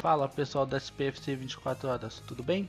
Fala 0.00 0.26
pessoal 0.26 0.64
da 0.64 0.78
SPFC 0.78 1.36
24 1.36 1.86
Horas, 1.86 2.22
tudo 2.26 2.42
bem? 2.42 2.66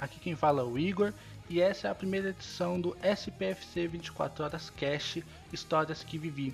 Aqui 0.00 0.18
quem 0.18 0.34
fala 0.34 0.62
é 0.62 0.64
o 0.64 0.76
Igor 0.76 1.12
e 1.48 1.60
essa 1.60 1.86
é 1.86 1.90
a 1.92 1.94
primeira 1.94 2.30
edição 2.30 2.80
do 2.80 2.96
SPFC 3.00 3.86
24 3.86 4.44
Horas 4.44 4.68
Cash 4.70 5.22
Histórias 5.52 6.02
que 6.02 6.18
Vivi. 6.18 6.52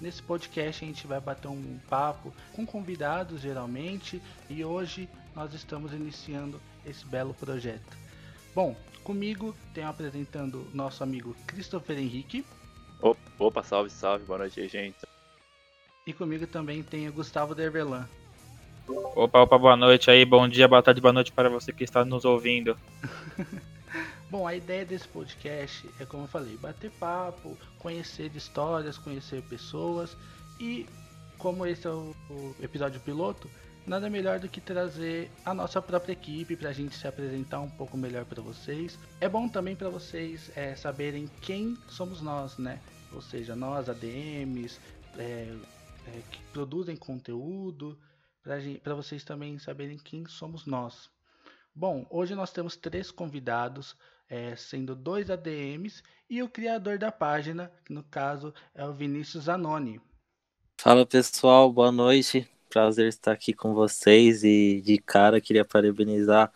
Nesse 0.00 0.20
podcast 0.24 0.84
a 0.84 0.88
gente 0.88 1.06
vai 1.06 1.20
bater 1.20 1.46
um 1.46 1.78
papo 1.88 2.34
com 2.52 2.66
convidados 2.66 3.42
geralmente 3.42 4.20
e 4.48 4.64
hoje 4.64 5.08
nós 5.36 5.54
estamos 5.54 5.92
iniciando 5.92 6.60
esse 6.84 7.06
belo 7.06 7.32
projeto. 7.32 7.96
Bom, 8.52 8.74
comigo 9.04 9.54
tenho 9.72 9.86
apresentando 9.86 10.68
nosso 10.74 11.04
amigo 11.04 11.32
Christopher 11.46 11.96
Henrique. 11.96 12.44
Opa, 13.38 13.62
salve, 13.62 13.88
salve, 13.88 14.24
boa 14.24 14.40
noite, 14.40 14.66
gente. 14.66 14.98
E 16.04 16.12
comigo 16.12 16.44
também 16.48 16.82
tem 16.82 17.08
o 17.08 17.12
Gustavo 17.12 17.54
Dervelan. 17.54 18.08
Opa, 18.88 19.40
opa, 19.40 19.58
boa 19.58 19.76
noite 19.76 20.10
aí, 20.10 20.24
bom 20.24 20.48
dia, 20.48 20.68
boa 20.68 20.82
tarde, 20.82 21.00
boa 21.00 21.12
noite 21.12 21.32
para 21.32 21.48
você 21.48 21.72
que 21.72 21.84
está 21.84 22.04
nos 22.04 22.24
ouvindo. 22.24 22.76
Bom, 24.30 24.46
a 24.46 24.54
ideia 24.54 24.84
desse 24.84 25.08
podcast 25.08 25.88
é, 25.98 26.06
como 26.06 26.22
eu 26.22 26.28
falei, 26.28 26.56
bater 26.56 26.90
papo, 26.92 27.58
conhecer 27.80 28.30
histórias, 28.36 28.96
conhecer 28.96 29.42
pessoas 29.42 30.16
e, 30.60 30.86
como 31.36 31.66
esse 31.66 31.86
é 31.86 31.90
o, 31.90 32.14
o 32.30 32.54
episódio 32.62 33.00
piloto, 33.00 33.50
nada 33.84 34.08
melhor 34.08 34.38
do 34.38 34.48
que 34.48 34.60
trazer 34.60 35.28
a 35.44 35.52
nossa 35.52 35.82
própria 35.82 36.12
equipe 36.12 36.54
para 36.54 36.70
a 36.70 36.72
gente 36.72 36.94
se 36.94 37.08
apresentar 37.08 37.58
um 37.60 37.70
pouco 37.70 37.96
melhor 37.96 38.24
para 38.24 38.40
vocês. 38.40 38.96
É 39.20 39.28
bom 39.28 39.48
também 39.48 39.74
para 39.74 39.88
vocês 39.88 40.50
é, 40.54 40.76
saberem 40.76 41.28
quem 41.40 41.76
somos 41.88 42.22
nós, 42.22 42.56
né? 42.56 42.78
Ou 43.12 43.20
seja, 43.20 43.56
nós, 43.56 43.88
ADMs, 43.88 44.78
é, 45.18 45.52
é, 46.06 46.20
que 46.30 46.40
produzem 46.52 46.94
conteúdo, 46.94 47.98
para 48.42 48.94
vocês 48.94 49.24
também 49.24 49.58
saberem 49.58 49.98
quem 49.98 50.26
somos 50.26 50.66
nós. 50.66 51.10
Bom, 51.74 52.06
hoje 52.10 52.34
nós 52.34 52.52
temos 52.52 52.76
três 52.76 53.10
convidados, 53.10 53.96
é, 54.28 54.54
sendo 54.56 54.94
dois 54.94 55.30
ADMs 55.30 56.02
e 56.28 56.42
o 56.42 56.48
criador 56.48 56.98
da 56.98 57.12
página, 57.12 57.70
que 57.84 57.92
no 57.92 58.02
caso 58.02 58.52
é 58.74 58.84
o 58.84 58.92
Vinícius 58.92 59.48
Anoni. 59.48 60.00
Fala 60.80 61.06
pessoal, 61.06 61.72
boa 61.72 61.92
noite. 61.92 62.48
Prazer 62.68 63.08
estar 63.08 63.32
aqui 63.32 63.52
com 63.52 63.74
vocês 63.74 64.44
e 64.44 64.80
de 64.80 64.98
cara 64.98 65.40
queria 65.40 65.64
parabenizar 65.64 66.52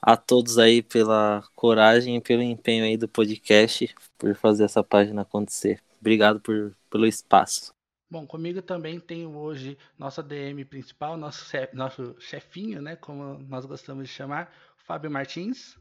a 0.00 0.16
todos 0.16 0.58
aí 0.58 0.82
pela 0.82 1.42
coragem 1.54 2.16
e 2.16 2.20
pelo 2.20 2.42
empenho 2.42 2.84
aí 2.84 2.96
do 2.96 3.08
podcast 3.08 3.94
por 4.18 4.34
fazer 4.34 4.64
essa 4.64 4.82
página 4.82 5.22
acontecer. 5.22 5.80
Obrigado 6.00 6.40
por, 6.40 6.76
pelo 6.90 7.06
espaço. 7.06 7.72
Bom, 8.12 8.26
comigo 8.26 8.60
também 8.60 9.00
tenho 9.00 9.34
hoje 9.34 9.78
nossa 9.98 10.22
DM 10.22 10.66
principal, 10.66 11.16
nosso, 11.16 11.50
nosso 11.72 12.14
chefinho, 12.20 12.82
né, 12.82 12.94
como 12.94 13.38
nós 13.48 13.64
gostamos 13.64 14.06
de 14.06 14.12
chamar, 14.12 14.52
Fábio 14.76 15.10
Martins. 15.10 15.78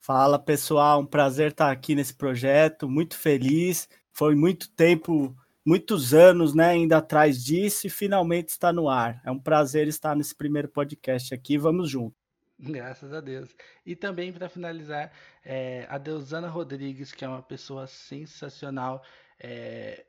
Fala 0.00 0.38
pessoal, 0.38 1.00
um 1.00 1.06
prazer 1.06 1.50
estar 1.50 1.70
aqui 1.70 1.94
nesse 1.94 2.14
projeto, 2.14 2.88
muito 2.88 3.18
feliz. 3.18 3.86
Foi 4.14 4.34
muito 4.34 4.70
tempo, 4.70 5.36
muitos 5.62 6.14
anos, 6.14 6.54
né, 6.54 6.70
ainda 6.70 6.96
atrás 6.96 7.44
disso 7.44 7.86
e 7.86 7.90
finalmente 7.90 8.48
está 8.48 8.72
no 8.72 8.88
ar. 8.88 9.20
É 9.22 9.30
um 9.30 9.38
prazer 9.38 9.86
estar 9.86 10.16
nesse 10.16 10.34
primeiro 10.34 10.68
podcast 10.68 11.34
aqui. 11.34 11.58
Vamos 11.58 11.90
junto. 11.90 12.16
Graças 12.58 13.12
a 13.12 13.20
Deus. 13.20 13.54
E 13.84 13.94
também 13.94 14.32
para 14.32 14.48
finalizar, 14.48 15.12
é, 15.44 15.86
a 15.90 15.98
Deusana 15.98 16.48
Rodrigues, 16.48 17.12
que 17.12 17.26
é 17.26 17.28
uma 17.28 17.42
pessoa 17.42 17.86
sensacional. 17.86 19.02
É, 19.38 20.06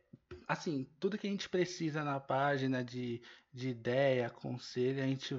assim, 0.47 0.87
tudo 0.99 1.17
que 1.17 1.27
a 1.27 1.29
gente 1.29 1.49
precisa 1.49 2.03
na 2.03 2.19
página 2.19 2.83
de, 2.83 3.21
de 3.53 3.69
ideia, 3.69 4.29
conselho, 4.29 5.03
a 5.03 5.07
gente 5.07 5.37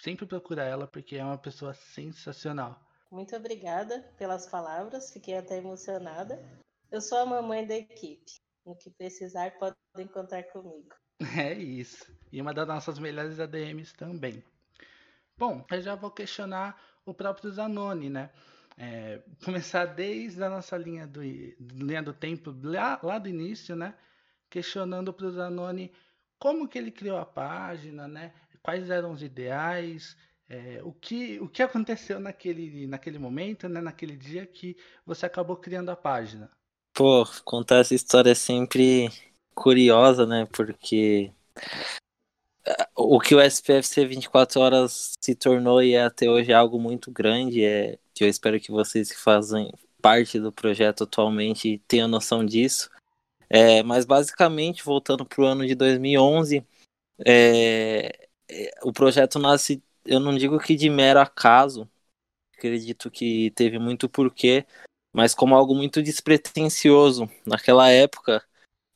sempre 0.00 0.26
procura 0.26 0.64
ela 0.64 0.86
porque 0.86 1.16
é 1.16 1.24
uma 1.24 1.38
pessoa 1.38 1.74
sensacional. 1.74 2.80
Muito 3.10 3.36
obrigada 3.36 4.00
pelas 4.16 4.46
palavras, 4.48 5.12
fiquei 5.12 5.36
até 5.36 5.58
emocionada. 5.58 6.42
Eu 6.90 7.00
sou 7.00 7.18
a 7.18 7.26
mamãe 7.26 7.66
da 7.66 7.76
equipe. 7.76 8.40
O 8.64 8.74
que 8.74 8.90
precisar, 8.90 9.52
podem 9.58 10.08
contar 10.08 10.42
comigo. 10.44 10.94
É 11.38 11.52
isso. 11.52 12.12
E 12.32 12.40
uma 12.40 12.52
das 12.52 12.66
nossas 12.66 12.98
melhores 12.98 13.38
ADMs 13.38 13.94
também. 13.94 14.42
Bom, 15.38 15.64
eu 15.70 15.80
já 15.80 15.94
vou 15.94 16.10
questionar 16.10 16.80
o 17.06 17.14
próprio 17.14 17.50
Zanoni, 17.50 18.10
né? 18.10 18.30
É, 18.76 19.22
começar 19.44 19.84
desde 19.84 20.42
a 20.42 20.48
nossa 20.48 20.76
linha 20.76 21.06
do, 21.06 21.22
linha 21.22 22.02
do 22.02 22.12
tempo, 22.12 22.54
lá, 22.62 22.98
lá 23.02 23.18
do 23.18 23.28
início, 23.28 23.76
né? 23.76 23.94
Questionando 24.52 25.14
para 25.14 25.26
o 25.26 25.30
Zanoni 25.30 25.90
como 26.38 26.68
que 26.68 26.76
ele 26.76 26.90
criou 26.90 27.16
a 27.16 27.24
página, 27.24 28.06
né? 28.06 28.34
Quais 28.62 28.90
eram 28.90 29.12
os 29.12 29.22
ideais, 29.22 30.14
é, 30.48 30.80
o, 30.84 30.92
que, 30.92 31.40
o 31.40 31.48
que 31.48 31.62
aconteceu 31.62 32.20
naquele, 32.20 32.86
naquele 32.86 33.18
momento, 33.18 33.66
né? 33.66 33.80
Naquele 33.80 34.14
dia 34.14 34.44
que 34.44 34.76
você 35.06 35.24
acabou 35.24 35.56
criando 35.56 35.88
a 35.88 35.96
página. 35.96 36.50
Pô, 36.92 37.24
contar 37.44 37.78
essa 37.78 37.94
história 37.94 38.32
é 38.32 38.34
sempre 38.34 39.08
curiosa, 39.54 40.26
né? 40.26 40.46
Porque 40.52 41.32
o 42.94 43.18
que 43.18 43.34
o 43.34 43.40
SPFC 43.40 44.04
24 44.04 44.60
horas 44.60 45.12
se 45.18 45.34
tornou 45.34 45.82
e 45.82 45.94
é 45.94 46.04
até 46.04 46.28
hoje 46.28 46.52
algo 46.52 46.78
muito 46.78 47.10
grande, 47.10 47.64
é 47.64 47.98
que 48.12 48.22
eu 48.22 48.28
espero 48.28 48.60
que 48.60 48.70
vocês 48.70 49.10
que 49.10 49.18
fazem 49.18 49.72
parte 50.02 50.38
do 50.38 50.52
projeto 50.52 51.04
atualmente 51.04 51.80
tenham 51.88 52.08
noção 52.08 52.44
disso. 52.44 52.90
É, 53.54 53.82
mas 53.82 54.06
basicamente, 54.06 54.82
voltando 54.82 55.26
para 55.26 55.42
o 55.42 55.44
ano 55.44 55.66
de 55.66 55.74
2011, 55.74 56.66
é, 57.26 58.28
é, 58.48 58.70
o 58.82 58.90
projeto 58.94 59.38
nasce, 59.38 59.82
eu 60.06 60.18
não 60.18 60.34
digo 60.34 60.58
que 60.58 60.74
de 60.74 60.88
mero 60.88 61.20
acaso, 61.20 61.86
acredito 62.56 63.10
que 63.10 63.50
teve 63.50 63.78
muito 63.78 64.08
porquê, 64.08 64.66
mas 65.12 65.34
como 65.34 65.54
algo 65.54 65.74
muito 65.74 66.02
despretensioso. 66.02 67.28
Naquela 67.44 67.90
época, 67.90 68.42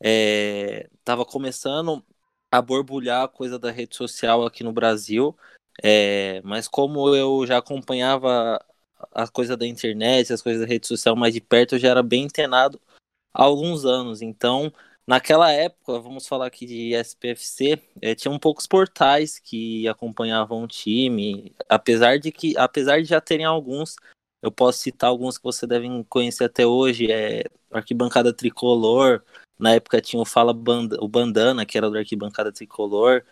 estava 0.00 1.22
é, 1.22 1.27
começando 1.27 2.03
a 2.50 2.62
borbulhar 2.62 3.25
a 3.25 3.28
coisa 3.28 3.59
da 3.59 3.71
rede 3.71 3.95
social 3.95 4.47
aqui 4.47 4.65
no 4.65 4.72
Brasil, 4.72 5.37
é, 5.83 6.41
mas 6.43 6.66
como 6.66 7.15
eu 7.15 7.47
já 7.47 7.59
acompanhava 7.59 8.59
a 9.12 9.28
coisa 9.28 9.55
da 9.55 9.66
internet, 9.66 10.33
as 10.33 10.41
coisas 10.41 10.62
da 10.62 10.66
rede 10.69 10.87
social 10.87 11.15
mais 11.15 11.34
de 11.34 11.43
perto, 11.43 11.75
eu 11.75 11.78
já 11.78 11.91
era 11.91 12.03
bem 12.03 12.25
antenado 12.25 12.81
há 13.37 13.45
alguns 13.45 13.85
anos. 13.85 14.23
Então, 14.23 14.73
naquela 15.07 15.53
época, 15.53 16.01
vamos 16.01 16.27
falar 16.27 16.47
aqui 16.47 16.65
de 16.65 16.95
SPFC, 16.95 17.81
é, 18.01 18.15
tinham 18.15 18.39
poucos 18.39 18.67
portais 18.67 19.39
que 19.39 19.87
acompanhavam 19.87 20.63
o 20.63 20.69
time, 20.69 21.55
apesar 21.69 22.19
de 22.19 22.33
que, 22.33 22.57
apesar 22.57 23.01
de 23.03 23.09
já 23.09 23.21
terem 23.21 23.45
alguns, 23.45 23.97
eu 24.43 24.51
posso 24.51 24.79
citar 24.79 25.11
alguns 25.11 25.37
que 25.37 25.45
você 25.45 25.67
devem 25.67 26.03
conhecer 26.05 26.45
até 26.45 26.67
hoje, 26.67 27.11
é 27.13 27.45
Arquibancada 27.71 28.33
Tricolor, 28.33 29.23
na 29.59 29.75
época 29.75 30.01
tinha 30.01 30.21
o 30.21 30.25
Fala 30.25 30.53
o 30.53 31.09
Bandana, 31.09 31.67
que 31.67 31.77
era 31.77 31.91
do 31.91 31.99
Arquibancada 31.99 32.53
Tricolor, 32.53 33.23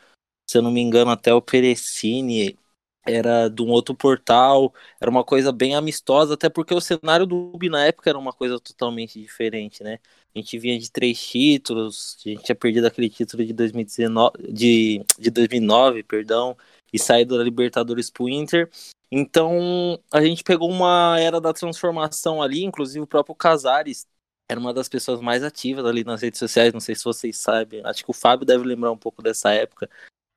se 0.46 0.58
eu 0.58 0.62
não 0.62 0.70
me 0.70 0.80
engano 0.80 1.10
até 1.10 1.32
o 1.32 1.40
Perecini 1.40 2.58
era 3.06 3.48
de 3.48 3.62
um 3.62 3.68
outro 3.68 3.94
portal, 3.94 4.72
era 5.00 5.10
uma 5.10 5.24
coisa 5.24 5.52
bem 5.52 5.74
amistosa, 5.74 6.34
até 6.34 6.48
porque 6.48 6.74
o 6.74 6.80
cenário 6.80 7.26
do 7.26 7.52
UB 7.54 7.68
na 7.68 7.84
época 7.86 8.10
era 8.10 8.18
uma 8.18 8.32
coisa 8.32 8.58
totalmente 8.58 9.20
diferente, 9.20 9.82
né? 9.82 9.98
A 10.34 10.38
gente 10.38 10.58
vinha 10.58 10.78
de 10.78 10.90
três 10.90 11.20
títulos, 11.24 12.16
a 12.24 12.28
gente 12.28 12.44
tinha 12.44 12.56
perdido 12.56 12.86
aquele 12.86 13.08
título 13.08 13.44
de 13.44 13.52
2019, 13.52 14.52
de, 14.52 15.04
de 15.18 15.30
2009, 15.30 16.02
perdão, 16.02 16.56
e 16.92 16.98
saído 16.98 17.36
da 17.36 17.44
Libertadores 17.44 18.10
pro 18.10 18.28
Inter. 18.28 18.70
Então, 19.10 19.98
a 20.12 20.20
gente 20.22 20.42
pegou 20.42 20.70
uma 20.70 21.18
era 21.20 21.40
da 21.40 21.52
transformação 21.52 22.42
ali, 22.42 22.64
inclusive 22.64 23.00
o 23.00 23.06
próprio 23.06 23.34
Casares 23.34 24.06
era 24.48 24.60
uma 24.60 24.74
das 24.74 24.88
pessoas 24.88 25.20
mais 25.20 25.42
ativas 25.42 25.84
ali 25.86 26.04
nas 26.04 26.20
redes 26.20 26.38
sociais, 26.38 26.72
não 26.72 26.80
sei 26.80 26.94
se 26.94 27.04
vocês 27.04 27.38
sabem, 27.38 27.80
acho 27.84 28.04
que 28.04 28.10
o 28.10 28.14
Fábio 28.14 28.44
deve 28.44 28.64
lembrar 28.64 28.92
um 28.92 28.96
pouco 28.96 29.22
dessa 29.22 29.50
época, 29.52 29.88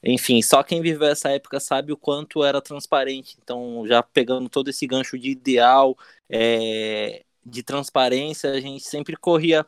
enfim, 0.03 0.41
só 0.41 0.63
quem 0.63 0.81
viveu 0.81 1.07
essa 1.07 1.29
época 1.29 1.59
sabe 1.59 1.91
o 1.91 1.97
quanto 1.97 2.44
era 2.44 2.61
transparente. 2.61 3.38
Então, 3.41 3.85
já 3.88 4.01
pegando 4.03 4.49
todo 4.49 4.69
esse 4.69 4.85
gancho 4.85 5.17
de 5.17 5.29
ideal, 5.29 5.97
é, 6.29 7.23
de 7.45 7.63
transparência, 7.63 8.51
a 8.51 8.59
gente 8.59 8.83
sempre 8.83 9.15
corria 9.17 9.65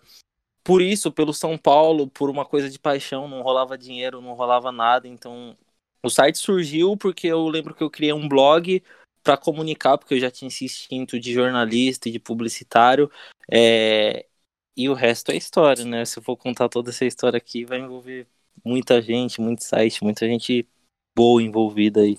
por 0.63 0.81
isso, 0.81 1.11
pelo 1.11 1.33
São 1.33 1.57
Paulo, 1.57 2.07
por 2.07 2.29
uma 2.29 2.45
coisa 2.45 2.69
de 2.69 2.77
paixão, 2.77 3.27
não 3.27 3.41
rolava 3.41 3.77
dinheiro, 3.77 4.21
não 4.21 4.33
rolava 4.33 4.71
nada. 4.71 5.07
Então, 5.07 5.57
o 6.03 6.09
site 6.09 6.37
surgiu 6.37 6.95
porque 6.97 7.27
eu 7.27 7.47
lembro 7.47 7.73
que 7.73 7.83
eu 7.83 7.89
criei 7.89 8.13
um 8.13 8.27
blog 8.27 8.83
para 9.23 9.37
comunicar, 9.37 9.97
porque 9.97 10.13
eu 10.15 10.19
já 10.19 10.31
tinha 10.31 10.47
esse 10.47 10.65
instinto 10.65 11.19
de 11.19 11.33
jornalista 11.33 12.07
e 12.09 12.11
de 12.11 12.19
publicitário. 12.19 13.11
É, 13.51 14.27
e 14.75 14.89
o 14.89 14.93
resto 14.93 15.31
é 15.31 15.37
história, 15.37 15.83
né? 15.85 16.05
Se 16.05 16.19
eu 16.19 16.23
for 16.23 16.37
contar 16.37 16.69
toda 16.69 16.91
essa 16.91 17.05
história 17.05 17.37
aqui, 17.37 17.65
vai 17.65 17.79
envolver 17.79 18.27
muita 18.63 19.01
gente, 19.01 19.41
muito 19.41 19.63
site, 19.63 20.03
muita 20.03 20.27
gente 20.27 20.67
boa 21.15 21.41
envolvida 21.41 22.01
aí. 22.01 22.17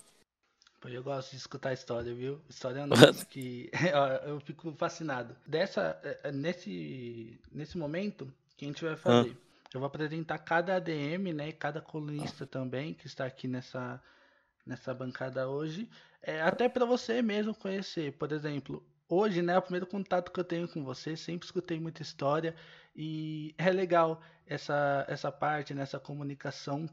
Eu 0.84 1.02
gosto 1.02 1.30
de 1.30 1.36
escutar 1.36 1.72
história, 1.72 2.14
viu? 2.14 2.40
História 2.48 2.80
é 2.80 2.84
um 2.84 2.88
que 3.28 3.70
eu 4.26 4.40
fico 4.40 4.72
fascinado. 4.72 5.36
Dessa, 5.46 6.00
é, 6.02 6.20
é, 6.24 6.32
nesse, 6.32 7.38
nesse 7.52 7.76
momento, 7.76 8.24
o 8.24 8.56
que 8.56 8.64
a 8.64 8.68
gente 8.68 8.84
vai 8.84 8.96
fazer? 8.96 9.36
Ah. 9.36 9.50
Eu 9.72 9.80
vou 9.80 9.86
apresentar 9.86 10.38
cada 10.38 10.76
ADM, 10.76 11.32
né? 11.32 11.52
Cada 11.52 11.80
colunista 11.80 12.46
também 12.46 12.94
que 12.94 13.06
está 13.06 13.24
aqui 13.24 13.46
nessa, 13.46 14.02
nessa 14.66 14.92
bancada 14.92 15.48
hoje, 15.48 15.88
é, 16.22 16.40
até 16.40 16.68
para 16.68 16.84
você 16.84 17.22
mesmo 17.22 17.54
conhecer. 17.54 18.12
Por 18.12 18.32
exemplo, 18.32 18.82
hoje, 19.10 19.42
né, 19.42 19.58
o 19.58 19.62
primeiro 19.62 19.86
contato 19.86 20.32
que 20.32 20.40
eu 20.40 20.44
tenho 20.44 20.68
com 20.68 20.84
você, 20.84 21.16
sempre 21.16 21.44
escutei 21.44 21.78
muita 21.78 22.00
história 22.00 22.54
e 22.94 23.54
é 23.58 23.70
legal 23.70 24.22
essa, 24.46 25.04
essa 25.08 25.30
parte, 25.30 25.74
nessa 25.74 25.98
comunicação 25.98 26.88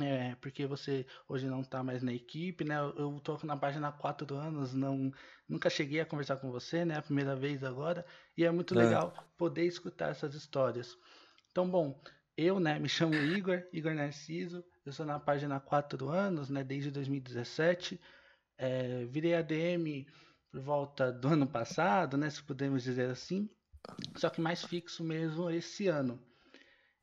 é, 0.00 0.34
porque 0.36 0.66
você 0.66 1.04
hoje 1.28 1.46
não 1.46 1.60
está 1.60 1.82
mais 1.82 2.02
na 2.02 2.12
equipe, 2.12 2.64
né? 2.64 2.76
Eu 2.96 3.16
estou 3.16 3.38
na 3.42 3.56
página 3.56 3.88
há 3.88 3.92
quatro 3.92 4.34
anos, 4.36 4.72
não, 4.72 5.12
nunca 5.48 5.68
cheguei 5.68 6.00
a 6.00 6.06
conversar 6.06 6.36
com 6.36 6.50
você, 6.50 6.84
né? 6.84 6.96
A 6.96 7.02
primeira 7.02 7.34
vez 7.36 7.62
agora, 7.64 8.06
e 8.36 8.44
é 8.44 8.50
muito 8.50 8.78
é. 8.78 8.84
legal 8.84 9.12
poder 9.36 9.66
escutar 9.66 10.10
essas 10.10 10.34
histórias. 10.34 10.96
Então, 11.50 11.68
bom, 11.68 12.00
eu, 12.36 12.60
né, 12.60 12.78
me 12.78 12.88
chamo 12.88 13.14
Igor, 13.14 13.62
Igor 13.72 13.92
Narciso, 13.94 14.64
eu 14.86 14.92
sou 14.92 15.04
na 15.04 15.18
página 15.18 15.56
há 15.56 15.60
quatro 15.60 16.08
anos, 16.08 16.48
né, 16.48 16.62
desde 16.64 16.90
2017. 16.90 18.00
É, 18.56 19.04
virei 19.06 19.34
ADM 19.34 20.06
por 20.50 20.60
volta 20.60 21.12
do 21.12 21.28
ano 21.28 21.46
passado, 21.46 22.16
né, 22.16 22.28
se 22.28 22.42
podemos 22.42 22.82
dizer 22.82 23.10
assim, 23.10 23.48
só 24.16 24.28
que 24.28 24.40
mais 24.40 24.64
fixo 24.64 25.04
mesmo 25.04 25.50
esse 25.50 25.86
ano. 25.88 26.20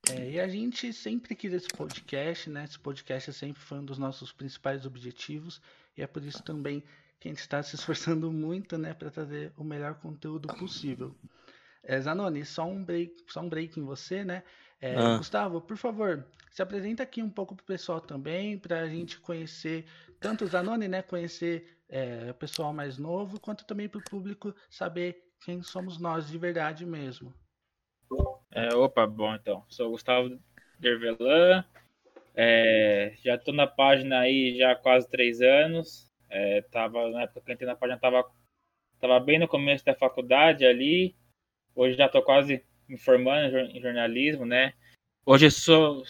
É, 0.10 0.32
e 0.32 0.40
a 0.40 0.48
gente 0.48 0.94
sempre 0.94 1.36
quis 1.36 1.52
esse 1.52 1.68
podcast, 1.68 2.50
né? 2.50 2.64
Esse 2.64 2.80
podcast 2.80 3.30
é 3.30 3.34
sempre 3.34 3.62
foi 3.62 3.80
um 3.80 3.86
dos 3.86 3.98
nossos 3.98 4.32
principais 4.32 4.86
objetivos 4.86 5.62
e 5.98 6.02
é 6.02 6.08
por 6.08 6.24
isso 6.24 6.42
também 6.44 6.82
que 7.20 7.28
a 7.28 7.32
gente 7.32 7.40
está 7.40 7.62
se 7.64 7.76
esforçando 7.76 8.32
muito, 8.32 8.78
né, 8.78 8.94
para 8.94 9.10
trazer 9.10 9.52
o 9.58 9.64
melhor 9.64 9.96
conteúdo 9.96 10.48
possível. 10.56 11.16
É, 11.84 12.00
Zanoni, 12.00 12.46
só 12.46 12.66
um 12.66 12.84
break, 12.84 13.24
só 13.28 13.42
um 13.42 13.50
break 13.50 13.80
em 13.80 13.84
você, 13.84 14.24
né? 14.24 14.44
É, 14.80 14.96
ah. 14.96 15.18
Gustavo, 15.18 15.60
por 15.60 15.78
favor, 15.78 16.26
se 16.52 16.62
apresenta 16.62 17.02
aqui 17.02 17.24
um 17.24 17.30
pouco 17.30 17.56
para 17.56 17.64
o 17.64 17.66
pessoal 17.66 18.00
também, 18.00 18.58
para 18.58 18.82
a 18.82 18.88
gente 18.88 19.20
conhecer 19.20 19.86
tanto 20.20 20.46
o 20.46 20.48
Zanoni, 20.48 20.88
né, 20.88 21.02
conhecer 21.02 21.77
é, 21.90 22.32
o 22.32 22.34
pessoal 22.34 22.74
mais 22.74 22.98
novo, 22.98 23.40
quanto 23.40 23.66
também 23.66 23.88
para 23.88 24.00
o 24.00 24.10
público 24.10 24.54
saber 24.70 25.24
quem 25.44 25.62
somos 25.62 26.00
nós 26.00 26.30
de 26.30 26.38
verdade 26.38 26.86
mesmo. 26.86 27.34
É, 28.52 28.74
opa, 28.74 29.06
bom 29.06 29.36
então. 29.36 29.64
Sou 29.70 29.92
Gustavo 29.92 30.40
Dervelan. 30.80 31.64
É, 32.36 33.16
já 33.24 33.36
estou 33.36 33.54
na 33.54 33.68
página 33.68 34.20
aí 34.20 34.58
já 34.58 34.72
há 34.72 34.76
quase 34.76 35.10
três 35.10 35.42
anos. 35.42 36.12
É, 36.30 36.62
tava, 36.64 37.10
na 37.10 37.24
época 37.24 37.42
que 37.42 37.54
entrei 37.54 37.68
na 37.68 37.76
página 37.76 38.00
tava, 38.00 38.30
tava 39.00 39.20
bem 39.20 39.40
no 39.40 39.48
começo 39.48 39.86
da 39.86 39.96
faculdade 39.96 40.66
ali. 40.66 41.16
Hoje 41.76 41.96
já 41.96 42.08
estou 42.08 42.22
quase 42.22 42.64
me 42.88 42.98
formando 42.98 43.58
em 43.58 43.82
jornalismo, 43.82 44.46
né? 44.46 44.74
Hoje 45.26 45.52
sou, 45.52 46.04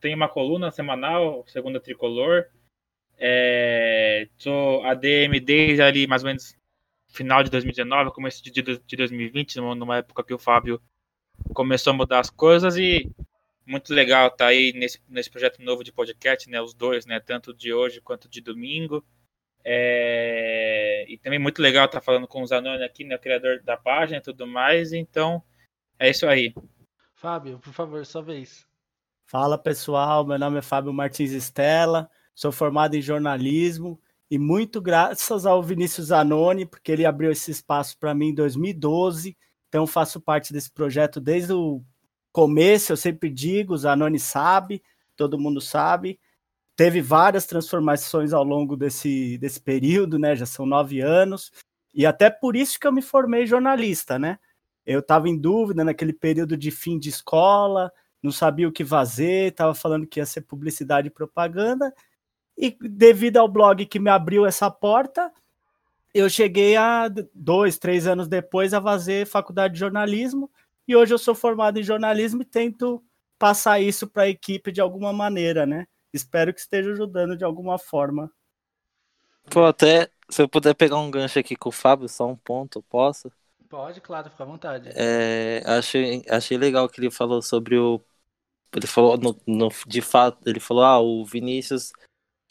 tenho 0.00 0.16
uma 0.16 0.28
coluna 0.28 0.70
semanal, 0.70 1.44
segunda 1.46 1.80
tricolor. 1.80 2.46
É, 3.22 4.26
sou 4.38 4.82
ADM 4.82 5.38
desde 5.44 5.82
ali 5.82 6.06
mais 6.06 6.22
ou 6.22 6.28
menos 6.28 6.56
final 7.08 7.42
de 7.42 7.50
2019, 7.50 8.12
começo 8.12 8.42
de, 8.42 8.50
de 8.50 8.96
2020, 8.96 9.56
numa 9.56 9.98
época 9.98 10.24
que 10.24 10.32
o 10.32 10.38
Fábio 10.38 10.80
começou 11.52 11.92
a 11.92 11.96
mudar 11.96 12.20
as 12.20 12.30
coisas 12.30 12.78
e 12.78 13.10
muito 13.66 13.92
legal 13.92 14.28
estar 14.28 14.36
tá 14.36 14.46
aí 14.46 14.72
nesse, 14.72 15.00
nesse 15.08 15.30
projeto 15.30 15.62
novo 15.62 15.84
de 15.84 15.92
podcast, 15.92 16.48
né? 16.48 16.60
Os 16.60 16.72
dois, 16.72 17.04
né? 17.04 17.20
Tanto 17.20 17.52
de 17.52 17.72
hoje 17.72 18.00
quanto 18.00 18.28
de 18.28 18.40
domingo. 18.40 19.04
É... 19.62 21.04
E 21.08 21.18
também 21.18 21.38
muito 21.38 21.60
legal 21.60 21.84
estar 21.84 22.00
tá 22.00 22.04
falando 22.04 22.26
com 22.26 22.42
o 22.42 22.46
Zanoni 22.46 22.82
aqui, 22.82 23.04
né? 23.04 23.16
O 23.16 23.20
criador 23.20 23.62
da 23.62 23.76
página 23.76 24.18
e 24.18 24.22
tudo 24.22 24.46
mais. 24.46 24.92
Então, 24.92 25.42
é 25.98 26.08
isso 26.10 26.26
aí. 26.26 26.54
Fábio, 27.14 27.58
por 27.58 27.72
favor, 27.72 28.04
sua 28.06 28.22
vez. 28.22 28.66
Fala 29.26 29.56
pessoal, 29.56 30.26
meu 30.26 30.38
nome 30.38 30.58
é 30.58 30.62
Fábio 30.62 30.92
Martins 30.92 31.30
Estela, 31.30 32.10
sou 32.34 32.52
formado 32.52 32.94
em 32.96 33.02
jornalismo 33.02 34.00
e 34.30 34.38
muito 34.38 34.80
graças 34.80 35.44
ao 35.46 35.62
Vinícius 35.62 36.08
Zanoni, 36.08 36.64
porque 36.64 36.92
ele 36.92 37.04
abriu 37.04 37.30
esse 37.30 37.50
espaço 37.50 37.98
para 37.98 38.14
mim 38.14 38.28
em 38.28 38.34
2012 38.34 39.36
então 39.70 39.86
faço 39.86 40.20
parte 40.20 40.52
desse 40.52 40.68
projeto 40.68 41.20
desde 41.20 41.52
o 41.52 41.80
começo, 42.32 42.92
eu 42.92 42.96
sempre 42.96 43.30
digo, 43.30 43.72
o 43.72 43.78
Zanoni 43.78 44.18
sabe, 44.18 44.82
todo 45.16 45.38
mundo 45.38 45.60
sabe. 45.60 46.18
Teve 46.74 47.00
várias 47.00 47.46
transformações 47.46 48.32
ao 48.32 48.42
longo 48.42 48.76
desse, 48.76 49.38
desse 49.38 49.60
período, 49.60 50.18
né? 50.18 50.34
Já 50.34 50.44
são 50.44 50.66
nove 50.66 51.00
anos. 51.00 51.52
E 51.94 52.04
até 52.04 52.28
por 52.28 52.56
isso 52.56 52.80
que 52.80 52.86
eu 52.86 52.92
me 52.92 53.00
formei 53.00 53.46
jornalista, 53.46 54.18
né? 54.18 54.38
Eu 54.84 54.98
estava 54.98 55.28
em 55.28 55.38
dúvida 55.38 55.84
naquele 55.84 56.12
período 56.12 56.56
de 56.56 56.72
fim 56.72 56.98
de 56.98 57.10
escola, 57.10 57.92
não 58.20 58.32
sabia 58.32 58.66
o 58.66 58.72
que 58.72 58.84
fazer, 58.84 59.50
estava 59.52 59.72
falando 59.72 60.06
que 60.06 60.18
ia 60.18 60.26
ser 60.26 60.40
publicidade 60.40 61.06
e 61.06 61.12
propaganda. 61.12 61.94
E 62.60 62.76
devido 62.78 63.38
ao 63.38 63.48
blog 63.48 63.86
que 63.86 63.98
me 63.98 64.10
abriu 64.10 64.44
essa 64.44 64.70
porta, 64.70 65.32
eu 66.12 66.28
cheguei 66.28 66.76
a 66.76 67.08
dois, 67.34 67.78
três 67.78 68.06
anos 68.06 68.28
depois 68.28 68.74
a 68.74 68.82
fazer 68.82 69.26
faculdade 69.26 69.72
de 69.74 69.80
jornalismo 69.80 70.50
e 70.86 70.94
hoje 70.94 71.14
eu 71.14 71.18
sou 71.18 71.34
formado 71.34 71.80
em 71.80 71.82
jornalismo 71.82 72.42
e 72.42 72.44
tento 72.44 73.02
passar 73.38 73.80
isso 73.80 74.06
para 74.06 74.24
a 74.24 74.28
equipe 74.28 74.70
de 74.70 74.80
alguma 74.80 75.10
maneira, 75.10 75.64
né? 75.64 75.86
Espero 76.12 76.52
que 76.52 76.60
esteja 76.60 76.90
ajudando 76.90 77.34
de 77.34 77.44
alguma 77.44 77.78
forma. 77.78 78.30
Pô, 79.50 79.64
até 79.64 80.10
se 80.28 80.42
eu 80.42 80.48
puder 80.48 80.74
pegar 80.74 80.96
um 80.96 81.10
gancho 81.10 81.38
aqui 81.38 81.56
com 81.56 81.70
o 81.70 81.72
Fábio, 81.72 82.10
só 82.10 82.26
um 82.26 82.36
ponto, 82.36 82.82
posso? 82.82 83.32
Pode, 83.70 84.02
claro, 84.02 84.28
fica 84.28 84.42
à 84.42 84.46
vontade. 84.46 84.90
É, 84.94 85.62
achei, 85.64 86.22
achei 86.28 86.58
legal 86.58 86.88
que 86.90 87.00
ele 87.00 87.10
falou 87.10 87.40
sobre 87.40 87.78
o. 87.78 88.00
Ele 88.74 88.86
falou, 88.86 89.16
no, 89.16 89.40
no, 89.46 89.68
de 89.86 90.02
fato, 90.02 90.38
ele 90.44 90.60
falou: 90.60 90.84
ah, 90.84 91.00
o 91.00 91.24
Vinícius 91.24 91.92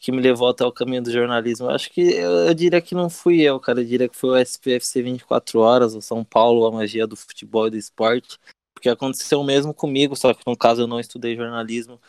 que 0.00 0.10
me 0.10 0.20
levou 0.22 0.48
até 0.48 0.64
o 0.64 0.72
caminho 0.72 1.02
do 1.02 1.12
jornalismo. 1.12 1.66
Eu 1.66 1.70
acho 1.72 1.90
que 1.90 2.00
eu, 2.00 2.30
eu, 2.46 2.54
diria 2.54 2.80
que 2.80 2.94
não 2.94 3.10
fui 3.10 3.42
eu, 3.42 3.60
cara. 3.60 3.80
Eu 3.82 3.84
diria 3.84 4.08
que 4.08 4.16
foi 4.16 4.30
o 4.30 4.36
SPFC 4.36 5.02
24 5.02 5.60
Horas, 5.60 5.94
o 5.94 6.00
São 6.00 6.24
Paulo, 6.24 6.66
a 6.66 6.72
magia 6.72 7.06
do 7.06 7.14
futebol 7.14 7.66
e 7.66 7.70
do 7.70 7.76
esporte. 7.76 8.38
Porque 8.72 8.88
aconteceu 8.88 9.44
mesmo 9.44 9.74
comigo, 9.74 10.16
só 10.16 10.32
que 10.32 10.42
no 10.46 10.56
caso 10.56 10.80
eu 10.80 10.86
não 10.86 10.98
estudei 10.98 11.36
jornalismo, 11.36 12.00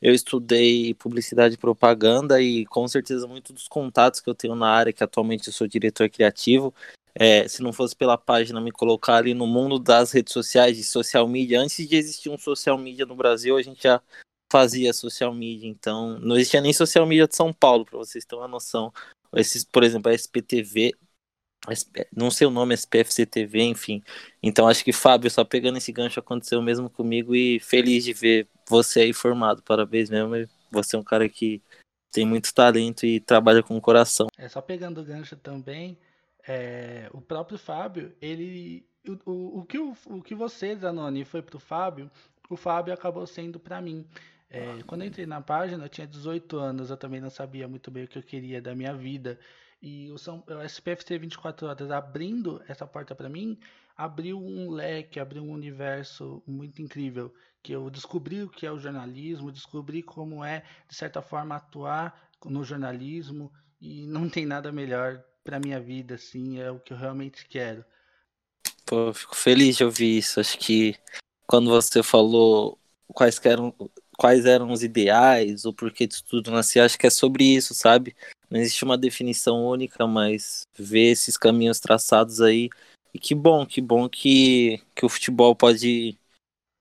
eu 0.00 0.14
estudei 0.14 0.94
publicidade 0.94 1.56
e 1.56 1.58
propaganda 1.58 2.40
e 2.40 2.64
com 2.66 2.86
certeza 2.86 3.26
muitos 3.26 3.52
dos 3.52 3.66
contatos 3.66 4.20
que 4.20 4.30
eu 4.30 4.34
tenho 4.34 4.54
na 4.54 4.68
área, 4.68 4.92
que 4.92 5.02
atualmente 5.02 5.48
eu 5.48 5.52
sou 5.52 5.66
diretor 5.66 6.08
criativo, 6.08 6.72
é, 7.16 7.48
se 7.48 7.62
não 7.62 7.72
fosse 7.72 7.96
pela 7.96 8.16
página 8.16 8.60
me 8.60 8.70
colocar 8.70 9.16
ali 9.16 9.34
no 9.34 9.44
mundo 9.44 9.76
das 9.76 10.12
redes 10.12 10.32
sociais, 10.32 10.76
de 10.76 10.84
social 10.84 11.26
media, 11.26 11.60
antes 11.60 11.88
de 11.88 11.96
existir 11.96 12.28
um 12.28 12.38
social 12.38 12.78
media 12.78 13.04
no 13.04 13.16
Brasil, 13.16 13.56
a 13.56 13.62
gente 13.62 13.82
já 13.82 14.00
fazia 14.50 14.92
social 14.92 15.32
media, 15.32 15.68
então 15.68 16.18
não 16.18 16.36
existia 16.36 16.60
nem 16.60 16.72
social 16.72 17.06
media 17.06 17.28
de 17.28 17.36
São 17.36 17.52
Paulo, 17.52 17.84
para 17.84 17.98
vocês 17.98 18.24
terem 18.24 18.42
uma 18.42 18.48
noção. 18.48 18.92
Esses, 19.34 19.64
por 19.64 19.84
exemplo, 19.84 20.10
a 20.10 20.14
SPTV, 20.14 20.92
não 22.14 22.30
sei 22.30 22.46
o 22.46 22.50
nome, 22.50 22.74
SPFCTV, 22.74 23.62
enfim. 23.62 24.02
Então 24.42 24.66
acho 24.66 24.84
que 24.84 24.92
Fábio, 24.92 25.30
só 25.30 25.44
pegando 25.44 25.78
esse 25.78 25.92
gancho, 25.92 26.18
aconteceu 26.18 26.60
mesmo 26.60 26.90
comigo 26.90 27.34
e 27.34 27.60
feliz 27.60 28.04
de 28.04 28.12
ver 28.12 28.48
você 28.68 29.00
aí 29.00 29.12
formado. 29.12 29.62
Parabéns 29.62 30.10
mesmo. 30.10 30.48
Você 30.70 30.96
é 30.96 30.98
um 30.98 31.04
cara 31.04 31.28
que 31.28 31.62
tem 32.10 32.26
muito 32.26 32.52
talento 32.52 33.06
e 33.06 33.20
trabalha 33.20 33.62
com 33.62 33.76
o 33.76 33.80
coração. 33.80 34.26
É 34.36 34.48
só 34.48 34.60
pegando 34.60 35.00
o 35.00 35.04
gancho 35.04 35.36
também, 35.36 35.96
é, 36.46 37.08
o 37.12 37.20
próprio 37.20 37.58
Fábio, 37.58 38.12
ele 38.20 38.84
o, 39.06 39.30
o, 39.30 39.58
o, 39.60 39.64
que, 39.64 39.78
o, 39.78 39.96
o 40.06 40.22
que 40.22 40.34
você, 40.34 40.74
Zanoni, 40.76 41.24
foi 41.24 41.42
pro 41.42 41.58
Fábio, 41.58 42.10
o 42.48 42.56
Fábio 42.56 42.92
acabou 42.92 43.26
sendo 43.26 43.60
para 43.60 43.80
mim. 43.80 44.04
É, 44.50 44.82
quando 44.84 45.02
eu 45.02 45.08
entrei 45.08 45.26
na 45.26 45.40
página, 45.40 45.84
eu 45.84 45.88
tinha 45.88 46.06
18 46.06 46.58
anos, 46.58 46.90
eu 46.90 46.96
também 46.96 47.20
não 47.20 47.30
sabia 47.30 47.68
muito 47.68 47.90
bem 47.90 48.04
o 48.04 48.08
que 48.08 48.18
eu 48.18 48.22
queria 48.22 48.60
da 48.60 48.74
minha 48.74 48.92
vida. 48.92 49.38
E 49.80 50.10
o, 50.10 50.18
São, 50.18 50.42
o 50.46 50.62
SPFC 50.62 51.18
24 51.18 51.68
Horas 51.68 51.90
abrindo 51.90 52.60
essa 52.68 52.86
porta 52.86 53.14
para 53.14 53.28
mim, 53.28 53.58
abriu 53.96 54.38
um 54.38 54.70
leque, 54.70 55.20
abriu 55.20 55.44
um 55.44 55.52
universo 55.52 56.42
muito 56.46 56.82
incrível. 56.82 57.32
Que 57.62 57.72
eu 57.72 57.88
descobri 57.88 58.42
o 58.42 58.48
que 58.48 58.66
é 58.66 58.72
o 58.72 58.78
jornalismo, 58.78 59.52
descobri 59.52 60.02
como 60.02 60.44
é, 60.44 60.64
de 60.88 60.94
certa 60.96 61.22
forma, 61.22 61.54
atuar 61.54 62.28
no 62.44 62.64
jornalismo. 62.64 63.52
E 63.80 64.06
não 64.06 64.28
tem 64.28 64.44
nada 64.44 64.72
melhor 64.72 65.22
para 65.44 65.60
minha 65.60 65.80
vida, 65.80 66.16
assim, 66.16 66.58
é 66.58 66.70
o 66.70 66.78
que 66.78 66.92
eu 66.92 66.96
realmente 66.96 67.46
quero. 67.46 67.84
Pô, 68.84 69.12
fico 69.14 69.36
feliz 69.36 69.76
de 69.76 69.84
ouvir 69.84 70.18
isso. 70.18 70.40
Acho 70.40 70.58
que 70.58 70.96
quando 71.46 71.70
você 71.70 72.02
falou 72.02 72.78
quais 73.08 73.40
eram, 73.44 73.74
quais 74.20 74.44
eram 74.44 74.70
os 74.70 74.82
ideais, 74.82 75.64
o 75.64 75.72
porquê 75.72 76.06
de 76.06 76.22
tudo 76.22 76.50
nascer, 76.50 76.80
acho 76.80 76.98
que 76.98 77.06
é 77.06 77.10
sobre 77.10 77.42
isso, 77.42 77.72
sabe? 77.72 78.14
Não 78.50 78.60
existe 78.60 78.84
uma 78.84 78.98
definição 78.98 79.66
única, 79.66 80.06
mas 80.06 80.66
ver 80.78 81.12
esses 81.12 81.38
caminhos 81.38 81.80
traçados 81.80 82.42
aí. 82.42 82.68
E 83.14 83.18
que 83.18 83.34
bom, 83.34 83.64
que 83.64 83.80
bom 83.80 84.10
que, 84.10 84.78
que 84.94 85.06
o 85.06 85.08
futebol 85.08 85.56
pode 85.56 86.18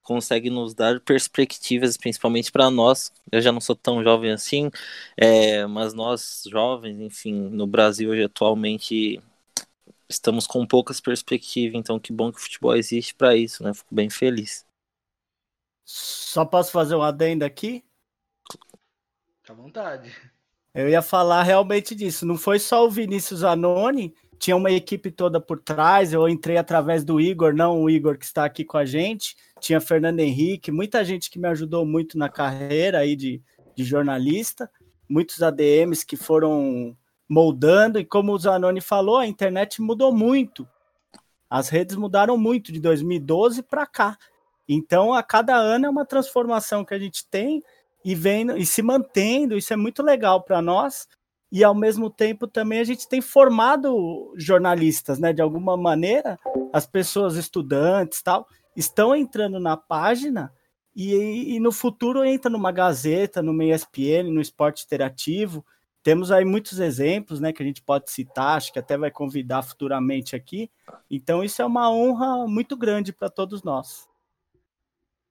consegue 0.03 0.49
nos 0.49 0.73
dar 0.73 0.99
perspectivas, 0.99 1.95
principalmente 1.95 2.51
para 2.51 2.69
nós. 2.69 3.09
Eu 3.31 3.41
já 3.41 3.53
não 3.53 3.61
sou 3.61 3.75
tão 3.75 4.03
jovem 4.03 4.31
assim, 4.31 4.69
é, 5.15 5.65
mas 5.65 5.93
nós 5.93 6.43
jovens, 6.45 6.99
enfim, 6.99 7.33
no 7.33 7.65
Brasil 7.65 8.09
hoje 8.09 8.23
atualmente 8.23 9.21
estamos 10.09 10.45
com 10.45 10.67
poucas 10.67 10.99
perspectivas. 10.99 11.79
Então, 11.79 11.99
que 11.99 12.11
bom 12.11 12.33
que 12.33 12.39
o 12.39 12.41
futebol 12.41 12.75
existe 12.75 13.15
para 13.15 13.37
isso, 13.37 13.63
né? 13.63 13.73
Fico 13.73 13.95
bem 13.95 14.09
feliz. 14.09 14.65
Só 15.91 16.45
posso 16.45 16.71
fazer 16.71 16.93
um 16.93 17.01
adendo 17.01 17.43
aqui? 17.43 17.83
Fica 19.41 19.53
à 19.53 19.55
vontade. 19.55 20.15
Eu 20.71 20.87
ia 20.87 21.01
falar 21.01 21.41
realmente 21.41 21.95
disso. 21.95 22.27
Não 22.27 22.37
foi 22.37 22.59
só 22.59 22.85
o 22.85 22.91
Vinícius 22.91 23.43
Anoni, 23.43 24.13
tinha 24.37 24.55
uma 24.55 24.69
equipe 24.69 25.09
toda 25.09 25.41
por 25.41 25.59
trás. 25.59 26.13
Eu 26.13 26.29
entrei 26.29 26.57
através 26.57 27.03
do 27.03 27.19
Igor, 27.19 27.55
não 27.55 27.81
o 27.81 27.89
Igor 27.89 28.19
que 28.19 28.25
está 28.25 28.45
aqui 28.45 28.63
com 28.63 28.77
a 28.77 28.85
gente. 28.85 29.35
Tinha 29.59 29.81
Fernando 29.81 30.19
Henrique, 30.19 30.71
muita 30.71 31.03
gente 31.03 31.27
que 31.27 31.39
me 31.39 31.47
ajudou 31.47 31.83
muito 31.87 32.19
na 32.19 32.29
carreira 32.29 32.99
aí 32.99 33.15
de, 33.15 33.41
de 33.75 33.83
jornalista, 33.83 34.69
muitos 35.09 35.41
ADMs 35.41 36.05
que 36.05 36.15
foram 36.15 36.95
moldando. 37.27 37.97
E 37.97 38.05
como 38.05 38.31
o 38.31 38.37
Zanoni 38.37 38.79
falou, 38.79 39.17
a 39.17 39.25
internet 39.25 39.81
mudou 39.81 40.13
muito. 40.13 40.69
As 41.49 41.67
redes 41.67 41.95
mudaram 41.95 42.37
muito 42.37 42.71
de 42.71 42.79
2012 42.79 43.63
para 43.63 43.87
cá. 43.87 44.15
Então, 44.71 45.11
a 45.15 45.23
cada 45.23 45.55
ano 45.55 45.87
é 45.87 45.89
uma 45.89 46.05
transformação 46.05 46.85
que 46.85 46.93
a 46.93 46.99
gente 46.99 47.27
tem 47.27 47.63
e 48.05 48.13
vem 48.13 48.45
e 48.55 48.65
se 48.67 48.83
mantendo. 48.83 49.57
Isso 49.57 49.73
é 49.73 49.75
muito 49.75 50.03
legal 50.03 50.43
para 50.43 50.61
nós. 50.61 51.07
E 51.51 51.63
ao 51.63 51.73
mesmo 51.73 52.11
tempo 52.11 52.47
também 52.47 52.79
a 52.79 52.83
gente 52.83 53.09
tem 53.09 53.19
formado 53.19 54.31
jornalistas, 54.37 55.17
né? 55.17 55.33
De 55.33 55.41
alguma 55.41 55.75
maneira, 55.75 56.37
as 56.71 56.85
pessoas 56.85 57.35
estudantes 57.35 58.21
tal 58.21 58.47
estão 58.75 59.15
entrando 59.15 59.59
na 59.59 59.75
página 59.75 60.53
e, 60.95 61.55
e 61.55 61.59
no 61.59 61.71
futuro 61.71 62.23
entra 62.23 62.51
numa 62.51 62.71
gazeta, 62.71 63.41
numa 63.41 63.65
ESPN, 63.65 64.29
no 64.31 64.39
esporte 64.39 64.85
interativo. 64.85 65.65
Temos 66.03 66.31
aí 66.31 66.45
muitos 66.45 66.79
exemplos, 66.79 67.39
né, 67.39 67.51
que 67.51 67.61
a 67.61 67.65
gente 67.65 67.81
pode 67.81 68.09
citar, 68.11 68.57
acho 68.57 68.71
que 68.71 68.79
até 68.79 68.97
vai 68.97 69.09
convidar 69.09 69.63
futuramente 69.63 70.35
aqui. 70.35 70.69
Então 71.09 71.43
isso 71.43 71.61
é 71.61 71.65
uma 71.65 71.91
honra 71.91 72.47
muito 72.47 72.77
grande 72.77 73.11
para 73.11 73.29
todos 73.29 73.63
nós. 73.63 74.08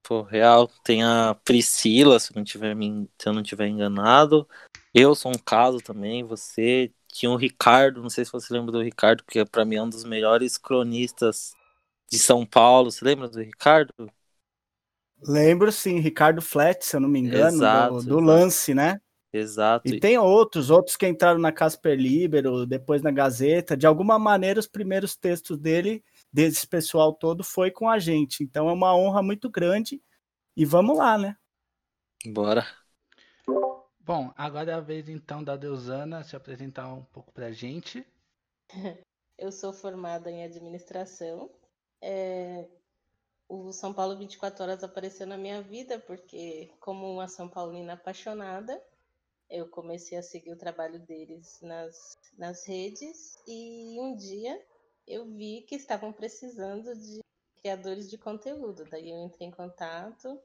Pô, 0.09 0.23
real, 0.23 0.71
tem 0.83 1.05
a 1.05 1.37
Priscila, 1.45 2.19
se, 2.19 2.35
não 2.35 2.43
tiver, 2.43 2.75
se 2.75 3.29
eu 3.29 3.33
não 3.35 3.43
tiver 3.43 3.69
enganado. 3.69 4.49
Eu 4.95 5.15
sou 5.15 5.31
um 5.31 5.39
caso 5.39 5.83
também, 5.83 6.25
você. 6.25 6.91
Tinha 7.09 7.31
o 7.31 7.37
Ricardo, 7.37 8.01
não 8.01 8.09
sei 8.09 8.25
se 8.25 8.33
você 8.33 8.55
lembra 8.55 8.73
do 8.73 8.83
Ricardo, 8.83 9.23
que 9.25 9.39
é 9.39 9.45
para 9.45 9.67
mim 9.67 9.77
é 9.77 9.83
um 9.83 9.89
dos 9.89 10.05
melhores 10.05 10.57
cronistas 10.57 11.53
de 12.11 12.19
São 12.19 12.47
Paulo. 12.47 12.91
Você 12.91 13.05
lembra 13.05 13.29
do 13.29 13.39
Ricardo? 13.39 13.93
Lembro 15.23 15.71
sim, 15.71 15.99
Ricardo 15.99 16.41
Flat, 16.41 16.83
se 16.83 16.97
eu 16.97 17.01
não 17.01 17.09
me 17.09 17.19
engano, 17.19 17.59
exato, 17.59 18.03
do, 18.03 18.03
do 18.05 18.21
lance, 18.21 18.73
né? 18.73 18.99
Exato. 19.31 19.87
E 19.87 20.01
tem 20.01 20.17
outros, 20.17 20.71
outros 20.71 20.97
que 20.97 21.07
entraram 21.07 21.39
na 21.39 21.53
Casper 21.53 21.99
Libero, 21.99 22.65
depois 22.65 23.03
na 23.03 23.11
Gazeta. 23.11 23.77
De 23.77 23.87
alguma 23.87 24.19
maneira, 24.19 24.59
os 24.59 24.67
primeiros 24.67 25.15
textos 25.17 25.59
dele, 25.59 26.03
desse 26.33 26.67
pessoal 26.67 27.13
todo, 27.13 27.43
foi 27.43 27.71
com 27.71 27.89
a 27.89 27.99
gente. 27.99 28.43
Então 28.43 28.69
é 28.69 28.73
uma 28.73 28.97
honra 28.97 29.23
muito 29.23 29.51
grande. 29.51 30.03
E 30.57 30.65
vamos 30.65 30.99
lá, 30.99 31.17
né? 31.17 31.37
Bora. 32.27 32.67
Bom, 34.01 34.33
agora 34.37 34.73
é 34.73 34.75
a 34.75 34.81
vez 34.81 35.09
então 35.09 35.45
da 35.45 35.57
Deusana 35.57 36.25
se 36.25 36.35
apresentar 36.35 36.93
um 36.93 37.05
pouco 37.05 37.33
pra 37.33 37.53
gente. 37.53 38.07
Eu 39.39 39.53
sou 39.53 39.73
formada 39.73 40.31
em 40.31 40.43
administração. 40.43 41.49
É, 42.03 42.67
o 43.49 43.73
São 43.73 43.95
Paulo 43.95 44.17
24 44.17 44.63
Horas 44.65 44.83
apareceu 44.83 45.27
na 45.27 45.37
minha 45.37 45.63
vida 45.63 45.99
porque, 46.01 46.71
como 46.81 47.11
uma 47.11 47.29
São 47.29 47.49
Paulina 47.49 47.93
apaixonada, 47.93 48.83
eu 49.49 49.69
comecei 49.69 50.19
a 50.19 50.23
seguir 50.23 50.51
o 50.51 50.59
trabalho 50.59 50.99
deles 50.99 51.59
nas, 51.63 52.19
nas 52.37 52.67
redes 52.67 53.39
e 53.47 53.97
um 53.99 54.15
dia 54.15 54.61
eu 55.09 55.25
vi 55.25 55.63
que 55.63 55.75
estavam 55.75 56.13
precisando 56.13 56.95
de 56.95 57.21
criadores 57.61 58.09
de 58.09 58.19
conteúdo. 58.19 58.85
Daí 58.91 59.11
eu 59.11 59.19
entrei 59.25 59.49
em 59.49 59.51
contato 59.51 60.41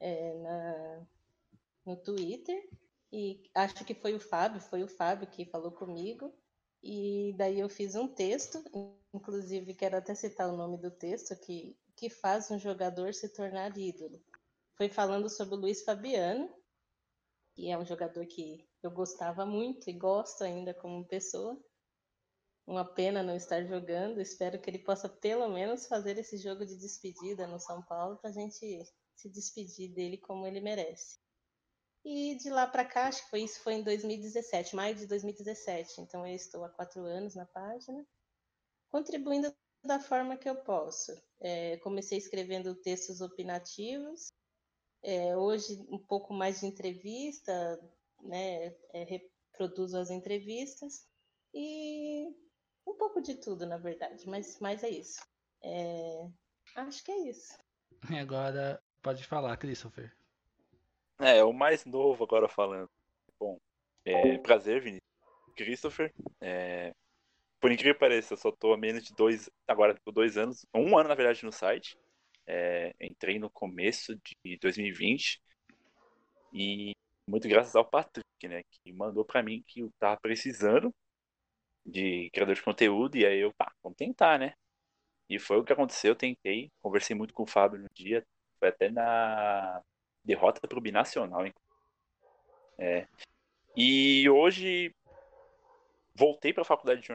é, 0.00 0.34
na, 0.34 1.06
no 1.84 1.96
Twitter 1.96 2.68
e 3.12 3.50
acho 3.54 3.84
que 3.84 3.94
foi 3.94 4.14
o 4.14 4.20
Fábio, 4.20 4.60
foi 4.60 4.82
o 4.82 4.88
Fábio 4.88 5.26
que 5.28 5.44
falou 5.44 5.70
comigo. 5.70 6.34
E 6.82 7.34
daí 7.36 7.60
eu 7.60 7.68
fiz 7.68 7.94
um 7.94 8.06
texto, 8.06 8.62
inclusive 9.12 9.74
quero 9.74 9.96
até 9.96 10.14
citar 10.14 10.48
o 10.48 10.56
nome 10.56 10.78
do 10.78 10.90
texto, 10.90 11.34
que 11.36 11.76
que 11.96 12.10
faz 12.10 12.50
um 12.50 12.58
jogador 12.58 13.14
se 13.14 13.28
tornar 13.30 13.76
ídolo. 13.76 14.22
Foi 14.74 14.88
falando 14.88 15.30
sobre 15.30 15.54
o 15.54 15.58
Luiz 15.58 15.82
Fabiano, 15.82 16.54
que 17.54 17.70
é 17.70 17.78
um 17.78 17.86
jogador 17.86 18.26
que 18.26 18.68
eu 18.82 18.90
gostava 18.90 19.46
muito 19.46 19.88
e 19.88 19.94
gosto 19.94 20.44
ainda 20.44 20.74
como 20.74 21.06
pessoa. 21.06 21.58
Uma 22.66 22.84
pena 22.84 23.22
não 23.22 23.36
estar 23.36 23.64
jogando. 23.64 24.20
Espero 24.20 24.60
que 24.60 24.68
ele 24.68 24.80
possa 24.80 25.08
pelo 25.08 25.48
menos 25.48 25.86
fazer 25.86 26.18
esse 26.18 26.36
jogo 26.36 26.66
de 26.66 26.76
despedida 26.76 27.46
no 27.46 27.60
São 27.60 27.82
Paulo 27.82 28.16
para 28.16 28.30
a 28.30 28.32
gente 28.32 28.84
se 29.14 29.28
despedir 29.30 29.94
dele 29.94 30.18
como 30.18 30.46
ele 30.46 30.60
merece. 30.60 31.18
E 32.04 32.36
de 32.36 32.50
lá 32.50 32.66
para 32.66 32.84
cá, 32.84 33.08
acho 33.08 33.24
que 33.24 33.30
foi 33.30 33.42
isso 33.42 33.60
foi 33.60 33.74
em 33.74 33.82
2017, 33.82 34.76
maio 34.76 34.94
de 34.94 35.06
2017. 35.06 36.00
Então 36.00 36.26
eu 36.26 36.34
estou 36.34 36.64
há 36.64 36.68
quatro 36.68 37.02
anos 37.02 37.34
na 37.34 37.46
página, 37.46 38.06
contribuindo 38.88 39.52
da 39.84 39.98
forma 39.98 40.36
que 40.36 40.48
eu 40.48 40.56
posso. 40.56 41.12
É, 41.40 41.76
comecei 41.78 42.18
escrevendo 42.18 42.74
textos 42.74 43.20
opinativos, 43.20 44.32
é, 45.02 45.36
hoje 45.36 45.84
um 45.88 45.98
pouco 45.98 46.32
mais 46.32 46.60
de 46.60 46.66
entrevista, 46.66 47.52
né, 48.22 48.74
é, 48.92 49.04
reproduzo 49.04 49.96
as 49.98 50.10
entrevistas 50.10 51.06
e 51.54 52.26
um 52.86 52.94
pouco 52.94 53.20
de 53.20 53.34
tudo, 53.34 53.66
na 53.66 53.76
verdade, 53.76 54.28
mas, 54.28 54.58
mas 54.60 54.84
é 54.84 54.88
isso. 54.88 55.20
É, 55.62 56.28
acho 56.76 57.04
que 57.04 57.10
é 57.10 57.28
isso. 57.28 57.58
Agora 58.20 58.80
pode 59.02 59.24
falar, 59.24 59.56
Christopher. 59.56 60.14
É, 61.18 61.42
o 61.42 61.52
mais 61.52 61.84
novo 61.86 62.24
agora 62.24 62.46
falando. 62.46 62.90
Bom, 63.40 63.58
é, 64.04 64.36
prazer, 64.38 64.82
Vinícius. 64.82 65.00
Christopher. 65.56 66.12
É, 66.40 66.92
por 67.58 67.72
incrível 67.72 67.94
que 67.94 68.00
pareça, 68.00 68.34
eu 68.34 68.36
só 68.36 68.52
tô 68.52 68.74
há 68.74 68.76
menos 68.76 69.02
de 69.02 69.14
dois, 69.14 69.48
agora 69.66 69.98
por 70.04 70.12
dois 70.12 70.36
anos, 70.36 70.66
um 70.74 70.96
ano 70.98 71.08
na 71.08 71.14
verdade 71.14 71.44
no 71.44 71.52
site. 71.52 71.96
É, 72.46 72.94
entrei 73.00 73.38
no 73.38 73.50
começo 73.50 74.14
de 74.44 74.58
2020 74.58 75.40
e 76.52 76.92
muito 77.28 77.48
graças 77.48 77.74
ao 77.74 77.84
Patrick, 77.84 78.24
né, 78.44 78.62
que 78.70 78.92
mandou 78.92 79.24
para 79.24 79.42
mim 79.42 79.64
que 79.66 79.80
eu 79.80 79.90
tava 79.98 80.16
precisando 80.20 80.94
de 81.86 82.30
criador 82.30 82.54
de 82.54 82.62
conteúdo 82.62 83.16
e 83.16 83.24
aí 83.24 83.38
eu, 83.38 83.52
pá, 83.54 83.72
vamos 83.82 83.96
tentar, 83.96 84.38
né? 84.38 84.54
E 85.28 85.38
foi 85.38 85.58
o 85.58 85.64
que 85.64 85.72
aconteceu, 85.72 86.12
eu 86.12 86.16
tentei, 86.16 86.70
conversei 86.80 87.16
muito 87.16 87.32
com 87.32 87.44
o 87.44 87.46
Fábio 87.46 87.80
no 87.80 87.88
dia, 87.94 88.24
foi 88.58 88.68
até 88.68 88.90
na 88.90 89.82
derrota 90.24 90.66
pro 90.66 90.80
Binacional, 90.80 91.46
hein? 91.46 91.54
É. 92.78 93.06
E 93.76 94.28
hoje 94.28 94.94
voltei 96.14 96.52
para 96.52 96.62
a 96.62 96.66
faculdade 96.66 97.02
de 97.02 97.12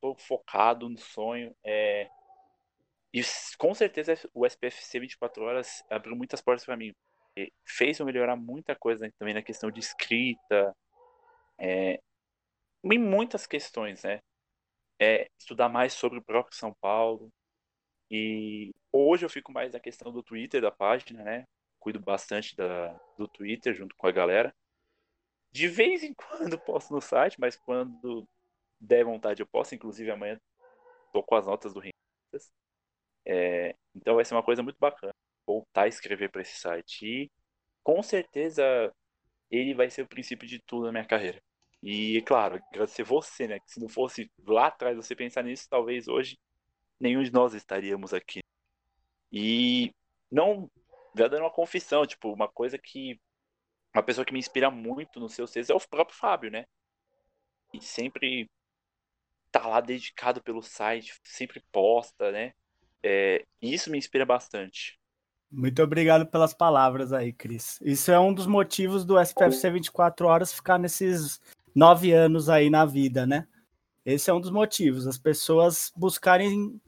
tô 0.00 0.14
focado 0.14 0.88
no 0.88 0.98
sonho. 0.98 1.54
É... 1.64 2.08
E 3.12 3.20
com 3.58 3.74
certeza 3.74 4.14
o 4.34 4.44
SPFC 4.44 5.00
24 5.00 5.42
horas 5.42 5.82
abriu 5.90 6.14
muitas 6.14 6.40
portas 6.40 6.64
para 6.64 6.76
mim. 6.76 6.92
Fez 7.64 7.98
eu 7.98 8.06
melhorar 8.06 8.36
muita 8.36 8.74
coisa 8.74 9.10
também 9.18 9.34
na 9.34 9.42
questão 9.42 9.70
de 9.70 9.80
escrita, 9.80 10.74
é... 11.58 12.00
em 12.94 12.98
muitas 12.98 13.46
questões, 13.46 14.02
né? 14.02 14.20
É, 15.00 15.28
estudar 15.38 15.68
mais 15.68 15.92
sobre 15.92 16.18
o 16.18 16.24
próprio 16.24 16.56
São 16.56 16.74
Paulo. 16.80 17.30
E 18.10 18.72
hoje 18.92 19.24
eu 19.24 19.30
fico 19.30 19.52
mais 19.52 19.72
na 19.72 19.80
questão 19.80 20.12
do 20.12 20.22
Twitter 20.22 20.60
da 20.62 20.70
página, 20.70 21.22
né? 21.24 21.44
Cuido 21.78 22.00
bastante 22.00 22.56
da, 22.56 22.92
do 23.18 23.28
Twitter 23.28 23.74
junto 23.74 23.94
com 23.96 24.06
a 24.06 24.12
galera. 24.12 24.54
De 25.52 25.68
vez 25.68 26.02
em 26.02 26.14
quando 26.14 26.58
posto 26.58 26.92
no 26.94 27.00
site, 27.00 27.40
mas 27.40 27.56
quando 27.56 28.28
der 28.80 29.04
vontade, 29.04 29.42
eu 29.42 29.46
posso. 29.46 29.74
Inclusive, 29.74 30.10
amanhã 30.10 30.40
tô 31.12 31.22
com 31.22 31.34
as 31.34 31.46
notas 31.46 31.74
do 31.74 31.80
Rendas. 31.80 32.52
É, 33.24 33.74
então 33.94 34.16
vai 34.16 34.24
ser 34.24 34.34
uma 34.34 34.42
coisa 34.42 34.62
muito 34.62 34.78
bacana 34.78 35.14
voltar 35.46 35.82
a 35.82 35.88
escrever 35.88 36.30
para 36.30 36.42
esse 36.42 36.58
site. 36.58 37.06
E 37.06 37.30
com 37.82 38.02
certeza 38.02 38.92
ele 39.50 39.74
vai 39.74 39.90
ser 39.90 40.02
o 40.02 40.08
princípio 40.08 40.46
de 40.48 40.60
tudo 40.60 40.86
na 40.86 40.92
minha 40.92 41.06
carreira. 41.06 41.40
E, 41.88 42.20
claro, 42.22 42.60
agradecer 42.72 43.04
você, 43.04 43.46
né? 43.46 43.60
Que 43.60 43.70
se 43.70 43.78
não 43.78 43.88
fosse 43.88 44.28
lá 44.44 44.66
atrás 44.66 44.96
você 44.96 45.14
pensar 45.14 45.44
nisso, 45.44 45.68
talvez 45.70 46.08
hoje 46.08 46.36
nenhum 46.98 47.22
de 47.22 47.32
nós 47.32 47.54
estaríamos 47.54 48.12
aqui. 48.12 48.40
E 49.30 49.94
não 50.28 50.68
já 51.16 51.28
dando 51.28 51.42
uma 51.42 51.50
confissão, 51.52 52.04
tipo, 52.04 52.32
uma 52.32 52.48
coisa 52.48 52.76
que 52.76 53.20
uma 53.94 54.02
pessoa 54.02 54.24
que 54.24 54.32
me 54.32 54.40
inspira 54.40 54.68
muito 54.68 55.20
no 55.20 55.28
seu 55.28 55.46
textos 55.46 55.70
é 55.70 55.74
o 55.74 55.88
próprio 55.88 56.18
Fábio, 56.18 56.50
né? 56.50 56.66
E 57.72 57.80
sempre 57.80 58.50
tá 59.52 59.64
lá 59.64 59.80
dedicado 59.80 60.42
pelo 60.42 60.62
site, 60.62 61.14
sempre 61.22 61.62
posta, 61.70 62.32
né? 62.32 62.52
É, 63.00 63.44
isso 63.62 63.92
me 63.92 63.98
inspira 63.98 64.26
bastante. 64.26 64.98
Muito 65.48 65.80
obrigado 65.80 66.26
pelas 66.26 66.52
palavras 66.52 67.12
aí, 67.12 67.32
Cris. 67.32 67.78
Isso 67.80 68.10
é 68.10 68.18
um 68.18 68.34
dos 68.34 68.48
motivos 68.48 69.04
do 69.04 69.16
SPFC 69.20 69.70
24 69.70 70.26
Horas 70.26 70.52
ficar 70.52 70.78
nesses 70.78 71.40
nove 71.76 72.10
anos 72.10 72.48
aí 72.48 72.70
na 72.70 72.86
vida, 72.86 73.26
né? 73.26 73.46
Esse 74.04 74.30
é 74.30 74.32
um 74.34 74.40
dos 74.40 74.50
motivos, 74.50 75.06
as 75.06 75.18
pessoas 75.18 75.92
buscarem 75.94 76.80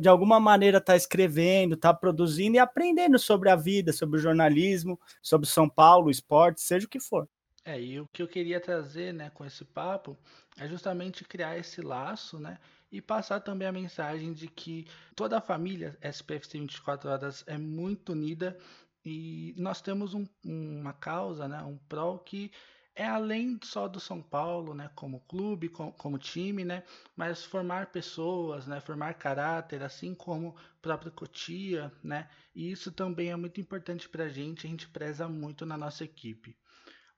de 0.00 0.08
alguma 0.08 0.38
maneira 0.38 0.78
estar 0.78 0.92
tá 0.92 0.96
escrevendo, 0.96 1.74
estar 1.74 1.92
tá 1.92 1.98
produzindo 1.98 2.56
e 2.56 2.58
aprendendo 2.58 3.18
sobre 3.18 3.50
a 3.50 3.56
vida, 3.56 3.92
sobre 3.92 4.18
o 4.18 4.22
jornalismo, 4.22 4.98
sobre 5.20 5.48
São 5.48 5.68
Paulo, 5.68 6.10
esporte, 6.10 6.60
seja 6.60 6.86
o 6.86 6.88
que 6.88 7.00
for. 7.00 7.28
É, 7.64 7.80
e 7.80 8.00
o 8.00 8.06
que 8.06 8.22
eu 8.22 8.28
queria 8.28 8.60
trazer, 8.60 9.12
né, 9.12 9.30
com 9.30 9.44
esse 9.44 9.64
papo 9.64 10.16
é 10.56 10.68
justamente 10.68 11.24
criar 11.24 11.58
esse 11.58 11.80
laço, 11.80 12.38
né, 12.38 12.58
e 12.90 13.02
passar 13.02 13.40
também 13.40 13.66
a 13.66 13.72
mensagem 13.72 14.32
de 14.32 14.46
que 14.46 14.86
toda 15.16 15.38
a 15.38 15.40
família 15.40 15.98
SPFC 16.00 16.60
24 16.60 17.10
horas 17.10 17.44
é 17.46 17.58
muito 17.58 18.12
unida 18.12 18.56
e 19.04 19.54
nós 19.58 19.80
temos 19.80 20.14
um, 20.14 20.26
uma 20.44 20.92
causa, 20.92 21.48
né, 21.48 21.62
um 21.62 21.76
prol 21.88 22.18
que 22.20 22.52
é 22.96 23.06
além 23.06 23.60
só 23.62 23.86
do 23.86 24.00
São 24.00 24.22
Paulo, 24.22 24.74
né, 24.74 24.90
como 24.94 25.20
clube, 25.20 25.68
como, 25.68 25.92
como 25.92 26.18
time, 26.18 26.64
né, 26.64 26.82
mas 27.14 27.44
formar 27.44 27.92
pessoas, 27.92 28.66
né, 28.66 28.80
formar 28.80 29.12
caráter, 29.14 29.82
assim 29.82 30.14
como 30.14 30.56
própria 30.80 31.12
Cotia, 31.12 31.92
né, 32.02 32.28
e 32.54 32.70
isso 32.70 32.90
também 32.90 33.30
é 33.30 33.36
muito 33.36 33.60
importante 33.60 34.08
para 34.08 34.24
a 34.24 34.28
gente, 34.30 34.66
a 34.66 34.70
gente 34.70 34.88
preza 34.88 35.28
muito 35.28 35.66
na 35.66 35.76
nossa 35.76 36.04
equipe. 36.04 36.56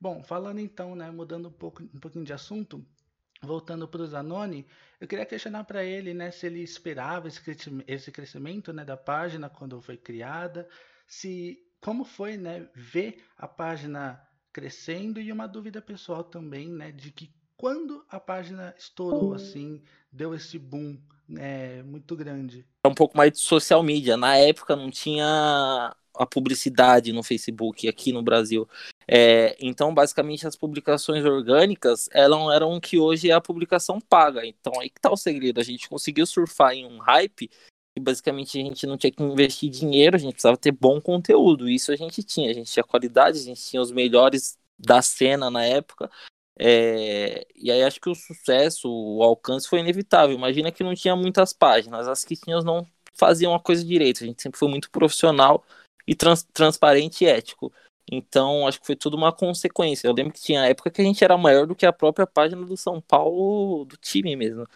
Bom, 0.01 0.23
falando 0.23 0.59
então, 0.59 0.97
né, 0.97 1.13
mudando 1.13 1.49
um, 1.49 1.53
pouco, 1.53 1.83
um 1.83 2.01
pouquinho 2.01 2.25
de 2.25 2.33
assunto, 2.33 2.85
voltando 3.41 3.87
para 3.87 4.03
o 4.03 4.07
Zanoni, 4.07 4.67
eu 5.01 5.07
queria 5.07 5.25
questionar 5.25 5.63
para 5.63 5.85
ele, 5.85 6.13
né, 6.13 6.33
se 6.33 6.45
ele 6.47 6.61
esperava 6.61 7.29
esse, 7.29 7.41
esse 7.87 8.11
crescimento, 8.11 8.73
né, 8.73 8.85
da 8.85 8.97
página 8.97 9.49
quando 9.49 9.81
foi 9.81 9.97
criada, 9.97 10.69
se 11.07 11.57
como 11.81 12.05
foi, 12.05 12.37
né, 12.37 12.69
ver 12.75 13.25
a 13.37 13.47
página 13.47 14.28
crescendo 14.59 15.21
e 15.21 15.31
uma 15.31 15.47
dúvida 15.47 15.81
pessoal 15.81 16.25
também, 16.25 16.69
né, 16.69 16.91
de 16.91 17.13
que 17.13 17.31
quando 17.57 18.05
a 18.11 18.19
página 18.19 18.75
estourou 18.77 19.35
assim, 19.35 19.81
deu 20.11 20.35
esse 20.35 20.59
boom 20.59 20.99
é, 21.37 21.81
muito 21.85 22.17
grande. 22.17 22.67
É 22.85 22.89
um 22.89 22.95
pouco 22.95 23.17
mais 23.17 23.33
de 23.33 23.39
social 23.39 23.83
media. 23.83 24.17
Na 24.17 24.37
época 24.37 24.75
não 24.75 24.91
tinha 24.91 25.95
a 26.15 26.27
publicidade 26.27 27.13
no 27.13 27.23
Facebook 27.23 27.89
aqui 27.89 28.13
no 28.13 28.23
Brasil. 28.23 28.69
É, 29.07 29.57
então, 29.61 29.95
basicamente, 29.95 30.47
as 30.47 30.57
publicações 30.57 31.25
orgânicas 31.25 32.09
elas 32.13 32.55
eram 32.55 32.81
que 32.81 32.99
hoje 32.99 33.31
é 33.31 33.35
a 33.35 33.41
publicação 33.41 34.01
paga. 34.01 34.45
Então, 34.45 34.73
aí 34.81 34.91
que 34.91 35.01
tá 35.01 35.11
o 35.11 35.17
segredo. 35.17 35.61
A 35.61 35.65
gente 35.65 35.89
conseguiu 35.89 36.27
surfar 36.27 36.73
em 36.73 36.85
um 36.85 36.99
hype 36.99 37.51
e 37.99 38.01
basicamente 38.01 38.59
a 38.59 38.63
gente 38.63 38.87
não 38.87 38.97
tinha 38.97 39.11
que 39.11 39.23
investir 39.23 39.69
dinheiro, 39.69 40.17
a 40.17 40.19
gente 40.19 40.33
precisava 40.33 40.57
ter 40.57 40.73
bom 40.73 41.01
conteúdo. 41.01 41.69
Isso 41.69 41.93
a 41.93 41.97
gente 41.97 42.23
tinha. 42.23 42.51
A 42.51 42.55
gente 42.55 42.73
tinha 42.73 42.85
qualidade, 42.85 43.39
a 43.39 43.43
gente 43.43 43.61
tinha 43.61 43.83
os 43.83 43.91
melhores 43.91 44.57
da 44.79 45.03
cena 45.03 45.51
na 45.51 45.65
época. 45.65 46.11
É, 46.59 47.47
e 47.55 47.71
aí 47.71 47.83
acho 47.83 48.01
que 48.01 48.09
o 48.09 48.15
sucesso, 48.15 48.89
o 48.89 49.23
alcance 49.23 49.69
foi 49.69 49.81
inevitável. 49.81 50.37
Imagina 50.37 50.73
que 50.73 50.85
não 50.85 50.95
tinha 50.95 51.15
muitas 51.17 51.53
páginas, 51.53 52.09
as 52.09 52.25
que 52.25 52.37
tinham 52.37 52.63
não 52.63 52.87
faziam 53.15 53.55
a 53.55 53.61
coisa 53.61 53.85
direito. 53.85 54.23
A 54.23 54.27
gente 54.27 54.41
sempre 54.41 54.59
foi 54.59 54.69
muito 54.69 54.91
profissional 54.91 55.65
e 56.07 56.15
trans, 56.15 56.45
transparente 56.45 57.25
e 57.25 57.29
ético. 57.29 57.73
Então, 58.11 58.67
acho 58.67 58.81
que 58.81 58.87
foi 58.87 58.97
tudo 58.97 59.17
uma 59.17 59.33
consequência. 59.33 60.07
Eu 60.07 60.15
lembro 60.15 60.33
que 60.33 60.41
tinha 60.41 60.67
época 60.67 60.91
que 60.91 61.03
a 61.03 61.05
gente 61.05 61.23
era 61.23 61.37
maior 61.37 61.67
do 61.67 61.75
que 61.75 61.85
a 61.85 61.93
própria 61.93 62.27
página 62.27 62.65
do 62.65 62.77
São 62.77 63.01
Paulo, 63.01 63.85
do 63.85 63.97
time 63.97 64.35
mesmo. 64.37 64.67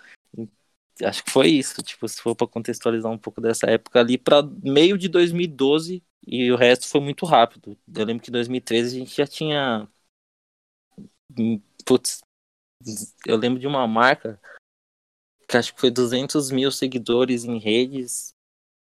Acho 1.03 1.25
que 1.25 1.31
foi 1.31 1.49
isso, 1.49 1.83
tipo, 1.83 2.07
se 2.09 2.21
for 2.21 2.35
para 2.35 2.47
contextualizar 2.47 3.11
um 3.11 3.19
pouco 3.19 3.41
dessa 3.41 3.67
época 3.67 4.01
ali 4.01 4.17
para 4.17 4.43
meio 4.63 4.97
de 4.97 5.09
2012 5.09 6.03
e 6.27 6.53
o 6.53 6.57
resto 6.57 6.87
foi 6.89 7.01
muito 7.01 7.27
rápido. 7.27 7.77
Eu 7.95 8.05
lembro 8.05 8.23
que 8.23 8.31
em 8.31 8.33
2013 8.33 8.97
a 8.97 8.99
gente 9.01 9.17
já 9.17 9.27
tinha 9.27 9.89
putz, 11.85 12.21
eu 13.27 13.37
lembro 13.37 13.59
de 13.59 13.67
uma 13.67 13.87
marca 13.87 14.41
que 15.49 15.57
acho 15.57 15.75
que 15.75 15.81
foi 15.81 15.91
200 15.91 16.51
mil 16.51 16.71
seguidores 16.71 17.45
em 17.45 17.59
redes 17.59 18.35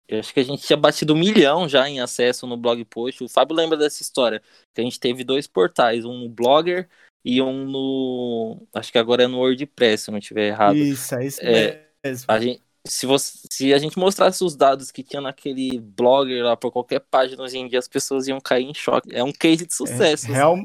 eu 0.07 0.21
acho 0.21 0.35
que 0.35 0.41
a 0.41 0.45
gente 0.45 0.63
tinha 0.63 0.77
batido 0.77 1.15
um 1.15 1.19
milhão 1.19 1.69
já 1.69 1.89
em 1.89 2.01
acesso 2.01 2.47
no 2.47 2.57
blog 2.57 2.85
post. 2.85 3.25
O 3.25 3.29
Fábio 3.29 3.57
lembra 3.57 3.77
dessa 3.77 4.03
história. 4.03 4.43
Que 4.75 4.81
a 4.81 4.85
gente 4.85 5.01
teve 5.01 5.25
dois 5.25 5.47
portais, 5.47 6.05
um 6.05 6.19
no 6.19 6.29
Blogger 6.29 6.88
e 7.25 7.40
um 7.40 7.64
no. 7.64 8.67
Acho 8.75 8.93
que 8.93 8.99
agora 8.99 9.25
é 9.25 9.27
no 9.27 9.38
WordPress, 9.38 10.05
se 10.05 10.11
eu 10.11 10.12
não 10.12 10.19
estiver 10.19 10.49
errado. 10.49 10.77
Isso, 10.77 11.14
é 11.14 11.27
isso 11.27 11.40
é, 11.43 11.84
mesmo. 12.05 12.27
A 12.29 12.38
gente, 12.38 12.62
se, 12.87 13.07
você, 13.07 13.38
se 13.51 13.73
a 13.73 13.79
gente 13.79 13.99
mostrasse 13.99 14.45
os 14.45 14.55
dados 14.55 14.90
que 14.90 15.03
tinha 15.03 15.23
naquele 15.23 15.81
blogger 15.81 16.45
lá 16.45 16.57
por 16.57 16.71
qualquer 16.71 17.01
página 17.01 17.43
hoje 17.43 17.59
em 17.59 17.67
dia, 17.67 17.79
as 17.79 17.88
pessoas 17.88 18.29
iam 18.29 18.40
cair 18.40 18.64
em 18.64 18.75
choque. 18.75 19.14
É 19.14 19.25
um 19.25 19.33
case 19.33 19.67
de 19.67 19.73
é, 19.73 19.77
sucesso. 19.77 20.27
É, 20.31 20.35
real, 20.35 20.59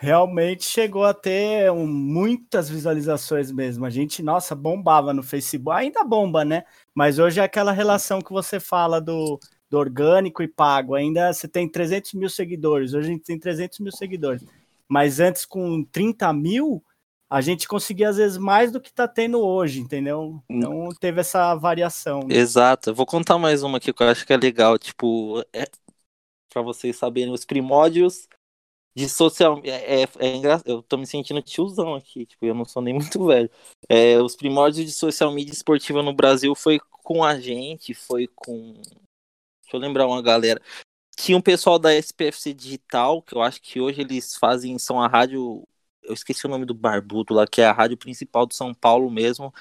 realmente 0.00 0.64
chegou 0.64 1.04
a 1.04 1.12
ter 1.12 1.70
um, 1.70 1.86
muitas 1.86 2.68
visualizações 2.68 3.52
mesmo. 3.52 3.84
A 3.84 3.90
gente, 3.90 4.22
nossa, 4.22 4.54
bombava 4.54 5.12
no 5.12 5.22
Facebook. 5.22 5.78
Ainda 5.78 6.02
bomba, 6.02 6.44
né? 6.44 6.64
Mas 6.94 7.18
hoje 7.18 7.38
é 7.38 7.44
aquela 7.44 7.70
relação 7.70 8.20
que 8.20 8.32
você 8.32 8.58
fala 8.58 9.00
do, 9.00 9.38
do 9.68 9.78
orgânico 9.78 10.42
e 10.42 10.48
pago. 10.48 10.94
Ainda 10.94 11.32
você 11.32 11.46
tem 11.46 11.68
300 11.68 12.14
mil 12.14 12.30
seguidores. 12.30 12.94
Hoje 12.94 13.08
a 13.08 13.12
gente 13.12 13.24
tem 13.24 13.38
300 13.38 13.78
mil 13.78 13.92
seguidores. 13.92 14.44
Mas 14.88 15.20
antes, 15.20 15.44
com 15.44 15.84
30 15.84 16.32
mil, 16.32 16.82
a 17.30 17.40
gente 17.40 17.68
conseguia 17.68 18.08
às 18.08 18.16
vezes 18.16 18.36
mais 18.36 18.72
do 18.72 18.80
que 18.80 18.92
tá 18.92 19.06
tendo 19.06 19.40
hoje, 19.40 19.80
entendeu? 19.80 20.42
Então 20.50 20.88
teve 20.98 21.20
essa 21.20 21.54
variação. 21.54 22.20
Né? 22.20 22.34
Exato. 22.34 22.90
Eu 22.90 22.94
vou 22.94 23.06
contar 23.06 23.38
mais 23.38 23.62
uma 23.62 23.78
aqui 23.78 23.92
que 23.92 24.02
eu 24.02 24.08
acho 24.08 24.26
que 24.26 24.32
é 24.32 24.36
legal. 24.36 24.76
Tipo, 24.76 25.40
é, 25.52 25.66
para 26.52 26.60
vocês 26.60 26.96
saberem, 26.96 27.32
os 27.32 27.44
primórdios 27.44 28.28
de 28.96 29.08
social 29.08 29.60
é, 29.64 30.02
é, 30.02 30.08
é 30.18 30.36
engraçado. 30.36 30.68
Eu 30.68 30.82
tô 30.82 30.96
me 30.96 31.06
sentindo 31.06 31.40
tiozão 31.40 31.94
aqui, 31.94 32.26
tipo, 32.26 32.44
eu 32.44 32.54
não 32.54 32.64
sou 32.64 32.82
nem 32.82 32.94
muito 32.98 33.24
velho. 33.24 33.48
É, 33.88 34.20
os 34.20 34.34
primórdios 34.34 34.84
de 34.84 34.92
social 34.92 35.32
media 35.32 35.52
esportiva 35.52 36.02
no 36.02 36.12
Brasil 36.12 36.54
foi 36.54 36.80
com 37.04 37.24
a 37.24 37.38
gente, 37.38 37.94
foi 37.94 38.26
com. 38.34 38.72
Deixa 39.62 39.76
eu 39.76 39.80
lembrar 39.80 40.06
uma 40.06 40.20
galera. 40.20 40.60
Tinha 41.16 41.38
um 41.38 41.42
pessoal 41.42 41.78
da 41.78 41.94
SPFC 41.94 42.52
Digital, 42.54 43.22
que 43.22 43.34
eu 43.34 43.42
acho 43.42 43.60
que 43.60 43.80
hoje 43.80 44.00
eles 44.00 44.36
fazem, 44.36 44.78
são 44.78 45.00
a 45.00 45.06
rádio. 45.06 45.62
Eu 46.02 46.14
esqueci 46.14 46.46
o 46.46 46.48
nome 46.48 46.64
do 46.64 46.74
barbudo 46.74 47.34
lá, 47.34 47.46
que 47.46 47.60
é 47.60 47.66
a 47.66 47.72
rádio 47.72 47.96
principal 47.96 48.46
de 48.46 48.54
São 48.54 48.74
Paulo 48.74 49.10
mesmo. 49.10 49.52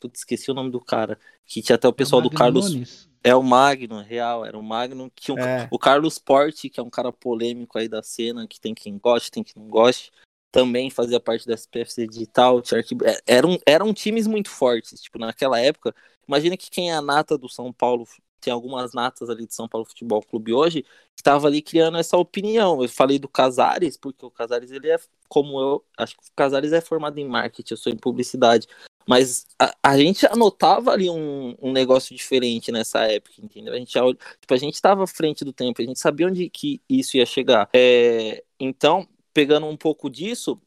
Putz, 0.00 0.20
esqueci 0.20 0.50
o 0.50 0.54
nome 0.54 0.70
do 0.70 0.80
cara. 0.80 1.18
Que 1.46 1.62
tinha 1.62 1.76
até 1.76 1.88
o 1.88 1.92
pessoal 1.92 2.20
do 2.20 2.30
Carlos. 2.30 2.72
Nunes. 2.72 3.08
É 3.22 3.34
o 3.34 3.42
Magno, 3.42 4.02
real, 4.02 4.44
era 4.44 4.58
o 4.58 4.62
Magno. 4.62 5.10
Que 5.14 5.32
o, 5.32 5.38
é. 5.38 5.66
o 5.70 5.78
Carlos 5.78 6.18
Porte, 6.18 6.68
que 6.68 6.78
é 6.78 6.82
um 6.82 6.90
cara 6.90 7.10
polêmico 7.10 7.78
aí 7.78 7.88
da 7.88 8.02
cena, 8.02 8.46
que 8.46 8.60
tem 8.60 8.74
quem 8.74 8.98
goste, 8.98 9.30
tem 9.30 9.42
quem 9.42 9.62
não 9.62 9.68
goste, 9.68 10.10
também 10.52 10.90
fazia 10.90 11.18
parte 11.18 11.46
da 11.46 11.54
SPFC 11.54 12.06
Digital. 12.06 12.62
É, 13.04 13.18
eram, 13.26 13.58
eram 13.66 13.94
times 13.94 14.26
muito 14.26 14.50
fortes, 14.50 15.00
tipo, 15.00 15.18
naquela 15.18 15.58
época. 15.58 15.94
Imagina 16.28 16.56
que 16.56 16.70
quem 16.70 16.90
é 16.90 16.94
a 16.94 17.02
nata 17.02 17.38
do 17.38 17.48
São 17.48 17.72
Paulo, 17.72 18.06
tem 18.44 18.52
algumas 18.52 18.92
natas 18.92 19.30
ali 19.30 19.46
de 19.46 19.54
São 19.54 19.68
Paulo 19.68 19.86
Futebol 19.86 20.22
Clube 20.22 20.52
hoje, 20.52 20.84
estava 21.16 21.46
ali 21.46 21.62
criando 21.62 21.98
essa 21.98 22.16
opinião. 22.16 22.82
Eu 22.82 22.88
falei 22.88 23.18
do 23.18 23.28
Casares, 23.28 23.96
porque 23.96 24.24
o 24.24 24.30
Casares, 24.30 24.70
ele 24.70 24.90
é, 24.90 24.98
como 25.28 25.58
eu, 25.60 25.84
acho 25.96 26.16
que 26.16 26.22
o 26.22 26.32
Casares 26.36 26.72
é 26.72 26.80
formado 26.80 27.18
em 27.18 27.26
marketing, 27.28 27.74
eu 27.74 27.78
sou 27.78 27.92
em 27.92 27.96
publicidade. 27.96 28.66
Mas 29.06 29.46
a, 29.58 29.74
a 29.82 29.98
gente 29.98 30.26
anotava 30.26 30.90
ali 30.90 31.10
um, 31.10 31.54
um, 31.60 31.72
negócio 31.72 32.14
diferente 32.16 32.72
nessa 32.72 33.00
época, 33.00 33.34
entendeu? 33.38 33.74
A 33.74 33.76
gente, 33.76 33.92
tipo, 33.92 34.54
a 34.54 34.56
gente 34.56 34.74
estava 34.74 35.04
à 35.04 35.06
frente 35.06 35.44
do 35.44 35.52
tempo, 35.52 35.82
a 35.82 35.84
gente 35.84 36.00
sabia 36.00 36.26
onde 36.26 36.48
que 36.48 36.80
isso 36.88 37.16
ia 37.16 37.26
chegar. 37.26 37.68
É, 37.74 38.42
então, 38.58 39.06
pegando 39.32 39.66
um 39.66 39.76
pouco 39.76 40.08
disso, 40.08 40.60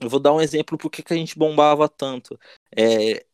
eu 0.00 0.08
vou 0.08 0.20
dar 0.20 0.32
um 0.32 0.40
exemplo 0.40 0.78
por 0.78 0.90
que 0.90 1.04
a 1.12 1.16
gente 1.16 1.38
bombava 1.38 1.88
tanto. 1.88 2.38
É, 2.74 3.24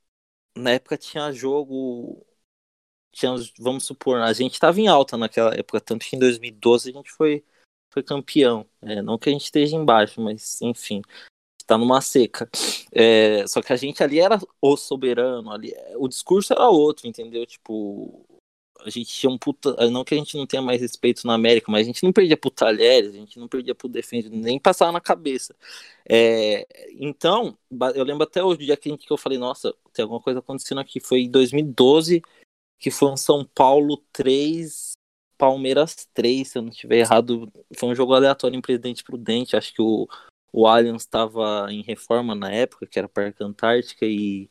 na 0.57 0.73
época 0.73 0.99
tinha 0.99 1.33
jogo. 1.33 2.27
Tinha, 3.19 3.35
vamos 3.59 3.85
supor, 3.85 4.21
a 4.21 4.33
gente 4.33 4.55
estava 4.55 4.81
em 4.81 4.89
alta 4.89 5.17
naquela 5.17 5.55
época, 5.55 5.81
tanto 5.81 6.07
que 6.07 6.17
em 6.17 6.19
2012 6.19 6.91
a 6.91 6.93
gente 6.93 7.11
foi, 7.11 7.45
foi 7.93 8.03
campeão. 8.03 8.67
É, 8.83 9.03
não 9.03 9.19
que 9.19 9.29
a 9.29 9.33
gente 9.33 9.45
esteja 9.45 9.77
embaixo, 9.77 10.21
mas 10.21 10.61
enfim 10.63 11.03
tá 11.69 11.77
numa 11.77 12.01
seca. 12.01 12.49
É, 12.91 13.47
só 13.47 13.61
que 13.61 13.73
a 13.73 13.77
gente 13.77 14.03
ali 14.03 14.19
era 14.19 14.41
o 14.61 14.77
soberano, 14.77 15.53
ali, 15.53 15.75
o 15.97 16.09
discurso 16.09 16.55
era 16.55 16.69
outro, 16.71 17.07
entendeu? 17.07 17.45
Tipo, 17.45 18.27
a 18.81 18.89
gente 18.91 19.13
tinha 19.13 19.31
um 19.31 19.37
puta. 19.37 19.77
Não 19.91 20.03
que 20.03 20.15
a 20.15 20.19
gente 20.19 20.37
não 20.37 20.47
tenha 20.47 20.63
mais 20.63 20.81
respeito 20.81 21.27
na 21.27 21.35
América, 21.35 21.71
mas 21.71 21.83
a 21.83 21.85
gente 21.85 22.03
não 22.03 22.13
perdia 22.13 22.37
pro 22.39 22.51
Talheres, 22.51 23.11
a 23.11 23.19
gente 23.19 23.39
não 23.39 23.47
perdia 23.47 23.75
pro 23.75 23.89
Defende, 23.89 24.31
nem 24.31 24.59
passava 24.59 24.93
na 24.93 25.01
cabeça. 25.01 25.55
É, 26.09 26.67
então, 26.99 27.57
eu 27.95 28.05
lembro 28.05 28.23
até 28.25 28.43
hoje, 28.43 28.63
o 28.63 28.67
dia 28.67 28.77
que, 28.77 28.97
que 28.97 29.13
eu 29.13 29.19
falei, 29.19 29.39
nossa, 29.39 29.75
tem 29.93 30.03
alguma 30.03 30.21
coisa 30.21 30.39
acontecendo 30.39 30.81
aqui. 30.81 31.01
Foi 31.01 31.21
em 31.21 31.31
2012, 31.31 32.23
que 32.79 32.91
foi 32.91 33.11
um 33.11 33.17
São 33.17 33.45
Paulo 33.45 34.03
3, 34.13 34.93
Palmeiras 35.37 36.09
3, 36.15 36.49
se 36.49 36.59
eu 36.59 36.63
não 36.63 36.71
estiver 36.71 36.99
errado. 36.99 37.51
Foi 37.77 37.89
um 37.89 37.95
jogo 37.95 38.15
aleatório 38.15 38.57
em 38.57 38.63
Presidente 38.63 39.05
Prudente, 39.05 39.57
acho 39.57 39.75
que 39.75 39.83
o 39.83 40.09
o 40.53 40.67
Allianz 40.67 41.03
estava 41.03 41.67
em 41.71 41.83
reforma 41.83 42.35
na 42.35 42.51
época, 42.51 42.87
que 42.87 42.99
era 42.99 43.09
Parque 43.09 43.43
Antártica, 43.43 44.07
e, 44.07 44.49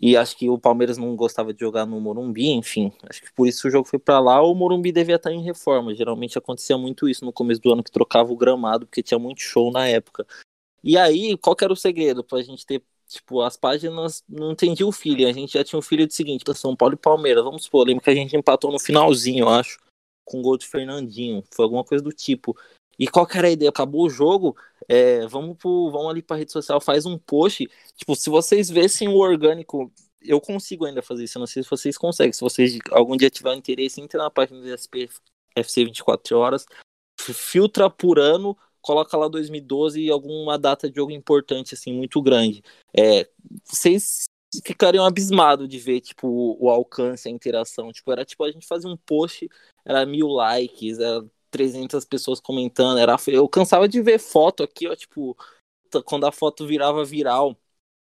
e 0.00 0.16
acho 0.16 0.36
que 0.36 0.48
o 0.48 0.58
Palmeiras 0.58 0.98
não 0.98 1.16
gostava 1.16 1.54
de 1.54 1.60
jogar 1.60 1.86
no 1.86 2.00
Morumbi, 2.00 2.50
enfim, 2.50 2.92
acho 3.08 3.22
que 3.22 3.32
por 3.32 3.46
isso 3.46 3.66
o 3.66 3.70
jogo 3.70 3.88
foi 3.88 3.98
para 3.98 4.20
lá, 4.20 4.42
o 4.42 4.54
Morumbi 4.54 4.92
devia 4.92 5.16
estar 5.16 5.32
em 5.32 5.42
reforma, 5.42 5.94
geralmente 5.94 6.38
acontecia 6.38 6.76
muito 6.76 7.08
isso 7.08 7.24
no 7.24 7.32
começo 7.32 7.60
do 7.60 7.72
ano, 7.72 7.82
que 7.82 7.90
trocava 7.90 8.32
o 8.32 8.36
gramado, 8.36 8.86
porque 8.86 9.02
tinha 9.02 9.18
muito 9.18 9.40
show 9.40 9.70
na 9.72 9.88
época. 9.88 10.26
E 10.84 10.96
aí, 10.96 11.36
qual 11.38 11.56
que 11.56 11.64
era 11.64 11.72
o 11.72 11.76
segredo 11.76 12.22
para 12.22 12.38
a 12.38 12.42
gente 12.42 12.64
ter 12.64 12.82
Tipo, 13.08 13.42
as 13.42 13.56
páginas 13.56 14.24
não 14.28 14.52
entendiam 14.52 14.88
o 14.88 14.92
filho. 14.92 15.28
A 15.28 15.32
gente 15.32 15.52
já 15.52 15.64
tinha 15.64 15.78
um 15.78 15.82
filho 15.82 16.06
do 16.06 16.12
seguinte: 16.12 16.44
São 16.54 16.74
Paulo 16.74 16.94
e 16.94 16.98
Palmeiras. 16.98 17.44
Vamos 17.44 17.64
supor, 17.64 17.86
lembro 17.86 18.02
que 18.02 18.10
a 18.10 18.14
gente 18.14 18.36
empatou 18.36 18.72
no 18.72 18.78
finalzinho, 18.78 19.44
eu 19.44 19.48
acho, 19.48 19.78
com 20.24 20.40
o 20.40 20.42
gol 20.42 20.58
de 20.58 20.66
Fernandinho. 20.66 21.42
Foi 21.54 21.64
alguma 21.64 21.84
coisa 21.84 22.02
do 22.02 22.12
tipo. 22.12 22.56
E 22.98 23.06
qual 23.06 23.26
que 23.26 23.36
era 23.36 23.48
a 23.48 23.50
ideia? 23.50 23.68
Acabou 23.68 24.06
o 24.06 24.10
jogo, 24.10 24.56
é, 24.88 25.26
vamos, 25.26 25.56
pro, 25.58 25.90
vamos 25.90 26.10
ali 26.10 26.22
pra 26.22 26.36
rede 26.36 26.52
social, 26.52 26.80
faz 26.80 27.04
um 27.04 27.18
post. 27.18 27.68
Tipo, 27.94 28.16
se 28.16 28.30
vocês 28.30 28.70
vissem 28.70 29.08
o 29.08 29.16
orgânico, 29.16 29.92
eu 30.22 30.40
consigo 30.40 30.86
ainda 30.86 31.02
fazer 31.02 31.24
isso, 31.24 31.38
não 31.38 31.46
sei 31.46 31.62
se 31.62 31.68
vocês 31.70 31.98
conseguem. 31.98 32.32
Se 32.32 32.40
vocês 32.40 32.78
algum 32.90 33.16
dia 33.16 33.30
tiverem 33.30 33.58
interesse, 33.58 34.00
entre 34.00 34.18
na 34.18 34.30
página 34.30 34.60
do 34.60 34.68
SPFC 34.74 35.84
24 35.84 36.38
horas, 36.38 36.66
filtra 37.18 37.90
por 37.90 38.18
ano, 38.18 38.56
coloca 38.86 39.16
lá 39.16 39.26
2012 39.28 40.00
e 40.00 40.10
alguma 40.10 40.56
data 40.56 40.88
de 40.88 40.94
jogo 40.94 41.10
importante, 41.10 41.74
assim, 41.74 41.92
muito 41.92 42.22
grande. 42.22 42.62
É, 42.96 43.28
vocês 43.64 44.26
ficariam 44.64 45.04
abismados 45.04 45.68
de 45.68 45.78
ver, 45.78 46.00
tipo, 46.00 46.56
o, 46.60 46.70
alcance, 46.70 47.28
a 47.28 47.30
interação. 47.30 47.92
Tipo, 47.92 48.12
era 48.12 48.24
tipo, 48.24 48.44
a 48.44 48.50
gente 48.50 48.66
fazia 48.66 48.88
um 48.88 48.96
post, 48.96 49.48
era 49.84 50.06
mil 50.06 50.28
likes, 50.28 51.00
era 51.00 51.24
300 51.50 52.04
pessoas 52.04 52.40
comentando, 52.40 52.98
era 52.98 53.16
eu 53.28 53.48
cansava 53.48 53.88
de 53.88 54.00
ver 54.00 54.18
foto 54.20 54.62
aqui, 54.62 54.86
ó, 54.86 54.94
tipo, 54.94 55.36
quando 56.04 56.26
a 56.26 56.32
foto 56.32 56.66
virava 56.66 57.04
viral. 57.04 57.56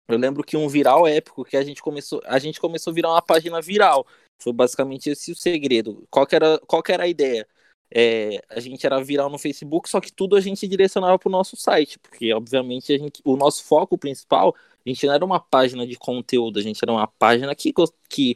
Eu 0.07 0.17
lembro 0.17 0.43
que 0.43 0.57
um 0.57 0.67
viral 0.67 1.07
épico 1.07 1.45
que 1.45 1.55
a 1.55 1.63
gente 1.63 1.81
começou, 1.81 2.21
a 2.25 2.37
gente 2.39 2.59
começou 2.59 2.91
a 2.91 2.93
virar 2.93 3.09
uma 3.11 3.21
página 3.21 3.61
viral. 3.61 4.05
Foi 4.41 4.51
basicamente 4.51 5.09
esse 5.09 5.31
o 5.31 5.35
segredo. 5.35 6.05
Qual 6.09 6.27
que 6.27 6.35
era, 6.35 6.59
qual 6.67 6.83
que 6.83 6.91
era 6.91 7.03
a 7.03 7.07
ideia? 7.07 7.47
É, 7.95 8.41
a 8.49 8.59
gente 8.59 8.83
era 8.85 9.03
viral 9.03 9.29
no 9.29 9.37
Facebook, 9.37 9.87
só 9.87 10.01
que 10.01 10.11
tudo 10.11 10.35
a 10.35 10.41
gente 10.41 10.67
direcionava 10.67 11.19
para 11.19 11.29
o 11.29 11.31
nosso 11.31 11.55
site, 11.55 11.99
porque 11.99 12.33
obviamente 12.33 12.91
a 12.91 12.97
gente, 12.97 13.21
o 13.23 13.37
nosso 13.37 13.63
foco 13.63 13.97
principal, 13.97 14.55
a 14.83 14.89
gente 14.89 15.05
não 15.05 15.13
era 15.13 15.23
uma 15.23 15.39
página 15.39 15.85
de 15.85 15.95
conteúdo, 15.95 16.57
a 16.57 16.61
gente 16.63 16.79
era 16.81 16.91
uma 16.91 17.07
página 17.07 17.53
que, 17.53 17.71
que 18.09 18.33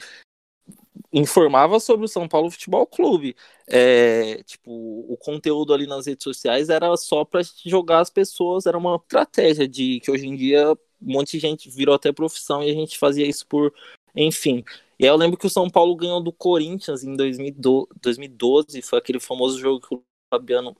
informava 1.11 1.79
sobre 1.79 2.05
o 2.05 2.07
São 2.09 2.27
Paulo 2.27 2.51
Futebol 2.51 2.85
Clube. 2.85 3.35
É, 3.67 4.43
tipo, 4.43 4.71
o 4.71 5.17
conteúdo 5.17 5.73
ali 5.73 5.87
nas 5.87 6.05
redes 6.05 6.23
sociais 6.23 6.69
era 6.69 6.95
só 6.95 7.25
para 7.25 7.41
jogar 7.65 8.01
as 8.01 8.11
pessoas, 8.11 8.67
era 8.67 8.77
uma 8.77 8.97
estratégia 8.97 9.67
de 9.67 9.99
que 10.01 10.11
hoje 10.11 10.27
em 10.27 10.35
dia 10.35 10.71
um 11.01 11.13
monte 11.13 11.31
de 11.31 11.39
gente 11.39 11.69
virou 11.69 11.95
até 11.95 12.11
profissão 12.11 12.63
e 12.63 12.69
a 12.69 12.73
gente 12.73 12.97
fazia 12.97 13.25
isso 13.25 13.45
por, 13.47 13.73
enfim. 14.15 14.63
E 14.99 15.05
aí 15.05 15.09
eu 15.09 15.15
lembro 15.15 15.37
que 15.37 15.45
o 15.45 15.49
São 15.49 15.69
Paulo 15.69 15.95
ganhou 15.95 16.21
do 16.21 16.31
Corinthians 16.31 17.03
em 17.03 17.15
2012, 17.15 18.81
foi 18.81 18.99
aquele 18.99 19.19
famoso 19.19 19.59
jogo 19.59 19.85
que 19.87 19.93
o 19.93 20.03
Fabiano 20.33 20.75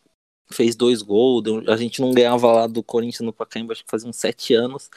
fez 0.52 0.76
dois 0.76 1.02
gols, 1.02 1.44
a 1.68 1.78
gente 1.78 2.02
não 2.02 2.12
ganhava 2.12 2.52
lá 2.52 2.68
do 2.68 2.82
Corinthians 2.82 3.26
no 3.26 3.34
Pacaembu, 3.34 3.72
acho 3.72 3.84
que 3.84 3.92
fazia 3.92 4.10
uns 4.10 4.18
sete 4.18 4.54
anos. 4.54 4.90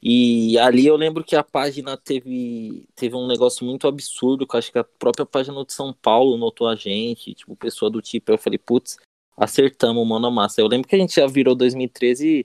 E 0.00 0.56
ali 0.58 0.86
eu 0.86 0.96
lembro 0.96 1.24
que 1.24 1.34
a 1.34 1.42
página 1.42 1.96
teve, 1.96 2.86
teve 2.94 3.16
um 3.16 3.26
negócio 3.26 3.66
muito 3.66 3.88
absurdo, 3.88 4.46
que 4.46 4.56
acho 4.56 4.70
que 4.70 4.78
a 4.78 4.84
própria 4.84 5.26
página 5.26 5.64
de 5.64 5.72
São 5.72 5.92
Paulo 5.92 6.36
notou 6.36 6.68
a 6.68 6.76
gente, 6.76 7.34
tipo, 7.34 7.56
pessoa 7.56 7.90
do 7.90 8.00
tipo, 8.00 8.30
eu 8.30 8.38
falei, 8.38 8.58
putz, 8.58 8.96
acertamos, 9.36 10.06
mano, 10.06 10.30
massa. 10.30 10.60
Eu 10.60 10.68
lembro 10.68 10.88
que 10.88 10.94
a 10.94 10.98
gente 10.98 11.16
já 11.16 11.26
virou 11.26 11.54
2013 11.54 12.44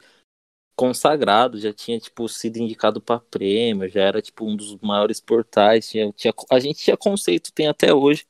consagrado, 0.76 1.60
já 1.60 1.74
tinha, 1.74 2.00
tipo, 2.00 2.28
sido 2.28 2.58
indicado 2.58 3.02
para 3.02 3.20
prêmio, 3.20 3.90
já 3.90 4.02
era, 4.02 4.22
tipo, 4.22 4.46
um 4.46 4.56
dos 4.56 4.76
maiores 4.78 5.20
portais, 5.20 5.90
tinha, 5.90 6.12
tinha, 6.14 6.34
a 6.50 6.60
gente 6.60 6.80
tinha 6.80 6.98
conceito, 6.98 7.54
tem 7.54 7.68
até 7.68 7.94
hoje, 7.94 8.26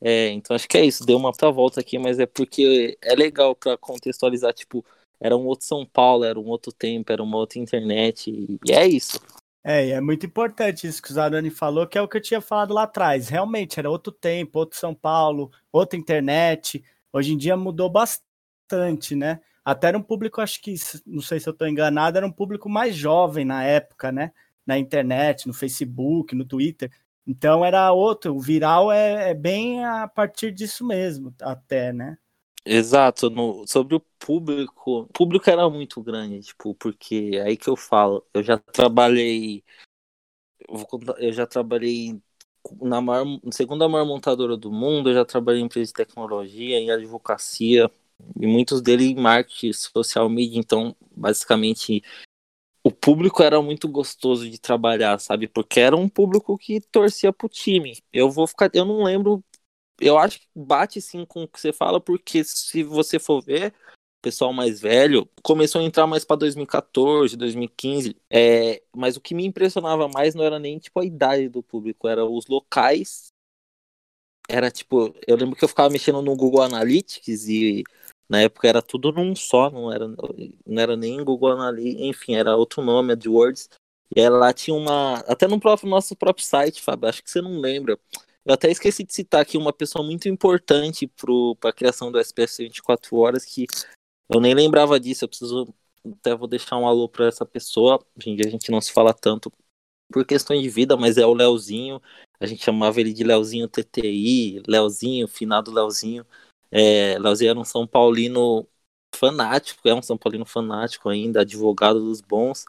é, 0.00 0.28
então 0.30 0.54
acho 0.54 0.68
que 0.68 0.76
é 0.76 0.84
isso, 0.84 1.06
deu 1.06 1.16
uma 1.16 1.32
volta 1.32 1.80
aqui, 1.80 1.98
mas 1.98 2.18
é 2.18 2.26
porque 2.26 2.98
é 3.00 3.14
legal 3.14 3.54
para 3.54 3.76
contextualizar, 3.78 4.52
tipo, 4.52 4.84
era 5.20 5.36
um 5.36 5.46
outro 5.46 5.66
São 5.66 5.86
Paulo, 5.86 6.24
era 6.24 6.38
um 6.38 6.46
outro 6.46 6.72
tempo, 6.72 7.12
era 7.12 7.22
uma 7.22 7.36
outra 7.36 7.58
internet, 7.58 8.30
e 8.30 8.72
é 8.72 8.86
isso. 8.86 9.20
É, 9.66 9.86
e 9.86 9.90
é 9.92 10.00
muito 10.00 10.26
importante 10.26 10.86
isso 10.86 11.00
que 11.00 11.10
o 11.10 11.14
Zarani 11.14 11.48
falou, 11.48 11.86
que 11.86 11.96
é 11.96 12.02
o 12.02 12.06
que 12.06 12.18
eu 12.18 12.20
tinha 12.20 12.42
falado 12.42 12.74
lá 12.74 12.82
atrás. 12.82 13.30
Realmente, 13.30 13.80
era 13.80 13.88
outro 13.88 14.12
tempo, 14.12 14.58
outro 14.58 14.78
São 14.78 14.94
Paulo, 14.94 15.50
outra 15.72 15.98
internet. 15.98 16.84
Hoje 17.10 17.32
em 17.32 17.38
dia 17.38 17.56
mudou 17.56 17.88
bastante, 17.88 19.16
né? 19.16 19.40
Até 19.64 19.88
era 19.88 19.98
um 19.98 20.02
público, 20.02 20.40
acho 20.40 20.60
que, 20.60 20.74
não 21.06 21.22
sei 21.22 21.40
se 21.40 21.48
eu 21.48 21.52
estou 21.52 21.66
enganado, 21.66 22.18
era 22.18 22.26
um 22.26 22.32
público 22.32 22.68
mais 22.68 22.94
jovem 22.94 23.44
na 23.44 23.64
época, 23.64 24.12
né? 24.12 24.32
Na 24.66 24.78
internet, 24.78 25.46
no 25.46 25.54
Facebook, 25.54 26.34
no 26.34 26.44
Twitter. 26.44 26.90
Então 27.26 27.64
era 27.64 27.92
outro. 27.92 28.34
O 28.34 28.40
viral 28.40 28.92
é, 28.92 29.30
é 29.30 29.34
bem 29.34 29.84
a 29.84 30.06
partir 30.08 30.52
disso 30.52 30.86
mesmo, 30.86 31.34
até, 31.40 31.92
né? 31.92 32.18
Exato, 32.66 33.28
no, 33.28 33.66
sobre 33.66 33.94
o 33.96 34.00
público, 34.18 35.00
o 35.02 35.06
público 35.08 35.50
era 35.50 35.68
muito 35.68 36.02
grande, 36.02 36.40
tipo, 36.40 36.74
porque 36.76 37.38
aí 37.44 37.58
que 37.58 37.68
eu 37.68 37.76
falo, 37.76 38.26
eu 38.32 38.42
já 38.42 38.56
trabalhei, 38.56 39.62
eu, 40.68 40.86
eu 41.18 41.32
já 41.32 41.46
trabalhei 41.46 42.20
na 42.80 43.00
maior, 43.00 43.26
segunda 43.52 43.88
maior 43.88 44.06
montadora 44.06 44.56
do 44.56 44.72
mundo, 44.72 45.10
eu 45.10 45.14
já 45.14 45.24
trabalhei 45.24 45.60
em 45.60 45.66
empresa 45.66 45.88
de 45.88 45.94
tecnologia, 45.94 46.78
em 46.78 46.90
advocacia, 46.90 47.90
e 48.40 48.46
muitos 48.46 48.80
deles 48.82 49.08
em 49.08 49.14
marketing, 49.14 49.72
social 49.72 50.28
media, 50.28 50.58
então, 50.58 50.96
basicamente, 51.14 52.02
o 52.82 52.90
público 52.90 53.42
era 53.42 53.60
muito 53.62 53.88
gostoso 53.88 54.48
de 54.48 54.58
trabalhar, 54.60 55.18
sabe? 55.18 55.48
Porque 55.48 55.80
era 55.80 55.96
um 55.96 56.08
público 56.08 56.58
que 56.58 56.80
torcia 56.80 57.32
pro 57.32 57.48
time. 57.48 57.98
Eu 58.12 58.30
vou 58.30 58.46
ficar, 58.46 58.70
eu 58.74 58.84
não 58.84 59.02
lembro 59.02 59.44
eu 60.00 60.18
acho 60.18 60.40
que 60.40 60.48
bate 60.54 61.00
sim 61.00 61.24
com 61.24 61.44
o 61.44 61.48
que 61.48 61.60
você 61.60 61.72
fala, 61.72 62.00
porque 62.00 62.42
se 62.44 62.82
você 62.82 63.18
for 63.18 63.42
ver, 63.42 63.68
o 64.18 64.22
pessoal 64.22 64.52
mais 64.52 64.80
velho 64.80 65.28
começou 65.42 65.80
a 65.80 65.84
entrar 65.84 66.06
mais 66.06 66.24
para 66.24 66.36
2014, 66.36 67.36
2015. 67.36 68.16
É, 68.30 68.82
mas 68.94 69.16
o 69.16 69.20
que 69.20 69.34
me 69.34 69.46
impressionava 69.46 70.08
mais 70.08 70.34
não 70.34 70.44
era 70.44 70.58
nem 70.58 70.78
tipo 70.78 70.98
a 71.00 71.04
idade 71.04 71.48
do 71.48 71.62
público, 71.62 72.08
era 72.08 72.24
os 72.24 72.46
locais. 72.46 73.32
Era 74.48 74.70
tipo, 74.70 75.14
eu 75.26 75.36
lembro 75.36 75.56
que 75.56 75.64
eu 75.64 75.68
ficava 75.68 75.90
mexendo 75.90 76.20
no 76.20 76.36
Google 76.36 76.62
Analytics 76.62 77.48
e 77.48 77.82
na 78.28 78.42
época 78.42 78.68
era 78.68 78.82
tudo 78.82 79.12
num 79.12 79.34
só, 79.34 79.70
não 79.70 79.92
era, 79.92 80.06
não 80.08 80.82
era 80.82 80.96
nem 80.96 81.22
Google 81.24 81.52
Analytics, 81.52 82.02
enfim, 82.02 82.34
era 82.34 82.56
outro 82.56 82.82
nome, 82.82 83.12
AdWords. 83.12 83.68
E 84.14 84.20
ela 84.20 84.52
tinha 84.52 84.76
uma. 84.76 85.16
Até 85.20 85.48
no 85.48 85.58
próprio 85.58 85.88
nosso 85.88 86.14
próprio 86.14 86.44
site, 86.44 86.82
Fábio, 86.82 87.08
acho 87.08 87.22
que 87.22 87.30
você 87.30 87.40
não 87.40 87.58
lembra. 87.58 87.98
Eu 88.44 88.54
até 88.54 88.70
esqueci 88.70 89.02
de 89.02 89.14
citar 89.14 89.40
aqui 89.40 89.56
uma 89.56 89.72
pessoa 89.72 90.04
muito 90.04 90.28
importante 90.28 91.06
para 91.06 91.70
a 91.70 91.72
criação 91.72 92.12
do 92.12 92.18
SPS 92.18 92.58
24 92.58 93.16
horas, 93.16 93.44
que 93.44 93.66
eu 94.28 94.40
nem 94.40 94.54
lembrava 94.54 95.00
disso, 95.00 95.24
eu 95.24 95.28
preciso 95.28 95.74
até 96.06 96.34
vou 96.34 96.46
deixar 96.46 96.76
um 96.76 96.86
alô 96.86 97.08
para 97.08 97.26
essa 97.26 97.46
pessoa. 97.46 97.98
Hoje 98.16 98.30
em 98.30 98.36
dia 98.36 98.46
a 98.46 98.50
gente 98.50 98.70
não 98.70 98.80
se 98.80 98.92
fala 98.92 99.14
tanto 99.14 99.50
por 100.12 100.24
questões 100.26 100.62
de 100.62 100.68
vida, 100.68 100.96
mas 100.96 101.16
é 101.16 101.24
o 101.24 101.32
Leozinho. 101.32 102.00
A 102.40 102.46
gente 102.46 102.64
chamava 102.64 103.00
ele 103.00 103.12
de 103.12 103.24
Leozinho 103.24 103.68
TTI, 103.68 104.62
Leozinho, 104.66 105.28
finado 105.28 105.72
Leozinho. 105.72 106.26
É, 106.70 107.18
Leozinho 107.18 107.50
era 107.50 107.58
um 107.58 107.64
São 107.64 107.86
Paulino 107.86 108.66
fanático, 109.14 109.88
é 109.88 109.94
um 109.94 110.02
São 110.02 110.18
Paulino 110.18 110.44
fanático 110.44 111.08
ainda, 111.08 111.42
advogado 111.42 112.00
dos 112.00 112.20
bons. 112.20 112.64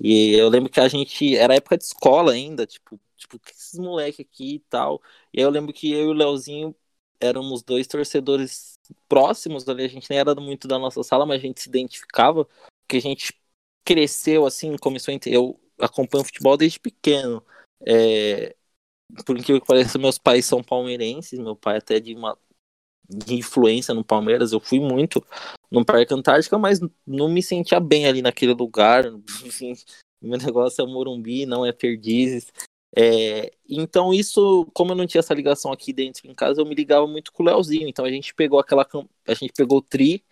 E 0.00 0.34
eu 0.34 0.48
lembro 0.48 0.70
que 0.70 0.80
a 0.80 0.88
gente, 0.88 1.36
era 1.36 1.54
época 1.54 1.78
de 1.78 1.84
escola 1.84 2.32
ainda, 2.32 2.66
tipo, 2.66 3.00
tipo, 3.16 3.38
que 3.38 3.52
esses 3.52 3.78
moleque 3.78 4.22
aqui 4.22 4.56
e 4.56 4.58
tal. 4.60 5.00
E 5.32 5.40
eu 5.40 5.50
lembro 5.50 5.72
que 5.72 5.92
eu 5.92 6.06
e 6.06 6.08
o 6.08 6.12
Leozinho 6.12 6.74
éramos 7.20 7.62
dois 7.62 7.86
torcedores 7.86 8.78
próximos 9.08 9.68
ali, 9.68 9.84
a 9.84 9.88
gente 9.88 10.10
nem 10.10 10.18
era 10.18 10.34
muito 10.34 10.68
da 10.68 10.78
nossa 10.78 11.02
sala, 11.02 11.24
mas 11.24 11.38
a 11.38 11.46
gente 11.46 11.60
se 11.60 11.68
identificava, 11.68 12.46
porque 12.82 12.96
a 12.96 13.00
gente 13.00 13.32
cresceu 13.84 14.46
assim, 14.46 14.76
começou. 14.76 15.14
Eu 15.26 15.58
acompanho 15.78 16.24
futebol 16.24 16.56
desde 16.56 16.80
pequeno. 16.80 17.44
É, 17.86 18.54
por 19.24 19.38
incrível 19.38 19.60
que 19.60 19.66
pareça, 19.66 19.98
meus 19.98 20.18
pais 20.18 20.44
são 20.44 20.62
palmeirenses, 20.62 21.38
meu 21.38 21.56
pai 21.56 21.78
até 21.78 22.00
de 22.00 22.14
uma 22.14 22.36
de 23.06 23.34
influência 23.34 23.92
no 23.92 24.02
Palmeiras, 24.02 24.52
eu 24.52 24.60
fui 24.60 24.80
muito 24.80 25.22
no 25.70 25.84
Parque 25.84 26.14
Antártica, 26.14 26.56
mas 26.58 26.80
não 27.06 27.28
me 27.28 27.42
sentia 27.42 27.78
bem 27.78 28.06
ali 28.06 28.22
naquele 28.22 28.54
lugar, 28.54 29.04
enfim, 29.44 29.74
meu 30.22 30.38
negócio 30.38 30.82
é 30.82 30.86
Morumbi, 30.86 31.44
não 31.44 31.66
é 31.66 31.72
Perdizes, 31.72 32.50
é, 32.96 33.52
então 33.68 34.14
isso, 34.14 34.66
como 34.72 34.92
eu 34.92 34.96
não 34.96 35.06
tinha 35.06 35.18
essa 35.18 35.34
ligação 35.34 35.72
aqui 35.72 35.92
dentro 35.92 36.28
em 36.30 36.34
casa, 36.34 36.60
eu 36.60 36.66
me 36.66 36.74
ligava 36.74 37.06
muito 37.06 37.32
com 37.32 37.42
o 37.42 37.46
Leozinho. 37.46 37.88
Então 37.88 38.04
a 38.04 38.10
gente 38.10 38.32
pegou 38.32 38.60
aquela, 38.60 38.86
a 39.26 39.34
gente 39.34 39.52
pegou 39.52 39.78
o 39.78 39.82
tri, 39.82 40.24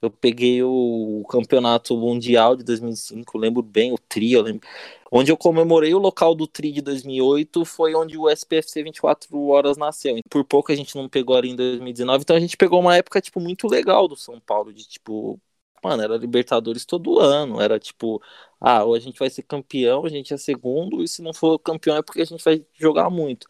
eu 0.00 0.10
peguei 0.10 0.62
o 0.62 1.24
campeonato 1.28 1.96
mundial 1.96 2.56
de 2.56 2.62
2005, 2.64 3.38
lembro 3.38 3.62
bem 3.62 3.92
o 3.92 3.98
tri, 3.98 4.32
eu 4.32 4.42
lembro. 4.42 4.66
Onde 5.10 5.32
eu 5.32 5.36
comemorei 5.36 5.94
o 5.94 5.98
local 5.98 6.34
do 6.34 6.46
tri 6.46 6.70
de 6.70 6.80
2008 6.82 7.64
foi 7.64 7.94
onde 7.94 8.16
o 8.18 8.28
SPFC 8.28 8.82
24 8.82 9.46
horas 9.48 9.76
nasceu. 9.76 10.16
Por 10.28 10.44
pouco 10.44 10.70
a 10.70 10.74
gente 10.74 10.94
não 10.96 11.08
pegou 11.08 11.36
ali 11.36 11.50
em 11.50 11.56
2019, 11.56 12.22
então 12.22 12.36
a 12.36 12.40
gente 12.40 12.56
pegou 12.56 12.80
uma 12.80 12.96
época 12.96 13.20
tipo 13.20 13.40
muito 13.40 13.66
legal 13.66 14.06
do 14.06 14.16
São 14.16 14.38
Paulo 14.40 14.72
de 14.72 14.86
tipo 14.86 15.40
Mano, 15.82 16.02
era 16.02 16.16
Libertadores 16.16 16.84
todo 16.84 17.18
ano. 17.20 17.60
Era 17.60 17.78
tipo, 17.78 18.22
ah, 18.60 18.84
ou 18.84 18.94
a 18.94 18.98
gente 18.98 19.18
vai 19.18 19.30
ser 19.30 19.42
campeão, 19.42 20.04
a 20.04 20.08
gente 20.08 20.34
é 20.34 20.36
segundo, 20.36 21.02
e 21.02 21.08
se 21.08 21.22
não 21.22 21.32
for 21.32 21.58
campeão 21.58 21.96
é 21.96 22.02
porque 22.02 22.20
a 22.20 22.24
gente 22.24 22.42
vai 22.42 22.64
jogar 22.74 23.10
muito. 23.10 23.46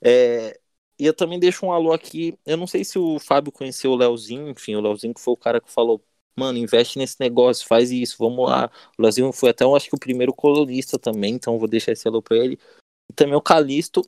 É, 0.00 0.58
e 1.02 1.06
eu 1.06 1.12
também 1.12 1.40
deixo 1.40 1.66
um 1.66 1.72
alô 1.72 1.92
aqui. 1.92 2.38
Eu 2.46 2.56
não 2.56 2.66
sei 2.68 2.84
se 2.84 2.96
o 2.96 3.18
Fábio 3.18 3.50
conheceu 3.50 3.90
o 3.90 3.96
Leozinho, 3.96 4.48
enfim, 4.48 4.76
o 4.76 4.80
Leozinho 4.80 5.12
que 5.12 5.20
foi 5.20 5.34
o 5.34 5.36
cara 5.36 5.60
que 5.60 5.68
falou, 5.68 6.00
mano, 6.36 6.58
investe 6.58 6.96
nesse 6.96 7.16
negócio, 7.18 7.66
faz 7.66 7.90
isso, 7.90 8.16
vamos 8.20 8.48
lá. 8.48 8.70
O 8.96 9.02
Leozinho 9.02 9.32
foi 9.32 9.50
até, 9.50 9.64
eu 9.64 9.74
acho 9.74 9.88
que 9.88 9.96
o 9.96 9.98
primeiro 9.98 10.32
colunista 10.32 11.00
também, 11.00 11.34
então 11.34 11.58
vou 11.58 11.66
deixar 11.66 11.90
esse 11.90 12.06
alô 12.06 12.22
pra 12.22 12.36
ele. 12.36 12.56
E 13.10 13.12
também 13.14 13.34
o 13.34 13.42
Calisto, 13.42 14.00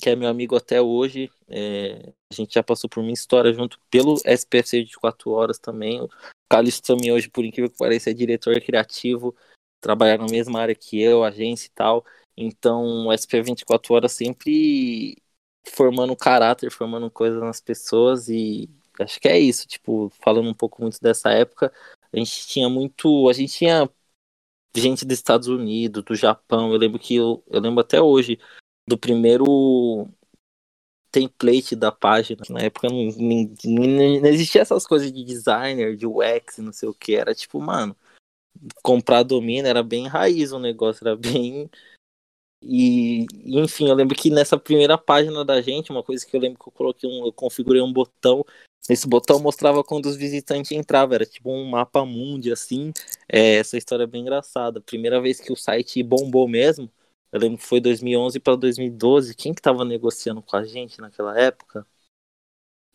que 0.00 0.10
é 0.10 0.16
meu 0.16 0.28
amigo 0.28 0.56
até 0.56 0.82
hoje. 0.82 1.30
É, 1.48 2.12
a 2.32 2.34
gente 2.34 2.54
já 2.54 2.62
passou 2.62 2.90
por 2.90 3.02
minha 3.02 3.14
história 3.14 3.52
junto 3.52 3.78
pelo 3.88 4.16
SPFC 4.24 4.82
de 4.82 4.96
4 4.96 5.30
horas 5.30 5.60
também. 5.60 6.08
Calixto 6.50 6.88
também 6.88 7.12
hoje, 7.12 7.30
por 7.30 7.44
incrível 7.44 7.70
que 7.70 7.78
pareça, 7.78 8.10
é 8.10 8.12
diretor 8.12 8.60
criativo, 8.60 9.32
trabalha 9.80 10.18
na 10.18 10.26
mesma 10.26 10.60
área 10.60 10.74
que 10.74 11.00
eu, 11.00 11.22
agência 11.22 11.68
e 11.68 11.70
tal. 11.70 12.04
Então, 12.36 13.06
o 13.06 13.12
SP 13.12 13.40
24 13.42 13.94
horas 13.94 14.10
sempre 14.10 15.21
formando 15.66 16.16
caráter, 16.16 16.70
formando 16.70 17.10
coisas 17.10 17.40
nas 17.40 17.60
pessoas 17.60 18.28
e 18.28 18.68
acho 19.00 19.20
que 19.20 19.28
é 19.28 19.38
isso, 19.38 19.66
tipo, 19.66 20.10
falando 20.22 20.48
um 20.48 20.54
pouco 20.54 20.82
muito 20.82 21.00
dessa 21.00 21.30
época, 21.30 21.72
a 22.12 22.16
gente 22.16 22.46
tinha 22.46 22.68
muito, 22.68 23.28
a 23.28 23.32
gente 23.32 23.52
tinha 23.52 23.88
gente 24.74 25.04
dos 25.04 25.18
Estados 25.18 25.48
Unidos, 25.48 26.02
do 26.04 26.14
Japão, 26.14 26.72
eu 26.72 26.78
lembro 26.78 26.98
que 26.98 27.16
eu, 27.16 27.42
eu 27.48 27.60
lembro 27.60 27.80
até 27.80 28.00
hoje 28.00 28.38
do 28.86 28.98
primeiro 28.98 30.08
template 31.10 31.76
da 31.76 31.92
página. 31.92 32.42
Na 32.48 32.60
época 32.60 32.88
não, 32.88 33.08
não, 33.64 34.20
não 34.20 34.28
existia 34.28 34.62
essas 34.62 34.86
coisas 34.86 35.12
de 35.12 35.22
designer, 35.22 35.94
de 35.94 36.06
UX, 36.06 36.58
não 36.58 36.72
sei 36.72 36.88
o 36.88 36.94
que. 36.94 37.14
Era 37.14 37.34
tipo, 37.34 37.60
mano, 37.60 37.94
comprar 38.82 39.22
domínio 39.22 39.66
era 39.68 39.82
bem 39.82 40.06
raiz 40.08 40.52
o 40.52 40.58
negócio, 40.58 41.06
era 41.06 41.16
bem. 41.16 41.70
E, 42.62 43.26
enfim, 43.44 43.88
eu 43.88 43.94
lembro 43.94 44.16
que 44.16 44.30
nessa 44.30 44.56
primeira 44.56 44.96
página 44.96 45.44
da 45.44 45.60
gente, 45.60 45.90
uma 45.90 46.02
coisa 46.02 46.24
que 46.24 46.36
eu 46.36 46.40
lembro 46.40 46.58
que 46.58 46.68
eu 46.68 46.72
coloquei 46.72 47.10
um, 47.10 47.26
eu 47.26 47.32
configurei 47.32 47.82
um 47.82 47.92
botão. 47.92 48.44
Esse 48.88 49.06
botão 49.06 49.40
mostrava 49.40 49.82
quando 49.82 50.06
os 50.06 50.16
visitantes 50.16 50.70
entravam, 50.72 51.14
era 51.14 51.26
tipo 51.26 51.50
um 51.50 51.68
mapa 51.68 52.04
mundi, 52.04 52.52
assim. 52.52 52.92
É, 53.28 53.56
essa 53.56 53.76
história 53.76 54.04
é 54.04 54.06
bem 54.06 54.22
engraçada. 54.22 54.80
Primeira 54.80 55.20
vez 55.20 55.40
que 55.40 55.52
o 55.52 55.56
site 55.56 56.02
bombou 56.02 56.48
mesmo, 56.48 56.90
eu 57.32 57.40
lembro 57.40 57.58
que 57.58 57.64
foi 57.64 57.80
2011 57.80 58.38
para 58.38 58.56
2012. 58.56 59.34
Quem 59.34 59.52
que 59.52 59.62
tava 59.62 59.84
negociando 59.84 60.40
com 60.40 60.56
a 60.56 60.64
gente 60.64 61.00
naquela 61.00 61.38
época? 61.38 61.86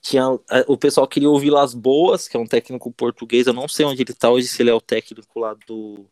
Tinha, 0.02 0.24
é, 0.50 0.64
o 0.68 0.78
pessoal 0.78 1.08
queria 1.08 1.30
o 1.30 1.40
Vilas 1.40 1.74
Boas, 1.74 2.28
que 2.28 2.38
é 2.38 2.40
um 2.40 2.46
técnico 2.46 2.92
português. 2.92 3.48
Eu 3.48 3.54
não 3.54 3.68
sei 3.68 3.86
onde 3.86 4.02
ele 4.02 4.14
tá 4.14 4.30
hoje, 4.30 4.48
se 4.48 4.62
ele 4.62 4.70
é 4.70 4.74
o 4.74 4.80
técnico 4.80 5.40
lá 5.40 5.54
do, 5.68 6.06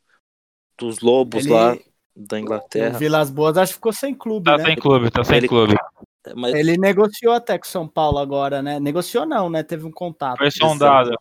dos 0.78 1.00
Lobos 1.00 1.46
ele... 1.46 1.54
lá 1.54 1.78
da 2.16 2.40
Inglaterra. 2.40 2.96
O 2.96 3.00
Vilas 3.00 3.30
Boas 3.30 3.58
acho 3.58 3.74
que 3.74 3.78
ficou 3.78 3.94
sem 3.94 4.16
clube, 4.16 4.46
tá 4.46 4.58
né? 4.58 4.66
sem 4.66 4.76
clube, 4.76 5.12
tá 5.12 5.24
sem 5.24 5.38
ele... 5.38 5.48
clube. 5.48 5.76
É, 6.26 6.34
mas... 6.34 6.54
Ele 6.54 6.78
negociou 6.78 7.34
até 7.34 7.58
com 7.58 7.66
São 7.66 7.88
Paulo 7.88 8.18
agora, 8.18 8.62
né? 8.62 8.80
Negociou 8.80 9.26
não, 9.26 9.50
né? 9.50 9.64
Teve 9.64 9.86
um 9.86 9.92
contato. 9.92 10.38
Foi 10.38 10.50
sondado. 10.50 11.16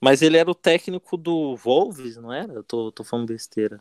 Mas 0.00 0.22
ele 0.22 0.36
era 0.36 0.50
o 0.50 0.54
técnico 0.54 1.16
do 1.16 1.56
Wolves, 1.56 2.16
não 2.16 2.32
era? 2.32 2.52
Eu 2.52 2.64
tô, 2.64 2.92
tô 2.92 3.02
falando 3.02 3.28
besteira. 3.28 3.80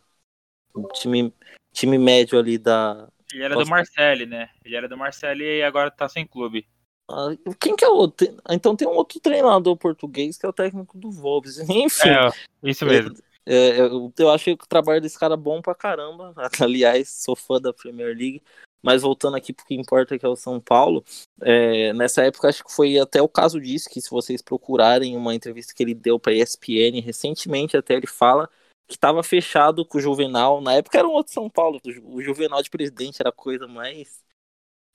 O 0.74 0.88
time, 0.90 1.34
time 1.72 1.98
médio 1.98 2.40
ali 2.40 2.58
da. 2.58 3.08
Ele 3.32 3.44
era 3.44 3.54
Posso... 3.54 3.66
do 3.66 3.70
Marcelli, 3.70 4.26
né? 4.26 4.50
Ele 4.64 4.76
era 4.76 4.88
do 4.88 4.98
Marcelli 4.98 5.44
e 5.44 5.64
agora 5.64 5.92
tá 5.92 6.08
sem 6.08 6.26
clube. 6.26 6.68
Ah, 7.10 7.30
quem 7.60 7.76
que 7.76 7.86
é 7.86 7.88
o 7.88 7.96
outro? 7.96 8.28
Então 8.50 8.76
tem 8.76 8.88
um 8.88 8.96
outro 8.96 9.20
treinador 9.20 9.78
português 9.78 10.38
que 10.38 10.46
é 10.46 10.50
o 10.50 10.54
técnico 10.54 10.98
do 10.98 11.10
Wolves. 11.12 11.58
Enfim. 11.70 12.10
É, 12.10 12.30
isso 12.64 12.86
mesmo. 12.86 13.16
É, 13.50 13.80
eu, 13.80 14.14
eu 14.18 14.30
acho 14.30 14.44
que 14.44 14.52
o 14.52 14.68
trabalho 14.68 15.00
desse 15.00 15.18
cara 15.18 15.36
é 15.36 15.38
bom 15.38 15.62
pra 15.62 15.74
caramba. 15.74 16.34
Aliás, 16.62 17.10
sou 17.10 17.36
fã 17.36 17.62
da 17.62 17.72
Premier 17.72 18.10
League. 18.10 18.44
Mas 18.84 19.02
voltando 19.02 19.36
aqui 19.38 19.54
pro 19.54 19.66
que 19.66 19.74
importa, 19.74 20.20
que 20.20 20.26
é 20.26 20.30
o 20.30 20.36
São 20.36 20.60
Paulo, 20.60 21.04
é, 21.42 21.94
nessa 21.94 22.24
época 22.24 22.48
acho 22.48 22.64
que 22.64 22.72
foi 22.72 23.00
até 23.00 23.22
o 23.22 23.28
caso 23.28 23.60
disso, 23.60 23.90
que 23.90 24.00
se 24.00 24.10
vocês 24.10 24.42
procurarem 24.42 25.18
uma 25.18 25.34
entrevista 25.34 25.74
que 25.74 25.82
ele 25.82 25.96
deu 25.96 26.20
para 26.20 26.34
ESPN 26.34 27.02
recentemente, 27.02 27.76
até 27.76 27.96
ele 27.96 28.06
fala 28.08 28.50
que 28.88 28.96
estava 28.96 29.24
fechado 29.24 29.86
com 29.86 29.98
o 29.98 30.02
Juvenal. 30.02 30.62
Na 30.62 30.74
época 30.74 30.98
era 30.98 31.08
um 31.08 31.12
outro 31.12 31.34
São 31.34 31.50
Paulo. 31.50 31.80
O 32.04 32.22
Juvenal 32.22 32.62
de 32.62 32.70
presidente 32.70 33.20
era 33.20 33.30
a 33.30 33.34
coisa 33.34 33.68
mais 33.68 34.22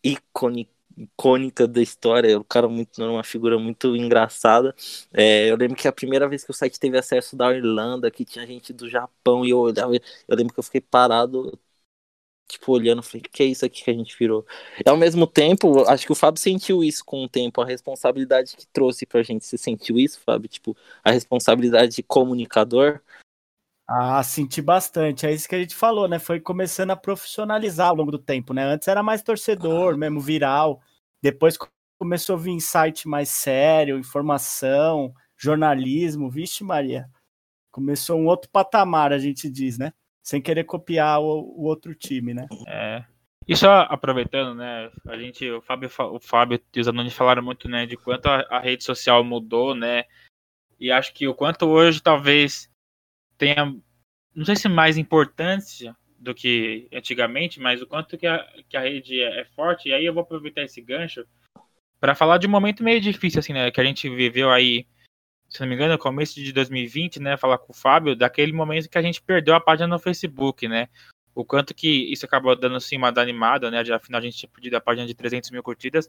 icônica, 0.05 0.71
icônica 0.97 1.67
da 1.67 1.81
história. 1.83 2.39
O 2.39 2.45
cara 2.45 2.69
muito, 2.69 3.03
uma 3.03 3.25
figura 3.25 3.59
muito 3.59 3.97
engraçada. 3.97 4.75
É, 5.13 5.51
eu 5.51 5.57
lembro 5.57 5.77
que 5.77 5.89
a 5.89 5.93
primeira 5.93 6.29
vez 6.29 6.45
que 6.45 6.51
o 6.51 6.55
site 6.55 6.79
teve 6.79 6.99
acesso 6.99 7.37
da 7.37 7.53
Irlanda, 7.55 8.11
que 8.11 8.25
tinha 8.25 8.47
gente 8.47 8.73
do 8.73 8.89
Japão, 8.89 9.45
e 9.45 9.51
eu 9.51 9.59
olhava, 9.59 9.95
eu 9.95 10.37
lembro 10.37 10.53
que 10.53 10.61
eu 10.61 10.65
fiquei 10.65 10.81
parado. 10.81 11.59
Tipo, 12.49 12.73
olhando, 12.73 13.03
falei, 13.03 13.23
que 13.23 13.43
é 13.43 13.47
isso 13.47 13.65
aqui 13.65 13.83
que 13.83 13.91
a 13.91 13.95
gente 13.95 14.17
virou? 14.19 14.47
E 14.85 14.89
ao 14.89 14.97
mesmo 14.97 15.27
tempo, 15.27 15.89
acho 15.89 16.05
que 16.05 16.13
o 16.13 16.15
Fábio 16.15 16.39
sentiu 16.41 16.85
isso 16.85 17.03
com 17.05 17.25
o 17.25 17.29
tempo, 17.29 17.63
a 17.63 17.67
responsabilidade 17.67 18.57
que 18.57 18.67
trouxe 18.67 19.07
pra 19.07 19.23
gente. 19.23 19.47
Você 19.47 19.57
sentiu 19.57 19.99
isso, 19.99 20.21
Fábio? 20.21 20.49
Tipo, 20.49 20.77
a 21.03 21.11
responsabilidade 21.11 21.97
de 21.97 22.03
comunicador. 22.03 23.01
Ah, 23.95 24.23
senti 24.23 24.63
bastante. 24.63 25.27
É 25.27 25.33
isso 25.33 25.47
que 25.47 25.55
a 25.55 25.59
gente 25.59 25.75
falou, 25.75 26.09
né? 26.09 26.19
Foi 26.19 26.41
começando 26.41 26.93
a 26.93 26.97
profissionalizar 26.97 27.91
ao 27.91 27.95
longo 27.95 28.11
do 28.11 28.19
tempo, 28.19 28.55
né? 28.55 28.65
Antes 28.65 28.89
era 28.89 29.03
mais 29.03 29.23
torcedor, 29.23 29.99
mesmo 29.99 30.19
viral. 30.19 30.81
Depois 31.23 31.59
começou 31.99 32.37
a 32.37 32.39
vir 32.39 32.59
site 32.59 33.07
mais 33.07 33.29
sério, 33.29 33.99
informação, 33.99 35.13
jornalismo. 35.37 36.31
Vixe, 36.31 36.65
Maria. 36.65 37.07
Começou 37.71 38.19
um 38.19 38.25
outro 38.25 38.49
patamar, 38.51 39.13
a 39.13 39.19
gente 39.19 39.51
diz, 39.51 39.77
né? 39.77 39.93
Sem 40.23 40.41
querer 40.41 40.65
copiar 40.65 41.21
o, 41.21 41.41
o 41.59 41.65
outro 41.65 41.95
time, 41.95 42.33
né? 42.33 42.47
É. 42.67 43.05
E 43.47 43.55
só 43.55 43.83
aproveitando, 43.91 44.55
né? 44.55 44.91
A 45.07 45.19
gente, 45.19 45.51
o 45.51 45.61
Fábio, 45.61 45.91
o 46.13 46.19
Fábio 46.19 46.59
e 46.75 46.81
os 46.81 46.87
Zanoni 46.87 47.11
falaram 47.11 47.43
muito, 47.43 47.69
né? 47.69 47.85
De 47.85 47.99
quanto 47.99 48.27
a, 48.27 48.41
a 48.49 48.59
rede 48.59 48.85
social 48.85 49.23
mudou, 49.23 49.75
né? 49.75 50.05
E 50.81 50.91
acho 50.91 51.13
que 51.13 51.29
o 51.29 51.35
quanto 51.35 51.67
hoje 51.67 52.03
talvez 52.03 52.72
tenha, 53.43 53.75
não 54.37 54.45
sei 54.45 54.55
se 54.55 54.69
mais 54.69 54.97
importância 54.97 55.97
do 56.17 56.33
que 56.33 56.87
antigamente, 56.93 57.59
mas 57.59 57.83
o 57.83 57.87
quanto 57.89 58.17
que 58.17 58.25
a, 58.25 58.47
que 58.69 58.77
a 58.77 58.81
rede 58.81 59.21
é, 59.21 59.41
é 59.41 59.45
forte. 59.45 59.89
E 59.89 59.93
aí 59.93 60.07
eu 60.07 60.15
vou 60.15 60.23
aproveitar 60.23 60.63
esse 60.63 60.81
gancho 60.81 61.27
para 61.99 62.15
falar 62.15 62.39
de 62.39 62.47
um 62.47 62.51
momento 62.51 62.85
meio 62.85 63.01
difícil, 63.01 63.41
assim, 63.41 63.53
né? 63.53 63.69
Que 63.73 63.81
a 63.81 63.85
gente 63.85 64.09
viveu 64.09 64.49
aí, 64.49 64.87
se 65.49 65.61
não 65.61 65.67
me 65.67 65.75
engano, 65.75 65.95
no 65.95 65.99
começo 65.99 66.37
de 66.37 66.53
2020, 66.53 67.19
né? 67.19 67.37
Falar 67.37 67.59
com 67.59 67.73
o 67.73 67.77
Fábio, 67.77 68.15
daquele 68.15 68.53
momento 68.53 68.89
que 68.89 68.99
a 68.99 69.03
gente 69.03 69.21
perdeu 69.21 69.57
a 69.57 69.61
página 69.61 69.89
no 69.89 69.99
Facebook, 69.99 70.69
né? 70.69 70.89
O 71.35 71.45
quanto 71.45 71.75
que 71.75 72.13
isso 72.13 72.25
acabou 72.25 72.55
dando, 72.55 72.77
assim, 72.77 72.97
uma 72.97 73.11
danimada, 73.11 73.73
né? 73.73 73.85
Já, 73.85 73.97
afinal, 73.97 74.21
a 74.21 74.25
gente 74.25 74.37
tinha 74.37 74.51
perdido 74.51 74.77
a 74.77 74.81
página 74.81 75.05
de 75.05 75.15
300 75.15 75.51
mil 75.51 75.65
curtidas, 75.65 76.09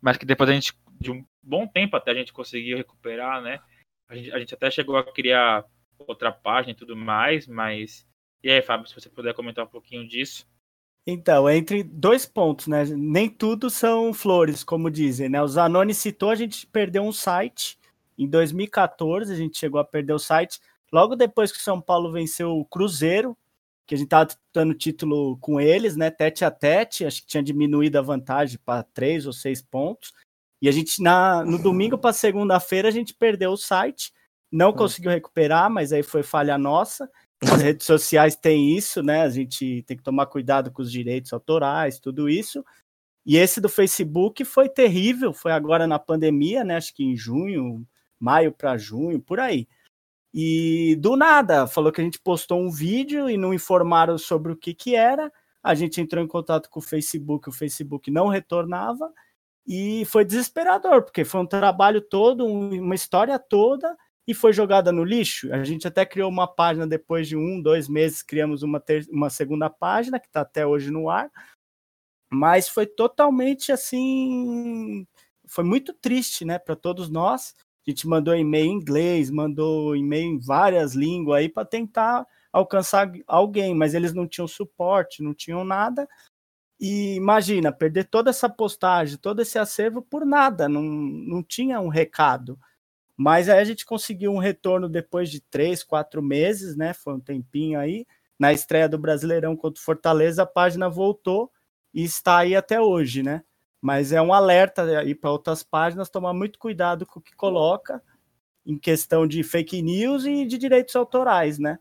mas 0.00 0.16
que 0.16 0.24
depois 0.24 0.48
a 0.48 0.52
gente, 0.52 0.72
de 1.00 1.10
um 1.10 1.24
bom 1.42 1.66
tempo 1.66 1.96
até 1.96 2.12
a 2.12 2.14
gente 2.14 2.32
conseguiu 2.32 2.76
recuperar, 2.76 3.42
né? 3.42 3.58
A 4.08 4.14
gente, 4.14 4.32
a 4.32 4.38
gente 4.38 4.54
até 4.54 4.70
chegou 4.70 4.96
a 4.96 5.12
criar 5.12 5.64
outra 6.06 6.32
página 6.32 6.72
e 6.72 6.76
tudo 6.76 6.96
mais, 6.96 7.46
mas. 7.46 8.06
E 8.42 8.50
aí, 8.50 8.62
Fábio, 8.62 8.86
se 8.86 8.94
você 8.94 9.08
puder 9.08 9.34
comentar 9.34 9.64
um 9.64 9.68
pouquinho 9.68 10.06
disso. 10.06 10.46
Então, 11.06 11.48
entre 11.48 11.82
dois 11.82 12.26
pontos, 12.26 12.66
né? 12.66 12.84
Nem 12.84 13.28
tudo 13.28 13.70
são 13.70 14.12
flores, 14.12 14.62
como 14.62 14.90
dizem, 14.90 15.28
né? 15.28 15.42
O 15.42 15.48
Zanoni 15.48 15.94
citou, 15.94 16.30
a 16.30 16.34
gente 16.34 16.66
perdeu 16.66 17.02
um 17.02 17.12
site. 17.12 17.78
Em 18.16 18.28
2014, 18.28 19.32
a 19.32 19.36
gente 19.36 19.58
chegou 19.58 19.80
a 19.80 19.84
perder 19.84 20.12
o 20.12 20.18
site. 20.18 20.60
Logo 20.92 21.16
depois 21.16 21.50
que 21.50 21.58
o 21.58 21.62
São 21.62 21.80
Paulo 21.80 22.12
venceu 22.12 22.50
o 22.50 22.64
Cruzeiro, 22.64 23.36
que 23.86 23.94
a 23.94 23.96
gente 23.96 24.08
estava 24.08 24.26
disputando 24.26 24.70
o 24.70 24.74
título 24.74 25.38
com 25.38 25.58
eles, 25.58 25.96
né? 25.96 26.10
Tete 26.10 26.44
a 26.44 26.50
tete, 26.50 27.06
acho 27.06 27.22
que 27.22 27.28
tinha 27.28 27.42
diminuído 27.42 27.98
a 27.98 28.02
vantagem 28.02 28.58
para 28.62 28.82
três 28.82 29.26
ou 29.26 29.32
seis 29.32 29.62
pontos. 29.62 30.12
E 30.60 30.68
a 30.68 30.72
gente, 30.72 31.02
na, 31.02 31.42
no 31.42 31.56
domingo 31.56 31.96
para 31.96 32.12
segunda-feira, 32.12 32.88
a 32.88 32.90
gente 32.90 33.14
perdeu 33.14 33.52
o 33.52 33.56
site. 33.56 34.12
Não 34.50 34.70
hum. 34.70 34.74
conseguiu 34.74 35.10
recuperar, 35.10 35.70
mas 35.70 35.92
aí 35.92 36.02
foi 36.02 36.22
falha 36.22 36.56
nossa. 36.56 37.10
As 37.42 37.50
redes 37.62 37.86
sociais 37.86 38.34
têm 38.34 38.76
isso, 38.76 39.02
né? 39.02 39.22
A 39.22 39.28
gente 39.28 39.82
tem 39.86 39.96
que 39.96 40.02
tomar 40.02 40.26
cuidado 40.26 40.70
com 40.72 40.82
os 40.82 40.90
direitos 40.90 41.32
autorais, 41.32 42.00
tudo 42.00 42.28
isso. 42.28 42.64
E 43.24 43.36
esse 43.36 43.60
do 43.60 43.68
Facebook 43.68 44.44
foi 44.44 44.68
terrível, 44.68 45.32
foi 45.32 45.52
agora 45.52 45.86
na 45.86 45.98
pandemia, 45.98 46.64
né? 46.64 46.76
Acho 46.76 46.94
que 46.94 47.04
em 47.04 47.16
junho, 47.16 47.86
maio 48.18 48.52
para 48.52 48.78
junho, 48.78 49.20
por 49.20 49.38
aí. 49.38 49.68
E 50.32 50.96
do 50.96 51.16
nada, 51.16 51.66
falou 51.66 51.92
que 51.92 52.00
a 52.00 52.04
gente 52.04 52.20
postou 52.20 52.60
um 52.60 52.70
vídeo 52.70 53.28
e 53.28 53.36
não 53.36 53.52
informaram 53.52 54.18
sobre 54.18 54.52
o 54.52 54.56
que 54.56 54.74
que 54.74 54.94
era. 54.94 55.32
A 55.62 55.74
gente 55.74 56.00
entrou 56.00 56.22
em 56.24 56.28
contato 56.28 56.70
com 56.70 56.80
o 56.80 56.82
Facebook, 56.82 57.48
o 57.48 57.52
Facebook 57.52 58.10
não 58.10 58.28
retornava 58.28 59.12
e 59.66 60.04
foi 60.06 60.24
desesperador, 60.24 61.02
porque 61.02 61.24
foi 61.24 61.40
um 61.40 61.46
trabalho 61.46 62.00
todo, 62.00 62.46
uma 62.46 62.94
história 62.94 63.38
toda 63.38 63.94
e 64.28 64.34
foi 64.34 64.52
jogada 64.52 64.92
no 64.92 65.04
lixo. 65.04 65.50
A 65.54 65.64
gente 65.64 65.88
até 65.88 66.04
criou 66.04 66.30
uma 66.30 66.46
página 66.46 66.86
depois 66.86 67.26
de 67.26 67.34
um, 67.34 67.62
dois 67.62 67.88
meses, 67.88 68.22
criamos 68.22 68.62
uma, 68.62 68.84
uma 69.10 69.30
segunda 69.30 69.70
página 69.70 70.20
que 70.20 70.26
está 70.26 70.42
até 70.42 70.66
hoje 70.66 70.90
no 70.90 71.08
ar, 71.08 71.30
mas 72.30 72.68
foi 72.68 72.84
totalmente 72.86 73.72
assim, 73.72 75.06
foi 75.46 75.64
muito 75.64 75.94
triste, 75.94 76.44
né, 76.44 76.58
para 76.58 76.76
todos 76.76 77.08
nós. 77.08 77.54
A 77.86 77.90
gente 77.90 78.06
mandou 78.06 78.36
e-mail 78.36 78.66
em 78.66 78.74
inglês, 78.74 79.30
mandou 79.30 79.96
e-mail 79.96 80.34
em 80.34 80.38
várias 80.38 80.92
línguas 80.92 81.38
aí 81.38 81.48
para 81.48 81.64
tentar 81.64 82.26
alcançar 82.52 83.10
alguém, 83.26 83.74
mas 83.74 83.94
eles 83.94 84.12
não 84.12 84.28
tinham 84.28 84.46
suporte, 84.46 85.22
não 85.22 85.32
tinham 85.32 85.64
nada. 85.64 86.06
E 86.78 87.14
imagina, 87.16 87.72
perder 87.72 88.04
toda 88.04 88.28
essa 88.28 88.48
postagem, 88.48 89.16
todo 89.16 89.40
esse 89.40 89.58
acervo 89.58 90.02
por 90.02 90.26
nada, 90.26 90.68
não, 90.68 90.82
não 90.82 91.42
tinha 91.42 91.80
um 91.80 91.88
recado. 91.88 92.58
Mas 93.20 93.48
aí 93.48 93.58
a 93.58 93.64
gente 93.64 93.84
conseguiu 93.84 94.32
um 94.32 94.38
retorno 94.38 94.88
depois 94.88 95.28
de 95.28 95.40
três, 95.40 95.82
quatro 95.82 96.22
meses, 96.22 96.76
né? 96.76 96.94
Foi 96.94 97.14
um 97.14 97.20
tempinho 97.20 97.80
aí. 97.80 98.06
Na 98.38 98.52
estreia 98.52 98.88
do 98.88 98.96
Brasileirão 98.96 99.56
contra 99.56 99.80
o 99.80 99.84
Fortaleza, 99.84 100.44
a 100.44 100.46
página 100.46 100.88
voltou 100.88 101.50
e 101.92 102.04
está 102.04 102.38
aí 102.38 102.54
até 102.54 102.80
hoje, 102.80 103.24
né? 103.24 103.42
Mas 103.80 104.12
é 104.12 104.22
um 104.22 104.32
alerta 104.32 104.84
aí 105.00 105.16
para 105.16 105.32
outras 105.32 105.64
páginas 105.64 106.08
tomar 106.08 106.32
muito 106.32 106.60
cuidado 106.60 107.04
com 107.04 107.18
o 107.18 107.22
que 107.22 107.34
coloca 107.34 108.00
em 108.64 108.78
questão 108.78 109.26
de 109.26 109.42
fake 109.42 109.82
news 109.82 110.24
e 110.24 110.46
de 110.46 110.56
direitos 110.56 110.94
autorais, 110.94 111.58
né? 111.58 111.80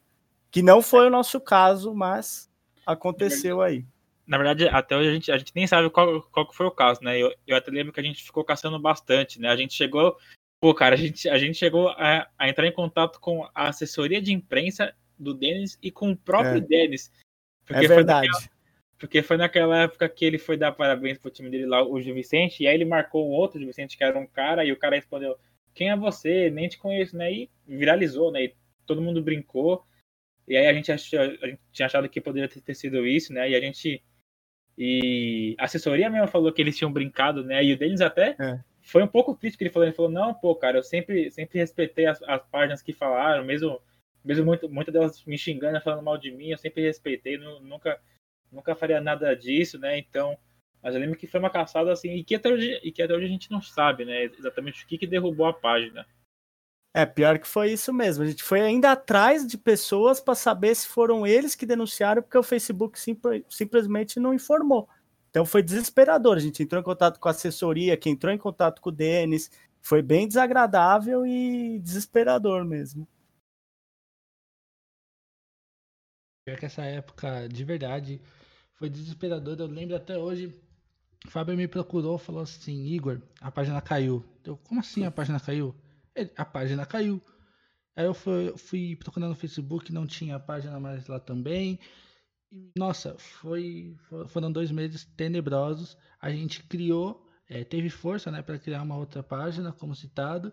Que 0.50 0.64
não 0.64 0.82
foi 0.82 1.06
o 1.06 1.12
nosso 1.12 1.40
caso, 1.40 1.94
mas 1.94 2.50
aconteceu 2.84 3.62
aí. 3.62 3.86
Na 4.26 4.38
verdade, 4.38 4.68
até 4.70 4.98
hoje 4.98 5.10
a 5.10 5.14
gente, 5.14 5.32
a 5.32 5.38
gente 5.38 5.52
nem 5.56 5.68
sabe 5.68 5.90
qual, 5.92 6.22
qual 6.32 6.52
foi 6.52 6.66
o 6.66 6.72
caso, 6.72 7.02
né? 7.04 7.18
Eu, 7.22 7.32
eu 7.46 7.56
até 7.56 7.70
lembro 7.70 7.94
que 7.94 8.00
a 8.00 8.04
gente 8.04 8.24
ficou 8.24 8.44
caçando 8.44 8.80
bastante, 8.80 9.40
né? 9.40 9.50
A 9.50 9.56
gente 9.56 9.74
chegou, 9.76 10.18
pô, 10.60 10.74
cara, 10.74 10.96
a 10.96 10.98
gente, 10.98 11.30
a 11.30 11.38
gente 11.38 11.58
chegou 11.58 11.90
a, 11.90 12.28
a 12.38 12.50
entrar 12.50 12.68
em 12.68 12.72
contato 12.72 13.20
com 13.20 13.44
a 13.54 13.68
assessoria 13.68 14.22
de 14.22 14.34
imprensa 14.34 14.94
do 15.18 15.34
Denis 15.34 15.78
e 15.82 15.92
com 15.92 16.12
o 16.12 16.18
próprio 16.18 16.58
É. 16.58 16.62
Denis. 16.62 17.12
É 17.70 17.88
verdade. 17.88 18.28
naquela- 18.28 18.58
porque 19.00 19.22
foi 19.22 19.38
naquela 19.38 19.84
época 19.84 20.10
que 20.10 20.26
ele 20.26 20.40
foi 20.40 20.58
dar 20.58 20.72
parabéns 20.72 21.20
pro 21.20 21.30
time 21.30 21.52
dele 21.52 21.68
lá, 21.68 21.84
o 21.84 22.02
Gil 22.02 22.16
Vicente, 22.16 22.64
e 22.64 22.68
aí 22.68 22.74
ele 22.74 22.86
marcou 22.86 23.30
um 23.30 23.32
outro 23.32 23.60
Gil 23.60 23.68
Vicente 23.68 23.96
que 23.96 24.04
era 24.04 24.18
um 24.18 24.26
cara, 24.26 24.66
e 24.66 24.72
o 24.72 24.78
cara 24.78 24.96
respondeu: 24.96 25.38
Quem 25.76 25.92
é 25.92 25.96
você? 25.96 26.50
Nem 26.50 26.68
te 26.68 26.80
conheço, 26.80 27.16
né? 27.16 27.32
E 27.32 27.50
viralizou, 27.68 28.32
né? 28.32 28.46
E 28.46 28.56
todo 28.88 29.02
mundo 29.02 29.22
brincou. 29.22 29.86
E 30.48 30.58
aí 30.58 30.66
a 30.66 30.74
gente, 30.74 30.92
achou, 30.92 31.20
a 31.20 31.26
gente 31.48 31.60
tinha 31.72 31.86
achado 31.86 32.10
que 32.10 32.20
poderia 32.20 32.50
ter, 32.50 32.60
ter 32.62 32.74
sido 32.74 33.06
isso, 33.06 33.32
né? 33.34 33.48
E 33.50 33.56
a 33.56 33.60
gente. 33.60 34.02
E 34.76 35.56
a 35.60 35.66
assessoria 35.66 36.10
mesmo 36.10 36.28
falou 36.28 36.52
que 36.52 36.62
eles 36.62 36.78
tinham 36.78 36.92
brincado, 36.92 37.44
né? 37.44 37.64
E 37.64 37.74
o 37.74 37.78
Denis 37.78 38.02
até 38.02 38.36
É. 38.40 38.60
foi 38.88 39.04
um 39.04 39.08
pouco 39.08 39.36
triste 39.36 39.58
que 39.58 39.64
ele 39.66 39.72
falou. 39.72 39.88
Ele 39.88 39.96
falou: 39.96 40.12
Não, 40.12 40.34
pô, 40.34 40.56
cara, 40.56 40.78
eu 40.78 40.84
sempre, 40.84 41.30
sempre 41.30 41.60
respeitei 41.60 42.06
as, 42.06 42.22
as 42.24 42.42
páginas 42.48 42.82
que 42.82 42.94
falaram, 42.94 43.44
mesmo, 43.44 43.82
mesmo 44.24 44.46
muito, 44.46 44.70
muitas 44.70 44.94
delas 44.94 45.24
me 45.26 45.38
xingando, 45.38 45.82
falando 45.82 46.04
mal 46.04 46.18
de 46.18 46.32
mim, 46.32 46.50
eu 46.50 46.58
sempre 46.58 46.84
respeitei, 46.84 47.38
nu- 47.38 47.60
nunca, 47.60 48.00
nunca 48.52 48.76
faria 48.76 49.02
nada 49.02 49.36
disso, 49.36 49.78
né? 49.78 49.98
Então. 49.98 50.38
Mas 50.82 50.94
eu 50.94 51.02
lembro 51.02 51.18
que 51.18 51.28
foi 51.28 51.40
uma 51.40 51.50
caçada 51.50 51.92
assim, 51.92 52.12
e 52.12 52.24
que 52.24 52.36
até 52.36 52.50
hoje, 52.50 52.80
e 52.84 52.92
que 52.92 53.02
até 53.02 53.14
hoje 53.14 53.26
a 53.26 53.30
gente 53.30 53.52
não 53.52 53.62
sabe, 53.62 54.06
né? 54.06 54.24
Exatamente 54.24 54.84
o 54.84 54.88
que, 54.88 54.98
que 54.98 55.08
derrubou 55.08 55.48
a 55.48 55.54
página. 55.54 56.06
É, 56.96 57.06
pior 57.06 57.38
que 57.40 57.48
foi 57.48 57.72
isso 57.74 57.92
mesmo. 57.92 58.24
A 58.24 58.28
gente 58.28 58.44
foi 58.44 58.62
ainda 58.62 58.92
atrás 58.92 59.46
de 59.46 59.58
pessoas 59.58 60.20
para 60.20 60.34
saber 60.34 60.74
se 60.76 60.88
foram 60.88 61.28
eles 61.28 61.56
que 61.56 61.66
denunciaram, 61.66 62.22
porque 62.22 62.38
o 62.38 62.44
Facebook 62.44 63.00
simple- 63.00 63.46
simplesmente 63.50 64.20
não 64.20 64.34
informou. 64.34 64.88
Então 65.38 65.46
foi 65.46 65.62
desesperador. 65.62 66.36
A 66.36 66.40
gente 66.40 66.64
entrou 66.64 66.82
em 66.82 66.84
contato 66.84 67.20
com 67.20 67.28
a 67.28 67.32
assessoria, 67.32 67.96
que 67.96 68.10
entrou 68.10 68.34
em 68.34 68.40
contato 68.40 68.82
com 68.82 68.90
o 68.90 68.92
Denis. 68.92 69.52
Foi 69.84 70.02
bem 70.02 70.28
desagradável 70.28 71.28
e 71.28 71.78
desesperador 71.78 72.66
mesmo. 72.66 73.08
Pior 76.44 76.58
que 76.58 76.66
essa 76.66 76.84
época, 76.86 77.48
de 77.48 77.64
verdade, 77.64 78.20
foi 78.74 78.90
desesperadora. 78.90 79.62
Eu 79.62 79.68
lembro 79.68 79.96
até 79.96 80.18
hoje, 80.18 80.60
o 81.24 81.30
Fábio 81.30 81.56
me 81.56 81.68
procurou, 81.68 82.18
falou 82.18 82.42
assim, 82.42 82.88
Igor, 82.88 83.22
a 83.40 83.52
página 83.52 83.80
caiu. 83.80 84.26
Eu, 84.44 84.58
como 84.58 84.80
assim 84.80 85.06
a 85.06 85.12
página 85.12 85.40
caiu? 85.40 85.76
Ele, 86.16 86.32
a 86.36 86.46
página 86.46 86.84
caiu. 86.84 87.22
Aí 87.96 88.06
eu 88.06 88.14
fui, 88.16 88.58
fui 88.58 88.96
procurando 88.96 89.30
no 89.30 89.36
Facebook, 89.36 89.94
não 89.94 90.08
tinha 90.08 90.38
a 90.38 90.40
página 90.40 90.80
mais 90.80 91.06
lá 91.06 91.20
também. 91.20 91.80
E, 92.52 92.72
nossa, 92.78 93.18
foi, 93.18 93.96
fo- 94.10 94.28
foram 94.28 94.52
dois 94.52 94.72
meses 94.72 95.06
tenebrosos. 95.06 95.98
A 96.20 96.30
gente 96.32 96.64
criou, 96.64 97.26
eh, 97.50 97.64
teve 97.64 97.90
força, 97.90 98.32
né, 98.32 98.42
para 98.42 98.60
criar 98.60 98.82
uma 98.84 98.98
outra 98.98 99.22
página, 99.24 99.72
como 99.74 99.96
citado. 99.96 100.52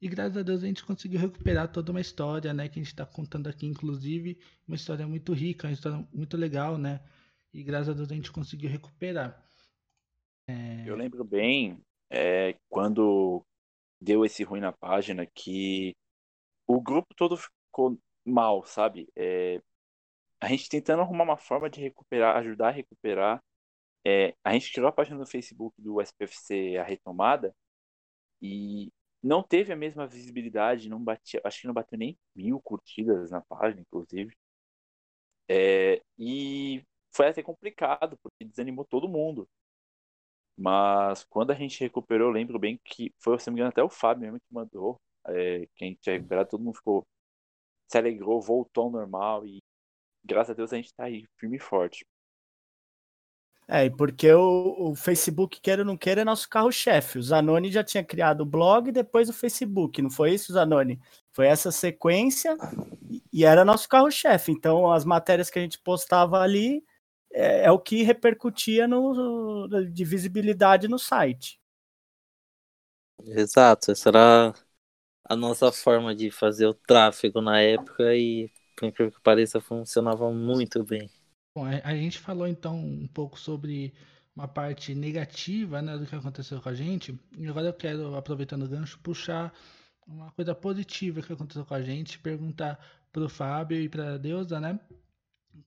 E 0.00 0.08
graças 0.08 0.36
a 0.36 0.42
Deus 0.42 0.62
a 0.62 0.66
gente 0.66 0.84
conseguiu 0.84 1.20
recuperar 1.20 1.70
toda 1.72 1.90
uma 1.92 2.00
história, 2.00 2.52
né, 2.52 2.68
que 2.68 2.78
a 2.78 2.82
gente 2.82 2.92
está 2.92 3.06
contando 3.06 3.48
aqui, 3.48 3.66
inclusive, 3.66 4.38
uma 4.66 4.76
história 4.76 5.06
muito 5.06 5.32
rica, 5.32 5.68
uma 5.68 5.72
história 5.74 6.06
muito 6.12 6.36
legal, 6.36 6.76
né? 6.78 7.00
E 7.52 7.62
graças 7.62 7.90
a 7.90 7.92
Deus 7.92 8.10
a 8.10 8.14
gente 8.14 8.32
conseguiu 8.32 8.70
recuperar. 8.70 9.40
Eu 10.84 10.96
lembro 10.96 11.24
bem 11.24 11.80
é, 12.10 12.54
quando 12.68 13.42
deu 14.00 14.24
esse 14.24 14.44
ruim 14.44 14.60
na 14.60 14.72
página 14.72 15.26
que 15.26 15.94
o 16.66 16.80
grupo 16.80 17.14
todo 17.16 17.36
ficou 17.36 17.98
mal, 18.26 18.64
sabe? 18.64 19.08
É, 19.16 19.62
a 20.42 20.48
gente 20.48 20.68
tentando 20.68 21.02
arrumar 21.02 21.24
uma 21.24 21.36
forma 21.36 21.70
de 21.70 21.80
recuperar, 21.80 22.36
ajudar 22.38 22.68
a 22.68 22.70
recuperar. 22.72 23.40
É, 24.04 24.34
a 24.44 24.52
gente 24.52 24.72
criou 24.72 24.88
a 24.88 24.92
página 24.92 25.16
no 25.16 25.26
Facebook 25.26 25.80
do 25.80 26.00
SPFC 26.00 26.76
A 26.78 26.84
Retomada 26.84 27.54
e 28.42 28.90
não 29.22 29.42
teve 29.42 29.72
a 29.72 29.76
mesma 29.76 30.06
visibilidade, 30.06 30.88
não 30.88 31.02
batia, 31.02 31.40
acho 31.44 31.60
que 31.60 31.66
não 31.68 31.74
bateu 31.74 31.98
nem 31.98 32.18
mil 32.34 32.60
curtidas 32.60 33.30
na 33.30 33.40
página, 33.42 33.82
inclusive. 33.82 34.36
É, 35.48 36.02
e 36.18 36.82
foi 37.14 37.28
até 37.28 37.42
complicado, 37.42 38.18
porque 38.22 38.44
desanimou 38.44 38.84
todo 38.84 39.08
mundo. 39.08 39.48
Mas 40.56 41.24
quando 41.24 41.50
a 41.52 41.54
gente 41.54 41.80
recuperou, 41.80 42.28
eu 42.28 42.32
lembro 42.32 42.58
bem 42.58 42.78
que 42.84 43.12
foi, 43.18 43.38
se 43.38 43.46
não 43.48 43.54
me 43.54 43.60
engano, 43.60 43.70
até 43.70 43.82
o 43.82 43.88
Fábio 43.90 44.22
mesmo 44.22 44.40
que 44.40 44.54
mandou. 44.54 45.00
É, 45.26 45.66
que 45.76 45.84
a 45.84 45.88
gente 45.88 46.00
tinha 46.00 46.16
recuperado, 46.16 46.50
todo 46.50 46.62
mundo 46.64 46.76
ficou. 46.76 47.06
Se 47.88 47.98
alegrou, 47.98 48.40
voltou 48.40 48.84
ao 48.86 48.90
normal 48.90 49.46
e 49.46 49.60
graças 50.24 50.50
a 50.50 50.54
Deus 50.54 50.72
a 50.72 50.76
gente 50.76 50.94
tá 50.94 51.04
aí, 51.04 51.26
firme 51.36 51.56
e 51.56 51.60
forte. 51.60 52.06
É, 53.68 53.86
e 53.86 53.90
porque 53.90 54.30
o, 54.32 54.90
o 54.90 54.94
Facebook, 54.94 55.60
queira 55.60 55.82
ou 55.82 55.86
não 55.86 55.96
queira, 55.96 56.22
é 56.22 56.24
nosso 56.24 56.48
carro-chefe. 56.48 57.18
O 57.18 57.22
Zanoni 57.22 57.70
já 57.70 57.82
tinha 57.82 58.04
criado 58.04 58.42
o 58.42 58.46
blog 58.46 58.88
e 58.88 58.92
depois 58.92 59.28
o 59.28 59.32
Facebook, 59.32 60.02
não 60.02 60.10
foi 60.10 60.34
isso, 60.34 60.52
Zanoni? 60.52 61.00
Foi 61.32 61.46
essa 61.46 61.70
sequência 61.70 62.56
e, 63.08 63.22
e 63.32 63.44
era 63.44 63.64
nosso 63.64 63.88
carro-chefe. 63.88 64.52
Então, 64.52 64.92
as 64.92 65.04
matérias 65.04 65.48
que 65.48 65.58
a 65.58 65.62
gente 65.62 65.78
postava 65.78 66.40
ali 66.40 66.84
é, 67.32 67.64
é 67.64 67.70
o 67.70 67.78
que 67.78 68.02
repercutia 68.02 68.86
no, 68.86 69.68
de 69.90 70.04
visibilidade 70.04 70.88
no 70.88 70.98
site. 70.98 71.58
Exato, 73.24 73.92
essa 73.92 74.08
era 74.08 74.54
a 75.24 75.36
nossa 75.36 75.70
forma 75.72 76.14
de 76.14 76.30
fazer 76.30 76.66
o 76.66 76.74
tráfego 76.74 77.40
na 77.40 77.60
época 77.60 78.14
e, 78.14 78.50
por 78.82 78.88
incrível 78.88 79.12
que 79.12 79.20
pareça, 79.20 79.60
funcionava 79.60 80.28
muito 80.32 80.82
bem. 80.82 81.08
Bom, 81.54 81.64
a, 81.64 81.80
a 81.84 81.94
gente 81.94 82.18
falou 82.18 82.48
então 82.48 82.76
um 82.76 83.06
pouco 83.06 83.38
sobre 83.38 83.94
uma 84.34 84.48
parte 84.48 84.92
negativa, 84.92 85.80
né, 85.80 85.96
do 85.96 86.04
que 86.04 86.16
aconteceu 86.16 86.60
com 86.60 86.68
a 86.68 86.74
gente. 86.74 87.16
E 87.38 87.46
agora 87.46 87.68
eu 87.68 87.72
quero, 87.72 88.16
aproveitando 88.16 88.64
o 88.64 88.68
gancho, 88.68 88.98
puxar 88.98 89.54
uma 90.04 90.32
coisa 90.32 90.52
positiva 90.52 91.22
que 91.22 91.32
aconteceu 91.32 91.64
com 91.64 91.74
a 91.74 91.82
gente, 91.82 92.18
perguntar 92.18 92.84
pro 93.12 93.28
Fábio 93.28 93.80
e 93.80 93.88
pra 93.88 94.16
Deusa, 94.18 94.58
né, 94.58 94.80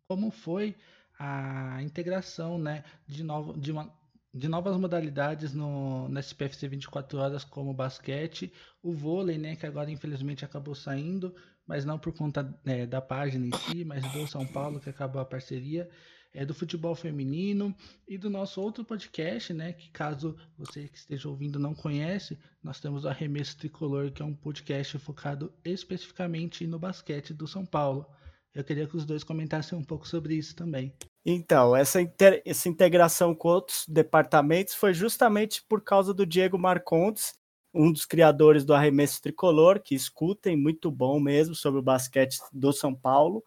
como 0.09 0.29
foi 0.29 0.75
a 1.17 1.81
integração, 1.81 2.57
né, 2.57 2.83
de 3.07 3.23
novo, 3.23 3.57
de 3.57 3.71
uma 3.71 3.89
de 4.33 4.49
novas 4.49 4.75
modalidades 4.75 5.53
no, 5.53 6.09
no 6.09 6.19
SPFC 6.19 6.67
24 6.67 7.17
horas, 7.19 7.45
como 7.45 7.71
o 7.71 7.73
basquete, 7.73 8.51
o 8.83 8.91
vôlei, 8.91 9.37
né, 9.37 9.55
que 9.55 9.65
agora 9.65 9.89
infelizmente 9.89 10.43
acabou 10.43 10.75
saindo, 10.75 11.33
mas 11.67 11.85
não 11.85 11.97
por 11.97 12.13
conta 12.13 12.53
né, 12.63 12.85
da 12.85 13.01
página 13.01 13.45
em 13.45 13.51
si, 13.51 13.83
mas 13.83 14.03
do 14.11 14.27
São 14.27 14.45
Paulo 14.45 14.79
que 14.79 14.89
acabou 14.89 15.21
a 15.21 15.25
parceria, 15.25 15.89
é 16.35 16.45
do 16.45 16.53
futebol 16.53 16.93
feminino 16.93 17.73
e 18.07 18.17
do 18.17 18.29
nosso 18.29 18.61
outro 18.61 18.83
podcast, 18.83 19.53
né, 19.53 19.71
que 19.71 19.89
caso 19.89 20.35
você 20.57 20.89
que 20.89 20.97
esteja 20.97 21.29
ouvindo 21.29 21.57
não 21.57 21.73
conhece, 21.73 22.37
nós 22.61 22.79
temos 22.79 23.05
o 23.05 23.09
Arremesso 23.09 23.57
Tricolor, 23.57 24.11
que 24.11 24.21
é 24.21 24.25
um 24.25 24.35
podcast 24.35 24.97
focado 24.99 25.53
especificamente 25.63 26.67
no 26.67 26.77
basquete 26.77 27.33
do 27.33 27.47
São 27.47 27.65
Paulo. 27.65 28.05
Eu 28.53 28.63
queria 28.63 28.87
que 28.87 28.97
os 28.97 29.05
dois 29.05 29.23
comentassem 29.23 29.77
um 29.77 29.83
pouco 29.83 30.07
sobre 30.07 30.35
isso 30.35 30.55
também. 30.55 30.93
Então, 31.25 31.75
essa, 31.75 31.99
essa 32.45 32.69
integração 32.69 33.33
com 33.33 33.47
outros 33.47 33.85
departamentos 33.87 34.75
foi 34.75 34.93
justamente 34.93 35.63
por 35.67 35.81
causa 35.81 36.13
do 36.13 36.25
Diego 36.25 36.57
Marcondes, 36.57 37.33
um 37.75 37.91
dos 37.91 38.05
criadores 38.05 38.63
do 38.63 38.73
Arremesso 38.73 39.21
Tricolor, 39.21 39.81
que 39.81 39.93
escutem, 39.93 40.55
muito 40.55 40.89
bom 40.89 41.19
mesmo, 41.19 41.53
sobre 41.53 41.79
o 41.79 41.83
basquete 41.83 42.37
do 42.53 42.71
São 42.71 42.95
Paulo. 42.95 43.43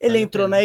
Ele 0.00 0.18
entrou 0.18 0.46
na, 0.46 0.58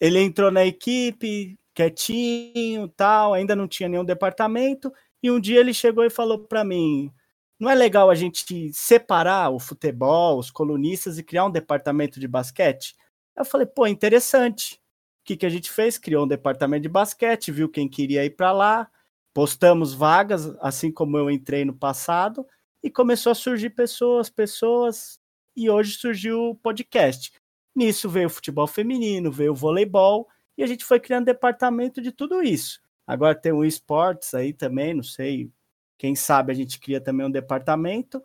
ele 0.00 0.20
entrou 0.20 0.50
na 0.50 0.64
equipe, 0.64 1.58
quietinho, 1.74 2.88
tal, 2.88 3.34
ainda 3.34 3.56
não 3.56 3.66
tinha 3.66 3.88
nenhum 3.88 4.04
departamento, 4.04 4.92
e 5.22 5.30
um 5.30 5.40
dia 5.40 5.58
ele 5.58 5.74
chegou 5.74 6.04
e 6.04 6.10
falou 6.10 6.38
para 6.38 6.62
mim: 6.64 7.10
não 7.58 7.70
é 7.70 7.74
legal 7.74 8.10
a 8.10 8.14
gente 8.14 8.72
separar 8.72 9.50
o 9.50 9.58
futebol, 9.58 10.38
os 10.38 10.50
colunistas 10.50 11.18
e 11.18 11.22
criar 11.22 11.46
um 11.46 11.50
departamento 11.50 12.20
de 12.20 12.28
basquete? 12.28 12.94
Eu 13.36 13.44
falei, 13.44 13.66
pô, 13.66 13.86
interessante. 13.86 14.80
O 15.22 15.24
que, 15.24 15.36
que 15.36 15.46
a 15.46 15.48
gente 15.48 15.70
fez? 15.70 15.96
Criou 15.98 16.24
um 16.24 16.28
departamento 16.28 16.82
de 16.82 16.88
basquete, 16.88 17.50
viu 17.50 17.68
quem 17.68 17.88
queria 17.88 18.24
ir 18.24 18.30
para 18.30 18.52
lá, 18.52 18.90
postamos 19.34 19.92
vagas, 19.92 20.46
assim 20.60 20.92
como 20.92 21.18
eu 21.18 21.28
entrei 21.28 21.64
no 21.64 21.74
passado, 21.74 22.46
e 22.82 22.88
começou 22.88 23.32
a 23.32 23.34
surgir 23.34 23.70
pessoas, 23.70 24.30
pessoas, 24.30 25.18
e 25.56 25.68
hoje 25.68 25.96
surgiu 25.96 26.50
o 26.50 26.54
podcast. 26.54 27.32
Nisso 27.74 28.08
veio 28.08 28.28
o 28.28 28.30
futebol 28.30 28.68
feminino, 28.68 29.32
veio 29.32 29.50
o 29.52 29.56
voleibol, 29.56 30.28
e 30.56 30.62
a 30.62 30.66
gente 30.66 30.84
foi 30.84 31.00
criando 31.00 31.24
departamento 31.24 32.00
de 32.00 32.12
tudo 32.12 32.42
isso. 32.42 32.80
Agora 33.04 33.34
tem 33.34 33.52
o 33.52 33.64
esportes 33.64 34.32
aí 34.34 34.52
também, 34.52 34.94
não 34.94 35.02
sei, 35.02 35.50
quem 35.98 36.14
sabe 36.14 36.52
a 36.52 36.54
gente 36.54 36.78
cria 36.78 37.00
também 37.00 37.26
um 37.26 37.30
departamento, 37.30 38.22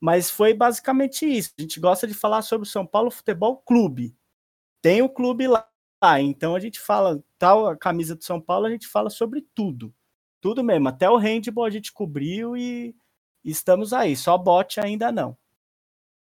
mas 0.00 0.30
foi 0.30 0.54
basicamente 0.54 1.26
isso. 1.26 1.52
A 1.58 1.62
gente 1.62 1.80
gosta 1.80 2.06
de 2.06 2.14
falar 2.14 2.42
sobre 2.42 2.66
o 2.66 2.70
São 2.70 2.86
Paulo 2.86 3.10
Futebol 3.10 3.56
Clube. 3.58 4.16
Tem 4.80 5.02
o 5.02 5.08
clube 5.08 5.48
lá, 5.48 5.66
então 6.20 6.54
a 6.54 6.60
gente 6.60 6.78
fala, 6.78 7.22
tal 7.38 7.66
a 7.66 7.76
camisa 7.76 8.14
do 8.14 8.22
São 8.22 8.40
Paulo, 8.40 8.66
a 8.66 8.70
gente 8.70 8.86
fala 8.86 9.10
sobre 9.10 9.44
tudo. 9.54 9.92
Tudo 10.44 10.62
mesmo, 10.62 10.88
até 10.88 11.08
o 11.08 11.16
handball 11.16 11.64
a 11.64 11.70
gente 11.70 11.90
cobriu 11.90 12.54
e, 12.54 12.94
estamos 13.42 13.94
aí, 13.94 14.14
só 14.14 14.36
bote 14.36 14.78
ainda 14.78 15.10
não. 15.10 15.34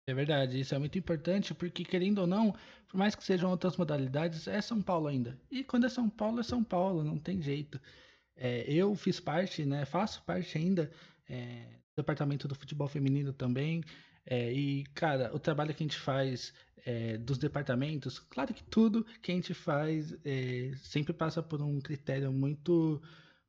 É 0.07 0.13
verdade, 0.15 0.59
isso 0.59 0.74
é 0.74 0.80
muito 0.80 0.97
importante 0.97 1.53
porque, 1.53 1.86
querendo 1.86 2.18
ou 2.18 2.26
não, 2.26 2.51
por 2.88 2.97
mais 2.97 3.13
que 3.13 3.24
sejam 3.24 3.51
outras 3.51 3.78
modalidades, 3.78 4.47
é 4.47 4.59
São 4.59 4.82
Paulo 4.82 5.05
ainda. 5.05 5.39
E 5.51 5.63
quando 5.63 5.86
é 5.86 5.89
São 5.89 6.09
Paulo, 6.09 6.39
é 6.39 6.43
São 6.43 6.63
Paulo, 6.63 7.03
não 7.03 7.20
tem 7.20 7.39
jeito. 7.43 7.80
É, 8.36 8.65
eu 8.68 8.95
fiz 8.95 9.20
parte, 9.20 9.63
né, 9.63 9.86
faço 9.86 10.24
parte 10.24 10.57
ainda 10.57 10.89
é, 11.30 11.65
do 11.93 11.97
departamento 11.97 12.47
do 12.47 12.55
futebol 12.55 12.88
feminino 12.88 13.32
também. 13.32 13.84
É, 14.26 14.51
e, 14.51 14.84
cara, 14.95 15.30
o 15.32 15.38
trabalho 15.38 15.76
que 15.76 15.84
a 15.84 15.86
gente 15.86 15.99
faz 15.99 16.55
é, 16.84 17.20
dos 17.20 17.38
departamentos, 17.38 18.18
claro 18.18 18.51
que 18.51 18.63
tudo 18.63 19.05
que 19.22 19.32
a 19.32 19.36
gente 19.36 19.53
faz 19.53 20.18
é, 20.26 20.72
sempre 20.78 21.13
passa 21.13 21.43
por 21.43 21.61
um 21.61 21.80
critério 21.80 22.34
muito, 22.34 22.99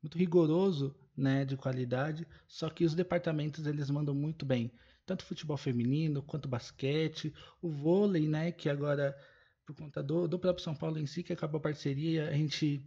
muito 0.03 0.19
rigoroso 0.19 0.95
né, 1.17 1.45
de 1.45 1.57
qualidade, 1.57 2.27
só 2.47 2.71
que 2.71 2.85
os 2.85 2.95
departamentos 2.95 3.67
eles 3.67 3.91
mandam 3.91 4.15
muito 4.15 4.47
bem. 4.47 4.71
Tanto 5.05 5.25
futebol 5.25 5.57
feminino 5.57 6.23
quanto 6.23 6.49
basquete, 6.49 7.35
o 7.61 7.71
vôlei, 7.71 8.29
né, 8.29 8.53
que 8.53 8.69
agora 8.69 9.17
por 9.67 9.75
conta 9.75 10.03
do, 10.03 10.27
do 10.27 10.39
próprio 10.39 10.65
São 10.65 10.75
Paulo 10.75 10.99
em 10.99 11.07
si, 11.07 11.23
que 11.23 11.33
acabou 11.33 11.59
a 11.59 11.63
parceria, 11.63 12.29
a 12.29 12.33
gente 12.33 12.83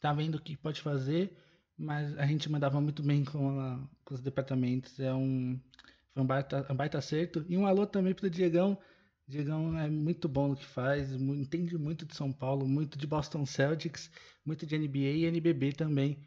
tá 0.00 0.12
vendo 0.12 0.34
o 0.34 0.40
que 0.40 0.56
pode 0.56 0.80
fazer, 0.80 1.34
mas 1.78 2.16
a 2.18 2.26
gente 2.26 2.50
mandava 2.50 2.80
muito 2.80 3.02
bem 3.02 3.24
com, 3.24 3.58
a, 3.58 3.88
com 4.04 4.14
os 4.14 4.20
departamentos, 4.20 5.00
é 5.00 5.14
um, 5.14 5.58
foi 6.12 6.22
um 6.22 6.26
baita, 6.26 6.66
um 6.70 6.76
baita 6.76 6.98
acerto, 6.98 7.44
e 7.48 7.56
um 7.56 7.66
alô 7.66 7.86
também 7.86 8.12
pro 8.12 8.28
Diegão, 8.28 8.76
Diegão 9.26 9.78
é 9.78 9.88
muito 9.88 10.28
bom 10.28 10.48
no 10.48 10.56
que 10.56 10.66
faz, 10.66 11.12
entende 11.12 11.78
muito 11.78 12.04
de 12.04 12.16
São 12.16 12.32
Paulo, 12.32 12.66
muito 12.66 12.98
de 12.98 13.06
Boston 13.06 13.46
Celtics, 13.46 14.10
muito 14.44 14.66
de 14.66 14.76
NBA 14.76 14.98
e 14.98 15.24
NBB 15.24 15.72
também, 15.72 16.18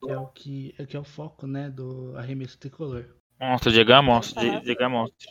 que 0.00 0.10
é 0.10 0.18
o 0.18 0.26
que, 0.28 0.72
que 0.86 0.96
é 0.96 1.00
o 1.00 1.04
foco, 1.04 1.46
né, 1.46 1.68
do 1.70 2.16
arremesso 2.16 2.58
tricolor. 2.58 3.04
Monstro, 3.40 3.70
Diegão 3.72 3.98
é 3.98 4.02
monstro. 4.02 4.60
Diegão 4.62 4.86
é 4.86 4.90
monstro. 4.90 5.28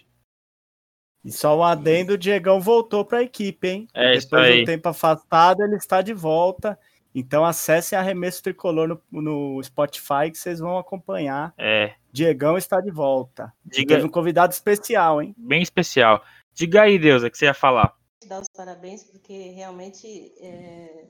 E 1.24 1.32
só 1.32 1.58
um 1.58 1.64
adendo, 1.64 2.14
o 2.14 2.18
Diegão 2.18 2.62
voltou 2.62 3.04
para 3.04 3.18
a 3.20 3.24
equipe, 3.24 3.68
hein? 3.68 3.88
É 3.94 4.14
Depois 4.18 4.24
isso 4.26 4.36
aí. 4.36 4.60
do 4.62 4.66
tempo 4.66 4.88
afastado, 4.88 5.62
ele 5.64 5.76
está 5.76 6.02
de 6.02 6.14
volta. 6.14 6.80
Então 7.14 7.44
acessem 7.44 7.98
Arremesso 7.98 8.44
Tricolor 8.44 8.88
no, 8.88 9.22
no 9.22 9.64
Spotify 9.64 10.30
que 10.32 10.38
vocês 10.38 10.60
vão 10.60 10.78
acompanhar. 10.78 11.54
É. 11.58 11.96
Diegão 12.12 12.58
está 12.58 12.80
de 12.80 12.92
volta. 12.92 13.52
Diga- 13.66 13.96
Teve 13.96 14.08
um 14.08 14.12
convidado 14.12 14.54
especial, 14.54 15.22
hein? 15.22 15.34
Bem 15.38 15.62
especial. 15.62 16.24
Diga 16.54 16.84
aí, 16.84 16.98
Deus, 17.00 17.24
o 17.24 17.30
que 17.32 17.38
você 17.38 17.46
ia 17.46 17.54
falar? 17.54 17.96
dar 18.28 18.42
os 18.42 18.50
parabéns 18.50 19.04
porque 19.06 19.52
realmente 19.52 20.06
é, 20.42 21.08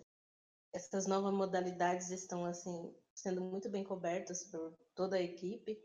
essas 0.74 1.08
novas 1.08 1.34
modalidades 1.34 2.12
estão 2.12 2.46
assim 2.46 2.94
sendo 3.18 3.42
muito 3.42 3.70
bem 3.70 3.84
cobertas 3.84 4.44
por 4.46 4.78
toda 4.96 5.18
a 5.18 5.22
equipe. 5.22 5.78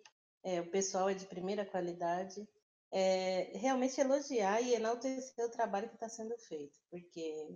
É, 0.44 0.60
o 0.60 0.70
pessoal 0.70 1.08
é 1.08 1.14
de 1.14 1.26
primeira 1.26 1.64
qualidade. 1.64 2.46
É, 2.90 3.56
realmente 3.56 4.00
elogiar 4.00 4.60
e 4.60 4.74
enaltecer 4.74 5.44
o 5.44 5.50
trabalho 5.50 5.88
que 5.88 5.94
está 5.94 6.10
sendo 6.10 6.36
feito, 6.36 6.78
porque 6.90 7.48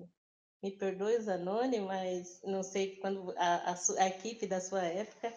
me 0.63 0.71
perdoe 0.79 1.19
os 1.19 1.29
anônimos, 1.29 1.87
mas 1.87 2.41
não 2.43 2.63
sei 2.63 2.97
quando 2.97 3.35
a, 3.37 3.73
a 3.73 3.77
a 3.99 4.09
equipe 4.09 4.47
da 4.47 4.63
sua 4.63 4.83
época, 4.83 5.35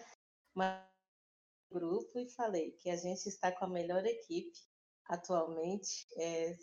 mas 0.54 0.82
grupo 1.70 2.18
e 2.18 2.30
falei 2.30 2.72
que 2.72 2.88
a 2.88 2.96
gente 2.96 3.26
está 3.28 3.52
com 3.52 3.66
a 3.66 3.68
melhor 3.68 4.04
equipe 4.06 4.58
atualmente. 5.06 6.06
É, 6.16 6.56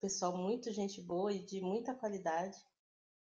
pessoal 0.00 0.36
muito 0.36 0.72
gente 0.72 1.00
boa 1.02 1.32
e 1.32 1.44
de 1.44 1.60
muita 1.60 1.94
qualidade 1.94 2.56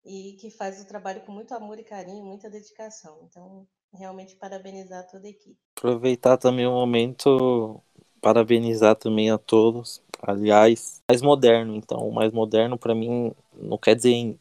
e 0.05 0.37
que 0.41 0.51
faz 0.51 0.81
o 0.81 0.87
trabalho 0.87 1.25
com 1.25 1.33
muito 1.33 1.55
amor 1.55 1.79
e 1.79 1.85
carinho, 1.85 2.25
muita 2.25 2.51
dedicação. 2.51 3.23
Então, 3.25 3.69
realmente 3.93 4.37
parabenizar 4.37 5.07
toda 5.09 5.27
a 5.27 5.31
equipe. 5.31 5.57
Aproveitar 5.77 6.37
também 6.37 6.67
o 6.67 6.73
momento, 6.73 7.83
parabenizar 8.21 8.97
também 8.97 9.31
a 9.31 9.39
todos. 9.39 10.03
Aliás, 10.21 11.01
mais 11.11 11.21
moderno, 11.21 11.75
então, 11.75 12.11
mais 12.11 12.33
moderno 12.33 12.79
para 12.79 12.95
mim 12.95 13.33
não 13.55 13.77
quer 13.77 13.97
dizer 13.97 14.13
em 14.13 14.39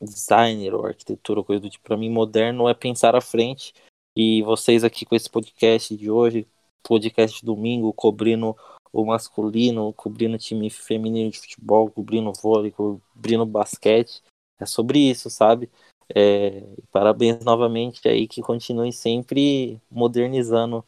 designer 0.00 0.74
ou 0.74 0.86
arquitetura 0.86 1.40
ou 1.40 1.44
coisa 1.44 1.60
do 1.60 1.70
tipo. 1.70 1.84
Para 1.84 1.96
mim, 1.96 2.10
moderno 2.10 2.68
é 2.68 2.74
pensar 2.74 3.14
à 3.14 3.20
frente. 3.20 3.72
E 4.14 4.42
vocês 4.42 4.84
aqui 4.84 5.06
com 5.06 5.14
esse 5.14 5.30
podcast 5.30 5.96
de 5.96 6.10
hoje, 6.10 6.46
podcast 6.82 7.44
domingo, 7.44 7.92
cobrindo 7.94 8.54
o 8.92 9.06
masculino, 9.06 9.92
cobrindo 9.94 10.36
time 10.36 10.68
feminino 10.68 11.30
de 11.30 11.40
futebol, 11.40 11.90
cobrindo 11.90 12.32
vôlei, 12.32 12.70
cobrindo 12.70 13.46
basquete. 13.46 14.22
É 14.60 14.66
sobre 14.66 14.98
isso, 14.98 15.30
sabe? 15.30 15.70
É, 16.14 16.62
parabéns 16.90 17.44
novamente 17.44 18.06
aí 18.08 18.26
que 18.26 18.42
continue 18.42 18.92
sempre 18.92 19.80
modernizando 19.90 20.84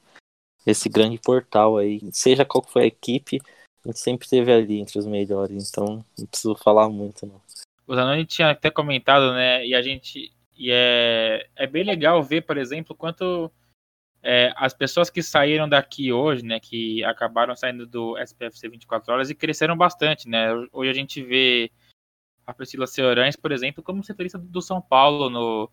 esse 0.67 0.89
grande 0.89 1.19
portal 1.19 1.77
aí. 1.77 2.01
Seja 2.13 2.45
qual 2.45 2.65
for 2.65 2.83
a 2.83 2.87
equipe, 2.87 3.41
a 3.85 3.89
gente 3.89 4.01
sempre 4.01 4.25
esteve 4.25 4.53
ali 4.53 4.81
entre 4.81 4.99
os 4.99 5.07
melhores, 5.07 5.71
então 5.71 6.05
não 6.19 6.27
preciso 6.27 6.55
falar 6.57 6.89
muito, 6.89 7.27
não. 7.27 7.41
O 7.87 7.95
Zanoni 7.95 8.25
tinha 8.25 8.51
até 8.51 8.71
comentado, 8.71 9.33
né? 9.35 9.67
E 9.67 9.75
a 9.75 9.83
gente. 9.83 10.33
E 10.57 10.71
é, 10.71 11.47
é 11.57 11.67
bem 11.67 11.85
legal 11.85 12.23
ver, 12.23 12.43
por 12.43 12.57
exemplo, 12.57 12.95
quanto 12.95 13.51
é, 14.23 14.53
as 14.57 14.73
pessoas 14.73 15.11
que 15.11 15.23
saíram 15.23 15.69
daqui 15.69 16.11
hoje, 16.11 16.43
né? 16.43 16.59
Que 16.59 17.05
acabaram 17.05 17.55
saindo 17.55 17.87
do 17.87 18.17
SPFC 18.19 18.69
24 18.69 19.13
horas 19.13 19.31
e 19.31 19.35
cresceram 19.35 19.77
bastante, 19.77 20.29
né? 20.29 20.49
Hoje 20.73 20.91
a 20.91 20.95
gente 20.95 21.23
vê 21.23 21.71
a 22.47 22.53
Priscila 22.53 22.87
Seorães, 22.87 23.37
por 23.37 23.53
exemplo, 23.53 23.83
como 23.83 24.05
setorista 24.05 24.39
do 24.39 24.61
São 24.61 24.81
Paulo 24.81 25.31
no, 25.31 25.71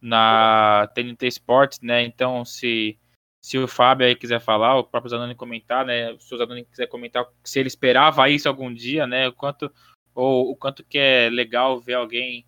na 0.00 0.88
TNT 0.94 1.26
Sports, 1.28 1.80
né? 1.80 2.02
Então, 2.02 2.44
se, 2.44 2.98
se 3.42 3.58
o 3.58 3.68
Fábio 3.68 4.06
aí 4.06 4.16
quiser 4.16 4.40
falar, 4.40 4.78
o 4.78 4.84
próprio 4.84 5.10
Zanoni 5.10 5.34
comentar, 5.34 5.84
né? 5.84 6.16
Se 6.18 6.34
o 6.34 6.38
Zanoni 6.38 6.64
quiser 6.64 6.86
comentar 6.86 7.26
se 7.44 7.58
ele 7.58 7.68
esperava 7.68 8.28
isso 8.28 8.48
algum 8.48 8.72
dia, 8.72 9.06
né? 9.06 9.28
O 9.28 9.32
quanto 9.32 9.72
ou 10.14 10.50
o 10.50 10.56
quanto 10.56 10.84
que 10.84 10.98
é 10.98 11.30
legal 11.30 11.80
ver 11.80 11.94
alguém 11.94 12.44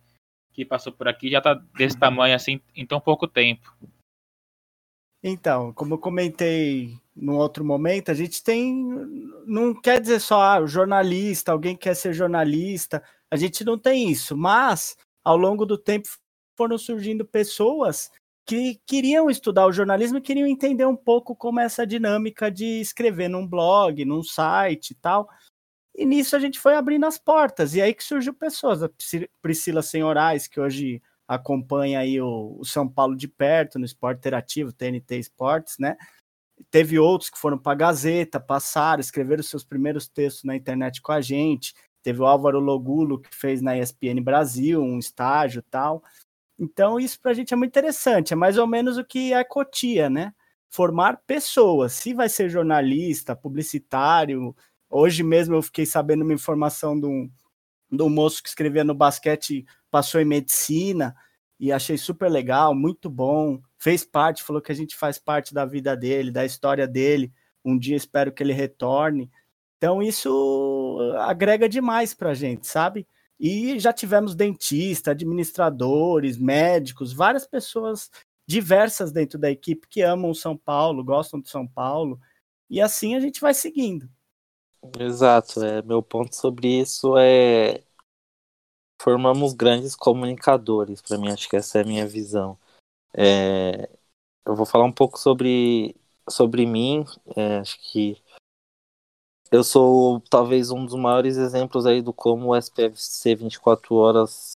que 0.53 0.65
passou 0.65 0.93
por 0.93 1.09
aqui 1.09 1.31
já 1.31 1.41
tá 1.41 1.55
desse 1.77 1.99
tamanho 1.99 2.35
assim 2.35 2.61
em 2.75 2.85
tão 2.85 3.01
pouco 3.01 3.27
tempo. 3.27 3.73
Então, 5.23 5.73
como 5.73 5.95
eu 5.95 5.99
comentei 5.99 6.99
num 7.15 7.37
outro 7.37 7.65
momento, 7.65 8.11
a 8.11 8.15
gente 8.15 8.43
tem. 8.43 8.85
Não 9.47 9.73
quer 9.73 10.01
dizer 10.01 10.21
só 10.21 10.43
ah, 10.43 10.67
jornalista, 10.67 11.53
alguém 11.53 11.77
quer 11.77 11.95
ser 11.95 12.13
jornalista, 12.13 13.03
a 13.33 13.37
gente 13.37 13.65
não 13.65 13.79
tem 13.79 14.11
isso, 14.11 14.37
mas 14.37 14.95
ao 15.25 15.39
longo 15.39 15.65
do 15.65 15.79
tempo 15.79 16.07
foram 16.55 16.77
surgindo 16.77 17.25
pessoas 17.25 18.11
que 18.47 18.79
queriam 18.87 19.31
estudar 19.31 19.67
o 19.67 19.73
jornalismo 19.73 20.19
e 20.19 20.21
queriam 20.21 20.47
entender 20.47 20.85
um 20.85 20.95
pouco 20.95 21.35
como 21.35 21.59
é 21.59 21.65
essa 21.65 21.87
dinâmica 21.87 22.51
de 22.51 22.83
escrever 22.83 23.29
num 23.29 23.49
blog, 23.49 24.05
num 24.05 24.23
site 24.23 24.91
e 24.91 24.95
tal. 24.97 25.31
E 25.97 26.05
nisso 26.05 26.37
a 26.37 26.39
gente 26.39 26.61
foi 26.61 26.75
abrindo 26.75 27.07
as 27.07 27.17
portas. 27.17 27.75
E 27.75 27.81
aí 27.81 27.95
que 27.95 28.05
surgiu 28.05 28.35
pessoas, 28.35 28.83
a 28.83 28.91
Priscila 29.41 29.81
Senhorais, 29.81 30.47
que 30.47 30.61
hoje 30.61 31.01
acompanha 31.27 32.01
aí 32.01 32.21
o, 32.21 32.59
o, 32.61 32.65
São 32.67 32.87
Paulo 32.87 33.17
de 33.17 33.29
perto 33.29 33.79
no 33.79 33.87
esporte 33.87 34.19
interativo, 34.19 34.75
TNT 34.75 35.17
Esportes, 35.17 35.79
né? 35.79 35.97
Teve 36.71 36.99
outros 36.99 37.31
que 37.31 37.39
foram 37.39 37.57
para 37.57 37.73
a 37.73 37.77
Gazeta, 37.77 38.39
passaram, 38.39 39.01
escreveram 39.01 39.43
seus 39.43 39.65
primeiros 39.65 40.07
textos 40.07 40.45
na 40.45 40.55
internet 40.55 41.01
com 41.01 41.13
a 41.13 41.23
gente. 41.23 41.73
Teve 42.03 42.21
o 42.21 42.27
Álvaro 42.27 42.59
Logulo, 42.61 43.21
que 43.21 43.35
fez 43.35 43.63
na 43.63 43.79
ESPN 43.79 44.21
Brasil 44.23 44.83
um 44.83 44.99
estágio 44.99 45.63
tal. 45.71 46.03
Então, 46.59 46.99
isso 47.01 47.21
para 47.21 47.31
a 47.33 47.35
gente 47.35 47.53
é 47.55 47.57
muito 47.57 47.71
interessante. 47.71 48.33
É 48.33 48.37
mais 48.37 48.59
ou 48.59 48.67
menos 48.67 48.99
o 48.99 49.05
que 49.05 49.33
é 49.33 49.43
Cotia, 49.45 50.11
né? 50.11 50.33
Formar 50.69 51.21
pessoas. 51.27 51.93
Se 51.93 52.15
vai 52.15 52.29
ser 52.29 52.49
jornalista, 52.49 53.37
publicitário. 53.37 54.55
Hoje 54.91 55.23
mesmo 55.23 55.55
eu 55.55 55.63
fiquei 55.63 55.87
sabendo 55.87 56.23
uma 56.23 56.35
informação 56.35 56.99
de 56.99 57.07
um, 57.07 57.31
de 57.91 58.03
um 58.03 58.09
moço 58.09 58.43
que 58.43 58.49
escrevia 58.49 58.85
no 58.85 58.95
basquete, 58.95 59.67
passou 59.91 60.21
em 60.21 60.25
medicina 60.25 61.15
e 61.59 61.71
achei 61.71 61.97
super 61.97 62.31
legal, 62.31 62.75
muito 62.75 63.09
bom. 63.09 63.61
Fez 63.79 64.05
parte, 64.05 64.43
falou 64.43 64.61
que 64.61 64.73
a 64.73 64.75
gente 64.75 64.97
faz 64.97 65.19
parte 65.19 65.55
da 65.55 65.65
vida 65.65 65.97
dele, 65.97 66.31
da 66.31 66.45
história 66.45 66.89
dele. 66.89 67.33
Um 67.65 67.79
dia 67.79 67.97
espero 67.97 68.33
que 68.33 68.43
ele 68.43 68.53
retorne. 68.53 69.31
Então 69.83 70.01
isso 70.01 70.97
agrega 71.23 71.69
demais 71.69 72.15
para 72.15 72.31
a 72.31 72.35
gente, 72.35 72.69
sabe? 72.69 73.05
E 73.37 73.81
já 73.81 73.93
tivemos 73.93 74.33
dentista, 74.33 75.11
administradores, 75.11 76.39
médicos, 76.39 77.13
várias 77.13 77.49
pessoas 77.49 78.09
diversas 78.47 79.11
dentro 79.11 79.41
da 79.41 79.51
equipe 79.51 79.89
que 79.89 80.01
amam 80.01 80.33
São 80.33 80.57
Paulo, 80.57 81.03
gostam 81.03 81.41
de 81.41 81.51
São 81.51 81.67
Paulo. 81.67 82.17
E 82.71 82.81
assim 82.81 83.17
a 83.17 83.21
gente 83.21 83.41
vai 83.41 83.53
seguindo. 83.55 84.09
Exato, 85.01 85.65
é, 85.65 85.83
meu 85.83 86.01
ponto 86.01 86.37
sobre 86.37 86.81
isso 86.81 87.19
é 87.19 87.83
formamos 89.03 89.53
grandes 89.53 89.97
comunicadores, 89.97 91.03
para 91.03 91.19
mim 91.19 91.29
acho 91.29 91.49
que 91.49 91.57
essa 91.57 91.79
é 91.79 91.83
a 91.83 91.85
minha 91.87 92.07
visão. 92.07 92.57
É, 93.13 93.91
eu 94.47 94.55
vou 94.55 94.65
falar 94.65 94.85
um 94.85 94.93
pouco 94.93 95.19
sobre, 95.19 95.97
sobre 96.31 96.67
mim, 96.67 97.05
é, 97.35 97.57
acho 97.57 97.81
que 97.91 98.23
eu 99.53 99.63
sou 99.63 100.19
talvez 100.31 100.71
um 100.71 100.87
dos 100.87 100.95
maiores 100.95 101.37
exemplos 101.37 101.85
aí 101.85 102.01
do 102.01 102.13
como 102.13 102.49
o 102.49 102.57
SPFC 102.57 103.35
24 103.35 103.95
horas 103.95 104.53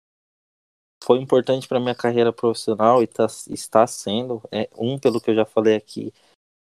foi 1.03 1.19
importante 1.19 1.67
para 1.67 1.79
minha 1.79 1.95
carreira 1.95 2.31
profissional 2.31 3.01
e 3.01 3.07
tá, 3.07 3.25
está 3.49 3.85
sendo. 3.87 4.41
É, 4.51 4.69
um, 4.77 4.97
pelo 4.99 5.19
que 5.19 5.31
eu 5.31 5.35
já 5.35 5.45
falei 5.45 5.75
aqui, 5.75 6.13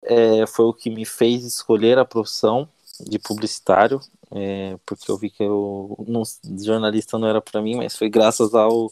é, 0.01 0.47
foi 0.47 0.65
o 0.65 0.73
que 0.73 0.89
me 0.89 1.05
fez 1.05 1.43
escolher 1.43 1.99
a 1.99 2.05
profissão. 2.05 2.69
de 3.01 3.19
publicitário, 3.19 3.99
é, 4.31 4.77
porque 4.85 5.11
eu 5.11 5.17
vi 5.17 5.29
que 5.29 5.43
eu 5.43 5.97
não, 6.07 6.23
jornalista 6.63 7.17
não 7.17 7.27
era 7.27 7.41
para 7.41 7.61
mim, 7.61 7.75
mas 7.75 7.97
foi 7.97 8.09
graças 8.09 8.55
ao 8.55 8.89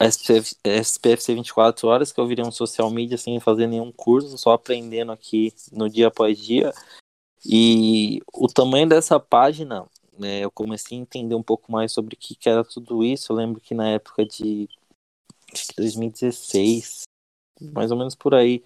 SPF, 0.00 0.54
SPFC 0.62 1.34
24 1.34 1.88
horas 1.88 2.12
que 2.12 2.20
eu 2.20 2.26
virei 2.28 2.44
um 2.44 2.52
social 2.52 2.88
media 2.88 3.18
sem 3.18 3.40
fazer 3.40 3.66
nenhum 3.66 3.90
curso, 3.90 4.38
só 4.38 4.52
aprendendo 4.52 5.10
aqui 5.10 5.52
no 5.72 5.90
dia 5.90 6.06
após 6.06 6.38
dia. 6.38 6.72
E 7.44 8.20
o 8.32 8.46
tamanho 8.48 8.88
dessa 8.88 9.18
página, 9.20 9.86
né, 10.18 10.40
eu 10.40 10.50
comecei 10.50 10.98
a 10.98 11.00
entender 11.00 11.34
um 11.34 11.42
pouco 11.42 11.70
mais 11.70 11.92
sobre 11.92 12.14
o 12.14 12.18
que, 12.18 12.34
que 12.34 12.48
era 12.48 12.64
tudo 12.64 13.04
isso. 13.04 13.32
Eu 13.32 13.36
lembro 13.36 13.60
que 13.60 13.74
na 13.74 13.88
época 13.88 14.24
de 14.24 14.68
2016, 15.76 17.02
mais 17.72 17.90
ou 17.90 17.96
menos 17.96 18.14
por 18.14 18.34
aí, 18.34 18.62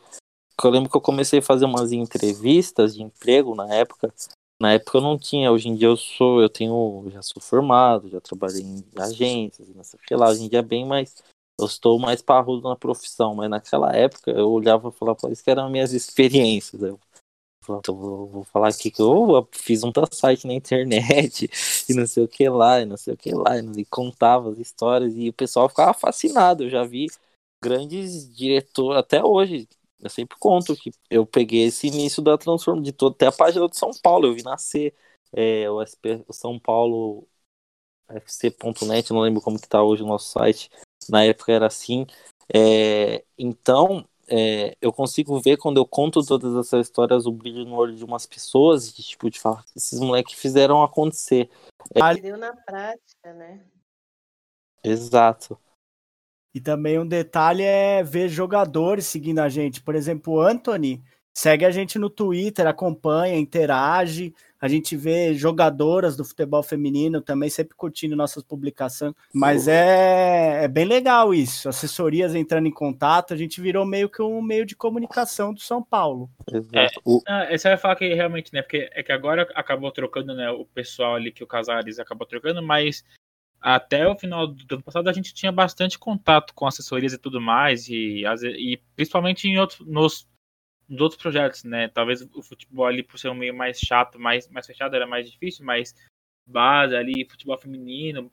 eu 0.63 0.71
lembro 0.71 0.91
que 0.91 0.97
eu 0.97 1.01
comecei 1.01 1.41
a 1.41 1.43
fazer 1.43 1.65
umas 1.65 1.93
entrevistas 1.93 2.95
de 2.95 3.03
emprego 3.03 3.55
na 3.55 3.73
época. 3.75 4.13
Na 4.61 4.75
época 4.75 4.99
eu 4.99 5.03
não 5.03 5.19
tinha, 5.19 5.51
hoje 5.51 5.69
em 5.69 5.75
dia 5.75 5.89
eu 5.89 5.97
sou, 5.97 6.41
eu 6.41 6.49
tenho, 6.49 7.05
já 7.11 7.21
sou 7.21 7.43
formado, 7.43 8.09
já 8.09 8.21
trabalhei 8.21 8.63
em 8.63 8.85
agências, 8.97 9.69
não 9.75 9.83
sei 9.83 9.99
o 9.99 10.03
que 10.07 10.15
lá, 10.15 10.29
hoje 10.29 10.45
em 10.45 10.49
dia 10.49 10.61
é 10.61 10.63
bem 10.63 10.87
mais, 10.87 11.17
eu 11.59 11.67
estou 11.67 11.99
mais 11.99 12.23
parrudo 12.23 12.69
na 12.69 12.77
profissão, 12.77 13.35
mas 13.35 13.51
naquela 13.51 13.93
época 13.93 14.31
eu 14.31 14.49
olhava 14.51 14.89
e 14.89 14.93
falava, 14.93 15.33
isso 15.33 15.43
que 15.43 15.51
eram 15.51 15.69
minhas 15.69 15.91
experiências. 15.93 16.81
Eu 16.81 17.01
então, 17.69 17.97
vou, 17.97 18.27
vou 18.29 18.45
falar 18.45 18.69
aqui 18.69 18.91
que 18.91 19.01
eu 19.01 19.49
fiz 19.53 19.83
um 19.85 19.93
site 20.11 20.47
na 20.47 20.55
internet 20.55 21.49
e 21.89 21.95
não 21.95 22.07
sei 22.07 22.25
o 22.25 22.29
que 22.29 22.49
lá, 22.49 22.81
e 22.81 22.85
não 22.85 22.97
sei 22.97 23.15
o 23.15 23.17
que 23.17 23.33
lá, 23.33 23.59
e 23.59 23.85
contava 23.85 24.51
as 24.51 24.59
histórias 24.59 25.15
e 25.17 25.29
o 25.29 25.33
pessoal 25.33 25.69
ficava 25.69 25.95
fascinado. 25.95 26.65
Eu 26.65 26.71
já 26.71 26.85
vi 26.85 27.07
grandes 27.63 28.35
diretores, 28.35 28.99
até 28.99 29.25
hoje, 29.25 29.69
eu 30.01 30.11
sempre 30.11 30.37
conto 30.39 30.77
que 30.77 30.91
eu 31.09 31.25
peguei 31.25 31.65
esse 31.65 31.87
início 31.87 32.23
da 32.23 32.37
transformação 32.37 32.83
de 32.83 32.93
todo, 32.93 33.15
até 33.15 33.27
a 33.27 33.33
página 33.33 33.69
de 33.69 33.77
São 33.77 33.91
Paulo, 34.03 34.27
eu 34.27 34.35
vi 34.35 34.43
nascer 34.43 34.95
é, 35.33 35.71
o, 35.71 35.81
SP, 35.81 36.25
o 36.27 36.33
São 36.33 36.59
Paulo 36.59 37.29
fc.net, 38.21 39.13
não 39.13 39.21
lembro 39.21 39.41
como 39.41 39.61
que 39.61 39.69
tá 39.69 39.83
hoje 39.83 40.03
o 40.03 40.07
nosso 40.07 40.31
site, 40.31 40.71
na 41.09 41.25
época 41.25 41.53
era 41.53 41.67
assim. 41.67 42.07
É, 42.53 43.25
então, 43.39 44.07
é, 44.35 44.75
eu 44.81 44.91
consigo 44.91 45.39
ver 45.39 45.59
quando 45.59 45.77
eu 45.77 45.85
conto 45.85 46.25
todas 46.25 46.57
essas 46.57 46.87
histórias 46.87 47.27
o 47.27 47.33
brilho 47.33 47.67
no 47.67 47.75
olho 47.75 47.95
de 47.95 48.03
umas 48.03 48.25
pessoas, 48.25 48.91
de, 48.91 49.03
tipo, 49.03 49.29
de 49.29 49.39
falar, 49.39 49.63
esses 49.77 50.01
moleques 50.01 50.41
fizeram 50.41 50.83
acontecer. 50.83 51.51
É... 51.95 52.15
Deu 52.15 52.39
na 52.39 52.57
prática, 52.57 53.35
né? 53.35 53.63
Exato. 54.83 55.61
E 56.55 56.63
também 56.63 56.99
um 56.99 57.07
detalhe 57.07 57.63
é 57.63 58.03
ver 58.03 58.31
jogadores 58.31 59.05
seguindo 59.05 59.41
a 59.41 59.51
gente. 59.51 59.83
Por 59.83 59.95
exemplo, 59.95 60.33
o 60.33 60.41
Anthony 60.41 61.05
segue 61.33 61.65
a 61.65 61.71
gente 61.71 61.99
no 61.99 62.11
Twitter, 62.11 62.67
acompanha, 62.67 63.37
interage. 63.37 64.35
A 64.61 64.69
gente 64.69 64.97
vê 64.97 65.35
jogadoras 65.35 66.17
do 66.17 66.25
futebol 66.25 66.63
feminino 66.63 67.21
também 67.21 67.51
sempre 67.51 67.75
curtindo 67.75 68.15
nossas 68.15 68.45
publicações. 68.45 69.13
Mas 69.35 69.67
é, 69.67 70.65
é 70.65 70.69
bem 70.69 70.85
legal 70.85 71.35
isso. 71.35 71.69
Assessorias 71.69 72.35
entrando 72.35 72.69
em 72.69 72.73
contato, 72.73 73.35
a 73.35 73.37
gente 73.37 73.61
virou 73.61 73.85
meio 73.85 74.09
que 74.09 74.23
um 74.23 74.41
meio 74.41 74.65
de 74.65 74.77
comunicação 74.77 75.53
do 75.53 75.61
São 75.61 75.83
Paulo. 75.83 76.31
É, 76.77 76.87
é, 77.27 77.59
você 77.59 77.69
vai 77.71 77.77
falar 77.77 77.97
que 77.97 78.15
realmente, 78.15 78.53
né? 78.53 78.63
Porque 78.63 78.89
é 78.93 79.03
que 79.03 79.11
agora 79.11 79.49
acabou 79.55 79.91
trocando, 79.91 80.33
né? 80.33 80.49
O 80.51 80.65
pessoal 80.65 81.17
ali 81.17 81.33
que 81.33 81.43
o 81.43 81.47
Casares 81.47 81.99
acabou 81.99 82.27
trocando, 82.27 82.63
mas 82.63 83.05
até 83.61 84.07
o 84.07 84.19
final 84.19 84.47
do 84.47 84.75
ano 84.75 84.83
passado 84.83 85.09
a 85.09 85.13
gente 85.13 85.33
tinha 85.33 85.53
bastante 85.53 85.99
contato 85.99 86.53
com 86.53 86.67
assessorias 86.67 87.13
e 87.13 87.19
tudo 87.19 87.41
mais, 87.41 87.89
e, 87.89 88.25
e 88.25 88.81
principalmente 88.97 89.49
em 89.49 89.59
outros, 89.59 89.87
nos, 89.87 90.29
nos, 90.89 91.01
outros 91.01 91.21
projetos, 91.21 91.65
né? 91.65 91.89
Talvez 91.89 92.23
o 92.23 92.43
futebol 92.43 92.87
ali, 92.87 93.03
por 93.03 93.19
ser 93.19 93.29
um 93.29 93.35
meio 93.35 93.55
mais 93.55 93.79
chato, 93.79 94.19
mais, 94.19 94.49
mais 94.49 94.67
fechado, 94.67 94.95
era 94.95 95.07
mais 95.07 95.31
difícil, 95.31 95.65
mas 95.65 95.95
base 96.47 96.95
ali, 96.95 97.27
futebol 97.31 97.57
feminino, 97.59 98.31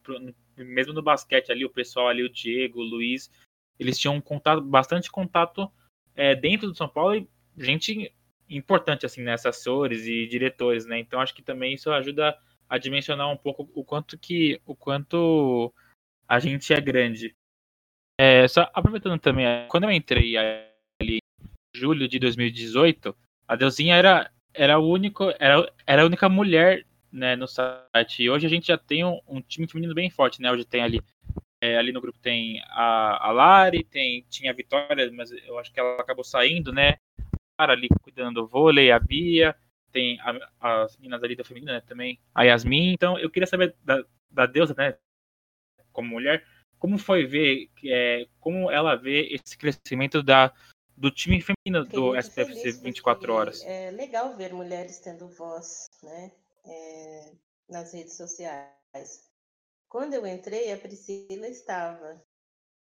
mesmo 0.57 0.93
no 0.93 1.01
basquete 1.01 1.51
ali, 1.51 1.63
o 1.63 1.69
pessoal 1.69 2.07
ali, 2.07 2.23
o 2.23 2.29
Diego, 2.29 2.79
o 2.79 2.83
Luiz, 2.83 3.31
eles 3.79 3.97
tinham 3.97 4.19
contato, 4.19 4.61
bastante 4.61 5.09
contato 5.11 5.71
é, 6.15 6.35
dentro 6.35 6.67
do 6.67 6.75
São 6.75 6.89
Paulo 6.89 7.15
e 7.15 7.29
gente 7.57 8.13
importante, 8.49 9.05
assim, 9.05 9.21
né? 9.21 9.33
Assessores 9.33 10.05
e 10.05 10.25
diretores, 10.27 10.85
né? 10.85 10.99
Então 10.99 11.21
acho 11.21 11.33
que 11.33 11.41
também 11.41 11.73
isso 11.73 11.91
ajuda 11.91 12.37
a 12.67 12.77
dimensionar 12.77 13.29
um 13.29 13.37
pouco 13.37 13.69
o 13.73 13.83
quanto 13.83 14.17
que 14.17 14.61
o 14.65 14.75
quanto 14.75 15.73
a 16.27 16.39
gente 16.39 16.73
é 16.73 16.81
grande. 16.81 17.35
É, 18.19 18.47
só 18.47 18.69
aproveitando 18.73 19.19
também, 19.19 19.45
quando 19.69 19.85
eu 19.85 19.91
entrei 19.91 20.35
julho 21.79 22.07
de 22.07 22.19
2018, 22.19 23.15
a 23.47 23.55
Deusinha 23.55 23.95
era 23.95 24.31
era 24.53 24.79
o 24.79 24.89
único 24.89 25.31
era, 25.39 25.71
era 25.85 26.03
a 26.03 26.05
única 26.05 26.27
mulher 26.27 26.85
né, 27.11 27.35
no 27.35 27.47
site. 27.47 28.23
E 28.23 28.29
hoje 28.29 28.45
a 28.45 28.49
gente 28.49 28.67
já 28.67 28.77
tem 28.77 29.03
um, 29.05 29.19
um 29.27 29.41
time 29.41 29.67
feminino 29.67 29.93
bem 29.93 30.09
forte, 30.09 30.41
né? 30.41 30.51
Hoje 30.51 30.65
tem 30.65 30.83
ali 30.83 31.01
é, 31.61 31.77
ali 31.77 31.91
no 31.91 32.01
grupo 32.01 32.19
tem 32.19 32.61
a, 32.67 33.27
a 33.27 33.31
Lari, 33.31 33.83
tem 33.83 34.25
tinha 34.29 34.51
a 34.51 34.55
Vitória, 34.55 35.11
mas 35.11 35.31
eu 35.31 35.57
acho 35.57 35.71
que 35.71 35.79
ela 35.79 36.01
acabou 36.01 36.23
saindo, 36.23 36.71
né? 36.71 36.97
Cara 37.57 37.73
ali 37.73 37.87
cuidando 38.01 38.41
do 38.41 38.47
vôlei, 38.47 38.91
a 38.91 38.99
Bia, 38.99 39.55
tem 39.91 40.19
a, 40.21 40.83
as 40.83 40.97
meninas 40.97 41.23
ali 41.23 41.35
da 41.35 41.43
feminina 41.43 41.73
né, 41.73 41.81
também, 41.81 42.19
a 42.33 42.43
Yasmin. 42.43 42.93
Então 42.93 43.17
eu 43.17 43.29
queria 43.29 43.47
saber 43.47 43.75
da, 43.83 44.03
da 44.29 44.45
deusa, 44.45 44.73
né, 44.77 44.97
como 45.91 46.09
mulher, 46.09 46.45
como 46.77 46.97
foi 46.97 47.25
ver, 47.25 47.69
é, 47.85 48.27
como 48.39 48.71
ela 48.71 48.95
vê 48.95 49.27
esse 49.33 49.57
crescimento 49.57 50.23
da, 50.23 50.53
do 50.99 51.09
time 51.09 51.41
feminino 51.41 51.87
do 51.87 52.15
SPFC 52.15 52.73
24 52.73 53.33
horas. 53.33 53.63
É 53.63 53.89
legal 53.89 54.35
ver 54.35 54.53
mulheres 54.53 54.99
tendo 54.99 55.29
voz, 55.29 55.87
né, 56.03 56.31
é, 56.65 57.31
nas 57.69 57.93
redes 57.93 58.17
sociais. 58.17 59.29
Quando 59.87 60.13
eu 60.13 60.27
entrei, 60.27 60.71
a 60.71 60.77
Priscila 60.77 61.47
estava. 61.47 62.21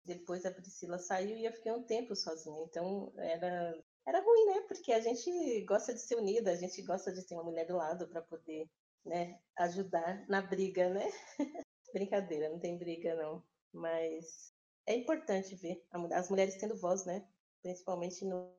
Depois 0.04 0.46
a 0.46 0.52
Priscila 0.52 0.98
saiu 0.98 1.38
e 1.38 1.46
eu 1.46 1.54
fiquei 1.54 1.72
um 1.72 1.84
tempo 1.84 2.16
sozinha. 2.16 2.64
Então 2.64 3.14
era 3.18 3.78
era 4.06 4.22
ruim, 4.22 4.46
né? 4.46 4.62
Porque 4.68 4.94
a 4.94 5.02
gente 5.02 5.62
gosta 5.66 5.94
de 5.94 6.00
ser 6.00 6.16
unida, 6.16 6.52
a 6.52 6.56
gente 6.56 6.82
gosta 6.82 7.12
de 7.12 7.24
ter 7.24 7.36
uma 7.36 7.44
mulher 7.44 7.68
do 7.68 7.76
lado 7.76 8.08
para 8.08 8.22
poder, 8.22 8.66
né, 9.06 9.38
ajudar 9.58 10.26
na 10.30 10.42
briga, 10.42 10.90
né? 10.90 11.12
Brincadeira, 11.94 12.50
não 12.50 12.60
tem 12.60 12.78
briga 12.78 13.16
não, 13.16 13.44
mas 13.74 14.54
é 14.86 14.96
importante 14.96 15.56
ver 15.56 15.84
as 16.14 16.30
mulheres 16.30 16.56
tendo 16.56 16.80
voz, 16.80 17.06
né? 17.06 17.28
Principalmente 17.62 18.24
no, 18.26 18.52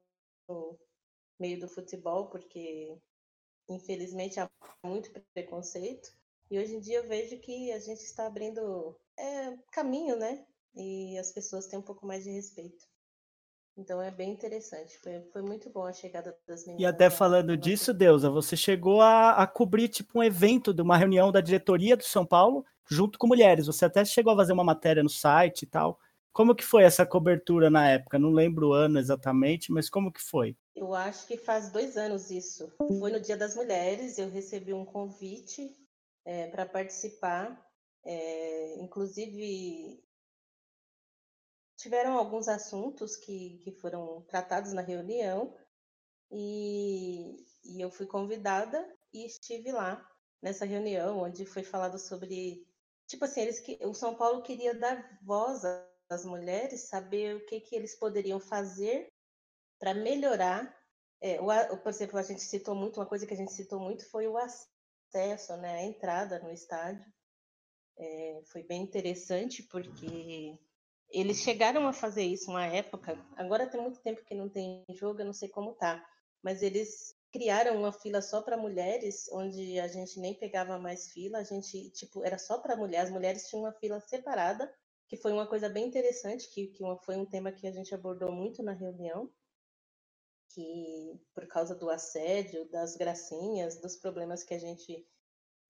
no 0.48 0.78
meio 1.38 1.60
do 1.60 1.68
futebol, 1.68 2.28
porque 2.28 2.98
infelizmente 3.68 4.40
há 4.40 4.50
muito 4.84 5.10
preconceito. 5.32 6.10
E 6.50 6.58
hoje 6.58 6.74
em 6.74 6.80
dia 6.80 6.98
eu 6.98 7.08
vejo 7.08 7.38
que 7.40 7.72
a 7.72 7.78
gente 7.78 8.00
está 8.00 8.26
abrindo 8.26 8.96
é, 9.16 9.56
caminho, 9.70 10.16
né? 10.16 10.46
E 10.74 11.18
as 11.18 11.30
pessoas 11.32 11.66
têm 11.66 11.78
um 11.78 11.82
pouco 11.82 12.06
mais 12.06 12.24
de 12.24 12.30
respeito. 12.30 12.86
Então 13.78 14.02
é 14.02 14.10
bem 14.10 14.32
interessante. 14.32 14.98
Foi, 14.98 15.20
foi 15.32 15.42
muito 15.42 15.70
bom 15.70 15.86
a 15.86 15.92
chegada 15.92 16.36
das 16.46 16.66
meninas. 16.66 16.82
E 16.82 16.86
até 16.86 17.08
falando 17.08 17.56
disso, 17.56 17.94
Deusa, 17.94 18.28
você 18.28 18.56
chegou 18.56 19.00
a, 19.00 19.32
a, 19.32 19.46
cobrir 19.46 19.88
tipo 19.88 20.18
um 20.18 20.22
evento 20.22 20.74
de 20.74 20.82
uma 20.82 20.96
reunião 20.96 21.30
da 21.30 21.40
diretoria 21.40 21.96
do 21.96 22.02
São 22.02 22.26
Paulo 22.26 22.66
junto 22.88 23.18
com 23.18 23.28
mulheres. 23.28 23.66
Você 23.66 23.84
até 23.84 24.04
chegou 24.04 24.32
a 24.32 24.36
fazer 24.36 24.52
uma 24.52 24.64
matéria 24.64 25.02
no 25.02 25.08
site 25.08 25.62
e 25.62 25.66
tal. 25.66 26.00
Como 26.38 26.54
que 26.54 26.64
foi 26.64 26.84
essa 26.84 27.04
cobertura 27.04 27.68
na 27.68 27.90
época? 27.90 28.16
Não 28.16 28.30
lembro 28.30 28.68
o 28.68 28.72
ano 28.72 29.00
exatamente, 29.00 29.72
mas 29.72 29.90
como 29.90 30.12
que 30.12 30.22
foi? 30.22 30.56
Eu 30.72 30.94
acho 30.94 31.26
que 31.26 31.36
faz 31.36 31.68
dois 31.72 31.96
anos 31.96 32.30
isso. 32.30 32.72
Foi 32.78 33.10
no 33.10 33.18
Dia 33.18 33.36
das 33.36 33.56
Mulheres, 33.56 34.18
eu 34.18 34.30
recebi 34.30 34.72
um 34.72 34.84
convite 34.84 35.76
é, 36.24 36.46
para 36.46 36.64
participar. 36.64 37.60
É, 38.04 38.76
inclusive, 38.80 40.00
tiveram 41.76 42.16
alguns 42.16 42.46
assuntos 42.46 43.16
que, 43.16 43.58
que 43.64 43.72
foram 43.72 44.22
tratados 44.28 44.72
na 44.72 44.80
reunião 44.80 45.52
e, 46.30 47.44
e 47.64 47.80
eu 47.80 47.90
fui 47.90 48.06
convidada 48.06 48.88
e 49.12 49.26
estive 49.26 49.72
lá 49.72 50.08
nessa 50.40 50.64
reunião 50.64 51.18
onde 51.18 51.44
foi 51.44 51.64
falado 51.64 51.98
sobre 51.98 52.64
tipo 53.08 53.24
assim 53.24 53.40
eles 53.40 53.58
que 53.58 53.76
o 53.84 53.92
São 53.92 54.14
Paulo 54.14 54.40
queria 54.42 54.72
dar 54.72 55.18
voz 55.24 55.64
às 56.08 56.24
mulheres 56.24 56.88
saber 56.88 57.36
o 57.36 57.46
que 57.46 57.60
que 57.60 57.76
eles 57.76 57.94
poderiam 57.94 58.40
fazer 58.40 59.12
para 59.78 59.94
melhorar 59.94 60.76
é, 61.20 61.40
o, 61.40 61.76
por 61.78 61.90
exemplo 61.90 62.18
a 62.18 62.22
gente 62.22 62.40
citou 62.40 62.74
muito 62.74 63.00
uma 63.00 63.06
coisa 63.06 63.26
que 63.26 63.34
a 63.34 63.36
gente 63.36 63.52
citou 63.52 63.80
muito 63.80 64.08
foi 64.08 64.26
o 64.28 64.36
acesso 64.38 65.56
né 65.56 65.78
a 65.78 65.84
entrada 65.84 66.38
no 66.40 66.50
estádio. 66.50 67.04
É, 67.96 68.40
foi 68.46 68.62
bem 68.62 68.82
interessante 68.82 69.62
porque 69.64 70.56
eles 71.10 71.38
chegaram 71.38 71.88
a 71.88 71.92
fazer 71.92 72.22
isso 72.22 72.50
uma 72.50 72.66
época, 72.66 73.18
agora 73.36 73.66
tem 73.68 73.80
muito 73.80 74.00
tempo 74.00 74.24
que 74.24 74.34
não 74.34 74.48
tem 74.48 74.84
jogo, 74.90 75.20
eu 75.20 75.26
não 75.26 75.32
sei 75.32 75.48
como 75.48 75.74
tá, 75.74 76.06
mas 76.42 76.62
eles 76.62 77.16
criaram 77.32 77.76
uma 77.76 77.92
fila 77.92 78.22
só 78.22 78.40
para 78.40 78.56
mulheres, 78.56 79.28
onde 79.32 79.78
a 79.80 79.88
gente 79.88 80.20
nem 80.20 80.34
pegava 80.34 80.78
mais 80.78 81.10
fila, 81.10 81.38
a 81.38 81.42
gente, 81.42 81.90
tipo, 81.90 82.24
era 82.24 82.38
só 82.38 82.58
para 82.58 82.76
mulheres, 82.76 83.08
as 83.08 83.14
mulheres 83.14 83.48
tinham 83.48 83.64
uma 83.64 83.72
fila 83.72 84.00
separada, 84.00 84.72
que 85.08 85.16
foi 85.16 85.32
uma 85.32 85.46
coisa 85.46 85.68
bem 85.68 85.86
interessante, 85.86 86.50
que, 86.50 86.68
que 86.68 86.84
foi 87.04 87.16
um 87.16 87.24
tema 87.24 87.50
que 87.50 87.66
a 87.66 87.72
gente 87.72 87.94
abordou 87.94 88.30
muito 88.30 88.62
na 88.62 88.72
reunião, 88.72 89.32
que 90.50 91.18
por 91.34 91.46
causa 91.46 91.74
do 91.74 91.88
assédio, 91.88 92.68
das 92.70 92.96
gracinhas, 92.96 93.80
dos 93.80 93.96
problemas 93.96 94.44
que 94.44 94.54
a 94.54 94.58
gente 94.58 95.06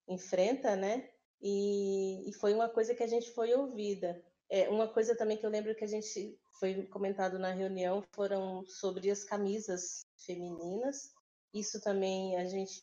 enfrenta, 0.09 0.75
né? 0.75 1.09
E, 1.41 2.29
e 2.29 2.33
foi 2.35 2.53
uma 2.53 2.69
coisa 2.69 2.95
que 2.95 3.03
a 3.03 3.07
gente 3.07 3.31
foi 3.31 3.55
ouvida. 3.55 4.21
É, 4.51 4.69
uma 4.69 4.89
coisa 4.89 5.17
também 5.17 5.37
que 5.37 5.47
eu 5.47 5.51
lembro 5.51 5.75
que 5.75 5.85
a 5.85 5.89
gente 5.89 6.39
foi 6.59 6.87
comentado 6.87 7.39
na 7.39 7.53
reunião 7.53 8.03
foram 8.13 8.65
sobre 8.67 9.11
as 9.11 9.23
camisas 9.23 10.01
femininas. 10.17 11.13
Isso 11.55 11.81
também 11.81 12.37
a 12.37 12.45
gente 12.45 12.83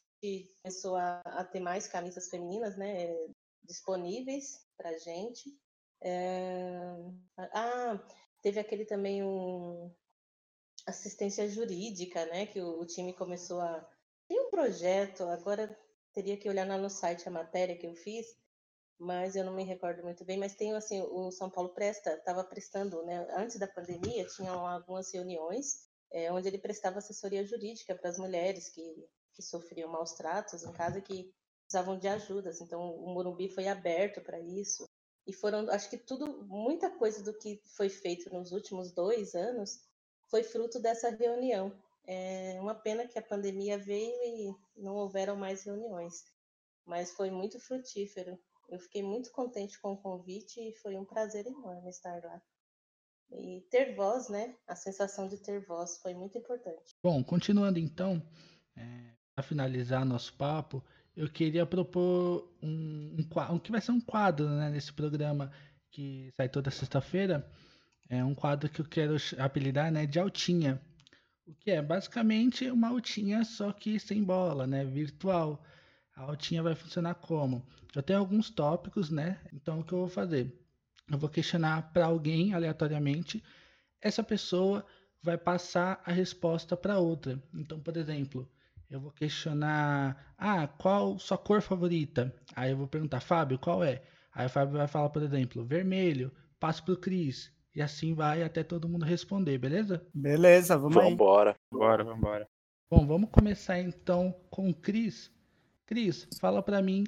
começou 0.62 0.95
a, 0.95 1.20
a 1.20 1.43
ter 1.43 1.60
mais 1.60 1.88
camisas 1.88 2.30
femininas, 2.30 2.78
né? 2.78 3.14
Disponíveis 3.64 4.66
para 4.78 4.97
gente. 4.97 5.58
É... 6.06 6.95
Ah, 7.38 7.99
teve 8.41 8.60
aquele 8.60 8.86
também 8.86 9.24
um 9.24 9.91
assistência 10.86 11.49
jurídica, 11.49 12.26
né? 12.28 12.45
Que 12.45 12.62
o, 12.62 12.80
o 12.82 12.86
time 12.86 13.14
começou 13.14 13.60
a 13.62 13.89
tem 14.28 14.39
um 14.39 14.49
projeto. 14.49 15.24
Agora 15.24 15.78
teria 16.14 16.38
que 16.38 16.47
olhar 16.49 16.68
lá 16.68 16.78
no 16.78 16.89
site 16.89 17.28
a 17.28 17.32
matéria 17.32 17.78
que 17.78 17.88
eu 17.88 17.95
fiz 17.95 18.28
mas 18.99 19.36
eu 19.36 19.43
não 19.43 19.53
me 19.53 19.64
recordo 19.64 20.03
muito 20.03 20.24
bem. 20.24 20.38
Mas 20.38 20.56
tem 20.56 20.74
assim, 20.74 21.01
o 21.01 21.32
São 21.32 21.49
Paulo 21.49 21.70
presta, 21.70 22.14
estava 22.14 22.43
prestando, 22.43 23.03
né? 23.03 23.28
Antes 23.36 23.58
da 23.60 23.68
pandemia, 23.68 24.26
tinham 24.28 24.66
algumas 24.66 25.12
reuniões 25.14 25.88
é, 26.12 26.32
onde 26.32 26.47
ele 26.47 26.58
prestava 26.58 26.99
assessoria 26.99 27.45
jurídica 27.45 27.95
para 27.95 28.10
as 28.10 28.18
mulheres 28.18 28.70
que, 28.70 29.08
que 29.34 29.41
sofriam 29.41 29.91
maus 29.91 30.14
tratos 30.14 30.64
em 30.64 30.72
casa 30.72 31.01
que 31.01 31.34
precisavam 31.64 31.97
de 31.97 32.08
ajudas. 32.08 32.62
Então, 32.62 32.95
o 32.95 33.14
Morumbi 33.14 33.49
foi 33.49 33.68
aberto 33.68 34.22
para 34.22 34.39
isso. 34.39 34.88
E 35.26 35.34
foram, 35.34 35.70
acho 35.72 35.90
que 35.90 35.98
tudo, 35.98 36.44
muita 36.46 36.90
coisa 36.90 37.24
do 37.24 37.34
que 37.34 37.60
foi 37.76 37.90
feito 37.90 38.32
nos 38.34 38.52
últimos 38.52 38.92
dois 38.92 39.34
anos 39.34 39.80
foi 40.28 40.44
fruto 40.44 40.80
dessa 40.80 41.10
reunião. 41.10 41.76
É 42.08 42.58
uma 42.62 42.76
pena 42.76 43.08
que 43.08 43.18
a 43.18 43.24
pandemia 43.24 43.78
veio 43.78 44.14
e 44.24 44.56
não 44.76 44.96
houveram 44.96 45.36
mais 45.36 45.64
reuniões, 45.64 46.24
mas 46.86 47.12
foi 47.12 47.32
muito 47.32 47.60
frutífero 47.60 48.40
eu 48.70 48.80
fiquei 48.80 49.04
muito 49.04 49.32
contente 49.32 49.80
com 49.80 49.94
o 49.94 49.98
convite 49.98 50.60
e 50.60 50.74
foi 50.74 50.96
um 50.98 51.06
prazer 51.06 51.46
enorme 51.46 51.90
estar 51.90 52.24
lá. 52.24 52.42
E 53.32 53.62
ter 53.70 53.96
voz, 53.96 54.30
né? 54.30 54.56
A 54.68 54.76
sensação 54.76 55.28
de 55.28 55.38
ter 55.38 55.66
voz 55.66 55.98
foi 55.98 56.14
muito 56.14 56.38
importante. 56.38 56.96
Bom, 57.04 57.24
continuando 57.24 57.80
então, 57.80 58.22
é, 58.76 59.12
para 59.34 59.44
finalizar 59.44 60.06
nosso 60.06 60.36
papo, 60.38 60.84
eu 61.16 61.30
queria 61.30 61.66
propor 61.66 62.51
um, 62.61 63.16
um, 63.18 63.53
um, 63.53 63.59
que 63.59 63.72
vai 63.72 63.80
ser 63.80 63.91
um 63.91 64.01
quadro 64.01 64.49
né, 64.49 64.70
nesse 64.70 64.91
programa 64.91 65.51
que 65.89 66.32
sai 66.36 66.49
toda 66.49 66.70
sexta-feira. 66.70 67.49
É 68.09 68.24
um 68.24 68.36
quadro 68.36 68.70
que 68.70 68.82
eu 68.82 68.86
quero 68.86 69.16
apelidar 69.39 69.91
né, 69.91 70.05
de 70.05 70.20
altinha. 70.20 70.80
O 71.47 71.53
que 71.53 71.72
é 71.72 71.82
basicamente 71.82 72.70
uma 72.70 72.89
altinha, 72.89 73.43
só 73.45 73.72
que 73.72 73.99
sem 73.99 74.24
bola, 74.24 74.68
né? 74.68 74.84
Virtual. 74.84 75.63
A 76.16 76.24
altinha 76.24 76.61
vai 76.61 76.76
funcionar 76.76 77.16
como? 77.16 77.66
Eu 77.95 78.03
tenho 78.03 78.20
alguns 78.20 78.49
tópicos, 78.49 79.09
né? 79.09 79.39
Então 79.53 79.80
o 79.80 79.84
que 79.84 79.93
eu 79.93 79.99
vou 79.99 80.09
fazer? 80.09 80.53
Eu 81.09 81.18
vou 81.18 81.30
questionar 81.30 81.93
para 81.93 82.05
alguém 82.05 82.53
aleatoriamente. 82.53 83.43
Essa 84.01 84.24
pessoa 84.24 84.86
vai 85.22 85.38
passar 85.38 86.01
a 86.05 86.11
resposta 86.11 86.76
para 86.76 86.99
outra. 86.99 87.41
Então, 87.53 87.80
por 87.80 87.95
exemplo, 87.95 88.49
eu 88.90 89.00
vou 89.00 89.12
questionar: 89.12 90.34
"Ah, 90.38 90.68
qual 90.68 91.18
sua 91.20 91.38
cor 91.38 91.62
favorita?". 91.62 92.34
Aí 92.56 92.72
eu 92.72 92.78
vou 92.78 92.88
perguntar: 92.88 93.20
"Fábio, 93.20 93.60
qual 93.60 93.84
é?". 93.84 94.02
Aí 94.34 94.46
o 94.48 94.50
Fábio 94.50 94.78
vai 94.78 94.88
falar, 94.88 95.10
por 95.10 95.24
exemplo, 95.24 95.66
vermelho. 95.66 96.32
Passo 96.60 96.84
pro 96.84 96.98
Cris. 96.98 97.52
E 97.74 97.82
assim 97.82 98.14
vai 98.14 98.44
até 98.44 98.64
todo 98.64 98.88
mundo 98.88 99.06
responder, 99.06 99.58
beleza? 99.58 100.06
Beleza, 100.14 100.78
vamos 100.78 100.96
Vambora. 100.96 101.52
Aí. 101.52 101.58
Bora, 101.72 102.04
vambora. 102.04 102.48
Bom, 102.90 103.06
vamos 103.06 103.30
começar 103.30 103.80
então 103.80 104.34
com 104.50 104.70
o 104.70 104.74
Cris. 104.74 105.32
Cris, 105.86 106.28
fala 106.40 106.62
para 106.62 106.82
mim 106.82 107.06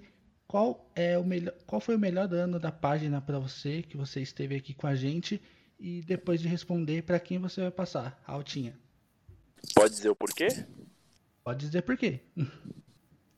qual 0.47 0.89
é 0.95 1.17
o 1.17 1.23
melhor, 1.23 1.53
qual 1.65 1.81
foi 1.81 1.95
o 1.95 1.99
melhor 1.99 2.31
ano 2.33 2.59
da 2.59 2.71
página 2.71 3.21
para 3.21 3.39
você 3.39 3.81
que 3.81 3.97
você 3.97 4.21
esteve 4.21 4.55
aqui 4.55 4.73
com 4.73 4.87
a 4.87 4.95
gente 4.95 5.41
e 5.79 6.01
depois 6.01 6.41
de 6.41 6.47
responder 6.47 7.03
para 7.03 7.19
quem 7.19 7.39
você 7.39 7.61
vai 7.61 7.71
passar 7.71 8.21
a 8.25 8.33
altinha. 8.33 8.77
Pode 9.75 9.93
dizer 9.93 10.09
o 10.09 10.15
porquê? 10.15 10.47
Pode 11.47 11.65
dizer 11.65 11.81
por 11.83 11.95
quê. 11.95 12.19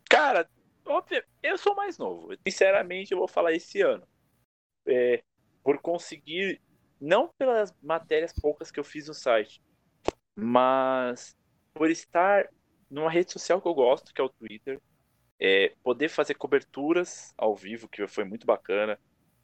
Cara, 0.10 0.50
óbvio, 0.84 1.24
eu 1.44 1.60
sou 1.60 1.76
mais 1.76 1.96
novo. 2.00 2.36
Sinceramente, 2.44 3.12
eu 3.12 3.20
vou 3.20 3.28
falar 3.28 3.54
esse 3.54 3.82
ano. 3.82 4.04
É, 4.88 5.22
por 5.64 5.78
conseguir, 5.80 6.60
não 7.00 7.28
pelas 7.38 7.72
matérias 7.84 8.34
poucas 8.34 8.72
que 8.72 8.80
eu 8.80 8.84
fiz 8.84 9.08
no 9.08 9.14
site, 9.14 9.62
mas 10.36 11.38
por 11.72 11.92
estar 11.92 12.50
numa 12.90 13.12
rede 13.12 13.32
social 13.32 13.62
que 13.62 13.68
eu 13.68 13.76
gosto, 13.76 14.12
que 14.12 14.20
é 14.20 14.24
o 14.24 14.30
Twitter, 14.30 14.82
é, 15.40 15.76
poder 15.84 16.10
fazer 16.10 16.34
coberturas 16.34 17.32
ao 17.38 17.56
vivo, 17.56 17.88
que 17.88 18.08
foi 18.08 18.24
muito 18.24 18.48
bacana, 18.48 19.00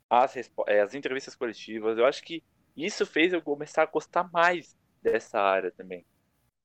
as, 0.09 0.35
é, 0.65 0.81
as 0.81 0.95
entrevistas 0.95 1.35
coletivas, 1.35 1.99
eu 1.99 2.05
acho 2.07 2.23
que 2.23 2.43
isso 2.75 3.05
fez 3.05 3.31
eu 3.31 3.43
começar 3.43 3.83
a 3.83 3.85
gostar 3.85 4.27
mais 4.33 4.75
dessa 5.03 5.39
área 5.39 5.69
também. 5.69 6.03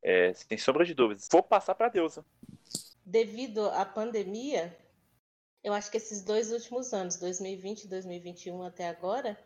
É, 0.03 0.33
sem 0.33 0.57
sombra 0.57 0.85
de 0.85 0.95
dúvidas. 0.95 1.29
Vou 1.31 1.43
passar 1.43 1.75
para 1.75 1.87
a 1.87 1.91
Deusa. 1.91 2.25
Devido 3.05 3.69
à 3.71 3.85
pandemia, 3.85 4.77
eu 5.63 5.73
acho 5.73 5.91
que 5.91 5.97
esses 5.97 6.23
dois 6.23 6.53
últimos 6.53 6.93
anos, 6.93 7.17
2020 7.17 7.85
e 7.85 7.89
2021 7.89 8.63
até 8.63 8.89
agora, 8.89 9.39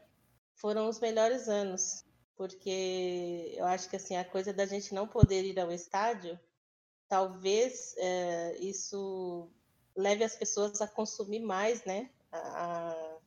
foram 0.54 0.88
os 0.88 1.00
melhores 1.00 1.48
anos. 1.48 2.04
Porque 2.36 3.54
eu 3.56 3.64
acho 3.64 3.88
que 3.88 3.96
assim, 3.96 4.16
a 4.16 4.24
coisa 4.24 4.52
da 4.52 4.66
gente 4.66 4.92
não 4.92 5.06
poder 5.06 5.44
ir 5.44 5.58
ao 5.58 5.70
estádio, 5.70 6.38
talvez 7.08 7.94
é, 7.96 8.56
isso 8.58 9.48
leve 9.96 10.24
as 10.24 10.34
pessoas 10.34 10.80
a 10.80 10.88
consumir 10.88 11.40
mais, 11.40 11.84
né? 11.84 12.10
A, 12.32 13.18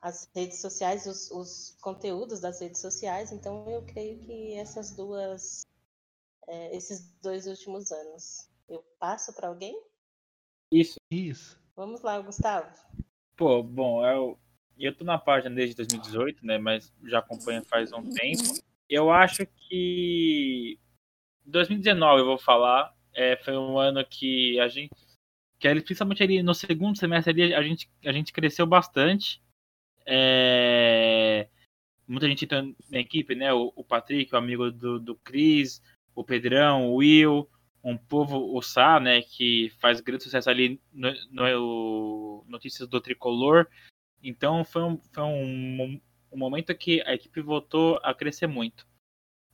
as 0.00 0.28
redes 0.34 0.60
sociais, 0.60 1.06
os, 1.06 1.30
os, 1.30 1.76
conteúdos 1.80 2.40
das 2.40 2.60
redes 2.60 2.80
sociais. 2.80 3.32
Então, 3.32 3.68
eu 3.68 3.82
creio 3.82 4.18
que 4.20 4.54
essas 4.54 4.92
duas, 4.92 5.66
é, 6.50 6.76
esses 6.76 7.16
dois 7.22 7.46
últimos 7.46 7.92
anos, 7.92 8.50
eu 8.68 8.82
passo 8.98 9.32
para 9.34 9.48
alguém? 9.48 9.80
Isso. 10.72 10.98
Isso. 11.10 11.60
Vamos 11.76 12.02
lá, 12.02 12.20
Gustavo. 12.20 12.68
Pô, 13.36 13.62
bom, 13.62 14.04
eu, 14.04 14.38
eu 14.76 14.94
tô 14.94 15.04
na 15.04 15.16
página 15.18 15.54
desde 15.54 15.76
2018, 15.76 16.44
né? 16.44 16.58
Mas 16.58 16.92
já 17.04 17.20
acompanho 17.20 17.64
faz 17.64 17.92
um 17.92 18.02
tempo. 18.10 18.42
Eu 18.88 19.10
acho 19.10 19.46
que 19.46 20.78
2019 21.46 22.20
eu 22.20 22.26
vou 22.26 22.38
falar. 22.38 22.94
É, 23.14 23.36
foi 23.36 23.56
um 23.56 23.78
ano 23.78 24.04
que 24.04 24.58
a 24.60 24.68
gente 24.68 24.90
que 25.58 25.68
ele, 25.68 25.82
principalmente 25.82 26.22
ali 26.22 26.42
no 26.42 26.54
segundo 26.54 26.96
semestre 26.98 27.30
ali, 27.30 27.54
a 27.54 27.62
gente, 27.62 27.88
a 28.04 28.12
gente 28.12 28.32
cresceu 28.32 28.66
bastante. 28.66 29.42
É... 30.06 31.48
Muita 32.08 32.26
gente 32.26 32.46
entrou 32.46 32.74
na 32.90 32.98
equipe, 32.98 33.34
né? 33.34 33.52
O, 33.52 33.70
o 33.76 33.84
Patrick, 33.84 34.34
o 34.34 34.38
amigo 34.38 34.70
do, 34.70 34.98
do 34.98 35.14
Cris, 35.16 35.82
o 36.20 36.24
Pedrão, 36.24 36.90
o 36.90 36.96
Will, 36.96 37.48
um 37.82 37.96
povo, 37.96 38.56
o 38.56 38.62
Sá, 38.62 39.00
né? 39.00 39.22
Que 39.22 39.72
faz 39.80 40.00
grande 40.00 40.24
sucesso 40.24 40.50
ali 40.50 40.80
no, 40.92 41.12
no 41.30 42.44
Notícias 42.48 42.88
do 42.88 43.00
Tricolor. 43.00 43.66
Então 44.22 44.64
foi 44.64 44.82
um, 44.82 45.00
foi 45.12 45.24
um, 45.24 46.00
um 46.32 46.38
momento 46.38 46.74
que 46.74 47.02
a 47.06 47.14
equipe 47.14 47.40
voltou 47.40 47.98
a 48.02 48.14
crescer 48.14 48.46
muito. 48.46 48.86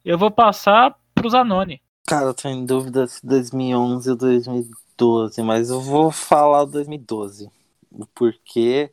Eu 0.05 0.19
vou 0.19 0.31
passar 0.31 0.99
para 1.14 1.27
o 1.27 1.31
Zanoni. 1.31 1.81
Cara, 2.07 2.27
eu 2.27 2.35
tô 2.35 2.49
em 2.49 2.64
dúvida 2.64 3.07
se 3.07 3.25
2011 3.27 4.11
ou 4.11 4.17
2012. 4.17 4.87
2012, 4.97 5.43
mas 5.43 5.71
eu 5.71 5.81
vou 5.81 6.11
falar 6.11 6.64
2012. 6.64 7.51
O 7.91 8.07
porquê. 8.07 8.91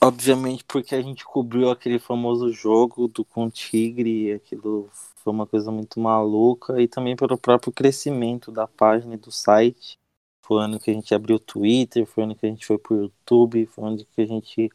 Obviamente 0.00 0.64
porque 0.64 0.94
a 0.94 1.02
gente 1.02 1.24
cobriu 1.24 1.70
aquele 1.70 1.98
famoso 1.98 2.52
jogo 2.52 3.06
do 3.08 3.24
com 3.24 3.48
Tigre, 3.48 4.32
aquilo 4.32 4.90
foi 5.16 5.32
uma 5.32 5.46
coisa 5.46 5.70
muito 5.70 6.00
maluca, 6.00 6.80
e 6.80 6.88
também 6.88 7.14
pelo 7.14 7.38
próprio 7.38 7.72
crescimento 7.72 8.50
da 8.50 8.66
página 8.66 9.14
e 9.14 9.18
do 9.18 9.30
site. 9.30 9.98
Foi 10.44 10.64
ano 10.64 10.80
que 10.80 10.90
a 10.90 10.94
gente 10.94 11.14
abriu 11.14 11.36
o 11.36 11.40
Twitter, 11.40 12.06
foi 12.06 12.24
ano 12.24 12.34
que 12.34 12.46
a 12.46 12.48
gente 12.48 12.66
foi 12.66 12.78
pro 12.78 12.96
YouTube, 12.96 13.66
foi 13.66 13.84
ano 13.84 14.04
que 14.04 14.22
a 14.22 14.26
gente 14.26 14.70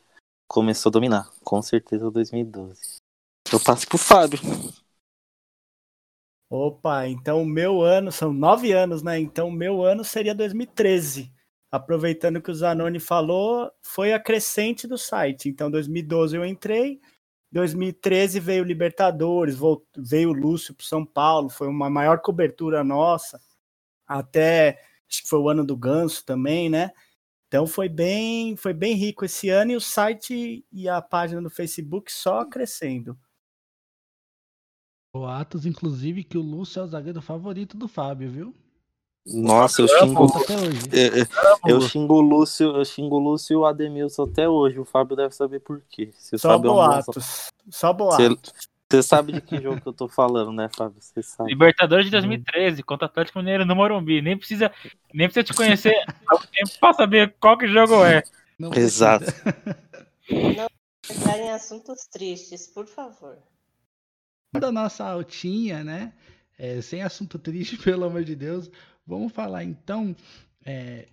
começou 0.47 0.89
a 0.89 0.93
dominar. 0.93 1.31
Com 1.43 1.61
certeza 1.61 2.11
2012. 2.11 2.97
Eu 3.51 3.59
passo 3.59 3.87
pro 3.87 3.97
Fábio. 3.97 4.39
Opa, 6.49 7.07
então 7.07 7.43
meu 7.43 7.81
ano, 7.81 8.11
são 8.11 8.31
nove 8.31 8.71
anos, 8.71 9.01
né? 9.01 9.19
Então 9.19 9.49
meu 9.49 9.83
ano 9.83 10.03
seria 10.03 10.35
2013. 10.35 11.33
Aproveitando 11.73 12.39
que 12.39 12.51
o 12.51 12.53
Zanoni 12.53 12.99
falou, 12.99 13.71
foi 13.81 14.13
a 14.13 14.19
crescente 14.19 14.85
do 14.85 14.95
site. 14.95 15.49
Então 15.49 15.71
2012 15.71 16.37
eu 16.37 16.45
entrei, 16.45 17.01
2013 17.51 18.39
veio 18.39 18.63
Libertadores, 18.63 19.57
veio 19.97 20.29
o 20.29 20.33
Lúcio 20.33 20.75
para 20.75 20.85
São 20.85 21.03
Paulo, 21.03 21.49
foi 21.49 21.67
uma 21.67 21.89
maior 21.89 22.21
cobertura 22.21 22.83
nossa. 22.83 23.41
Até 24.05 24.83
acho 25.09 25.23
que 25.23 25.27
foi 25.27 25.39
o 25.39 25.49
ano 25.49 25.65
do 25.65 25.75
Ganso 25.75 26.23
também, 26.23 26.69
né? 26.69 26.91
Então 27.47 27.65
foi 27.65 27.89
bem, 27.89 28.55
foi 28.55 28.71
bem 28.71 28.93
rico 28.93 29.25
esse 29.25 29.49
ano 29.49 29.71
e 29.71 29.75
o 29.75 29.81
site 29.81 30.63
e 30.71 30.87
a 30.87 31.01
página 31.01 31.41
do 31.41 31.49
Facebook 31.49 32.11
só 32.11 32.45
crescendo. 32.45 33.17
Boatos, 35.11 35.65
inclusive, 35.65 36.23
que 36.23 36.37
o 36.37 36.41
Lúcio 36.43 36.81
é 36.81 36.83
o 36.83 36.87
zagueiro 36.87 37.19
favorito 37.19 37.75
do 37.75 37.87
Fábio, 37.87 38.29
viu? 38.29 38.55
Nossa, 39.25 39.81
eu 39.81 39.87
xingo, 39.87 40.27
eu, 40.91 41.75
eu 41.75 41.81
xingo 41.81 42.15
o 42.15 42.21
Lúcio, 42.21 42.75
eu 42.75 42.83
xingo 42.83 43.15
o 43.15 43.19
Lúcio 43.19 43.53
e 43.53 43.55
o 43.55 43.65
Ademilson 43.65 44.23
até 44.23 44.49
hoje. 44.49 44.79
O 44.79 44.85
Fábio 44.85 45.15
deve 45.15 45.33
saber 45.33 45.59
por 45.59 45.81
quê. 45.89 46.09
Se 46.13 46.37
Só 46.37 46.49
Fábio 46.49 46.71
é 46.71 46.73
boatos. 46.73 47.51
Só 47.69 47.93
boatos. 47.93 48.53
Você 48.89 49.01
sabe 49.01 49.31
de 49.31 49.41
que 49.41 49.59
jogo 49.61 49.81
que 49.81 49.87
eu 49.87 49.93
tô 49.93 50.07
falando, 50.07 50.51
né, 50.51 50.69
Fábio? 50.75 50.97
Você 50.99 51.23
sabe. 51.23 51.49
Libertadores 51.49 52.05
de 52.05 52.11
2013 52.11 52.83
contra 52.83 53.07
o 53.07 53.09
Atlético 53.09 53.39
Mineiro 53.39 53.65
no 53.65 53.75
Morumbi. 53.75 54.21
Nem 54.21 54.37
precisa, 54.37 54.71
nem 55.13 55.27
precisa 55.27 55.43
te 55.45 55.53
conhecer 55.53 55.95
há 56.27 56.35
um 56.35 56.39
tempo 56.39 56.79
pra 56.79 56.93
saber 56.93 57.33
qual 57.39 57.57
que 57.57 57.67
jogo 57.67 58.03
é. 58.03 58.21
Não 58.59 58.69
precisa. 58.69 59.15
Exato. 59.15 59.25
Entrar 61.09 61.39
em 61.39 61.49
assuntos 61.49 62.05
tristes, 62.05 62.67
por 62.67 62.87
favor. 62.87 63.37
da 64.53 64.71
nossa 64.71 65.05
altinha, 65.05 65.83
né? 65.83 66.13
É, 66.57 66.79
sem 66.81 67.01
assunto 67.01 67.39
triste, 67.39 67.77
pelo 67.83 68.05
amor 68.05 68.23
de 68.23 68.35
Deus. 68.35 68.69
Vamos 69.05 69.31
falar 69.31 69.63
então. 69.63 70.15
é, 70.65 71.07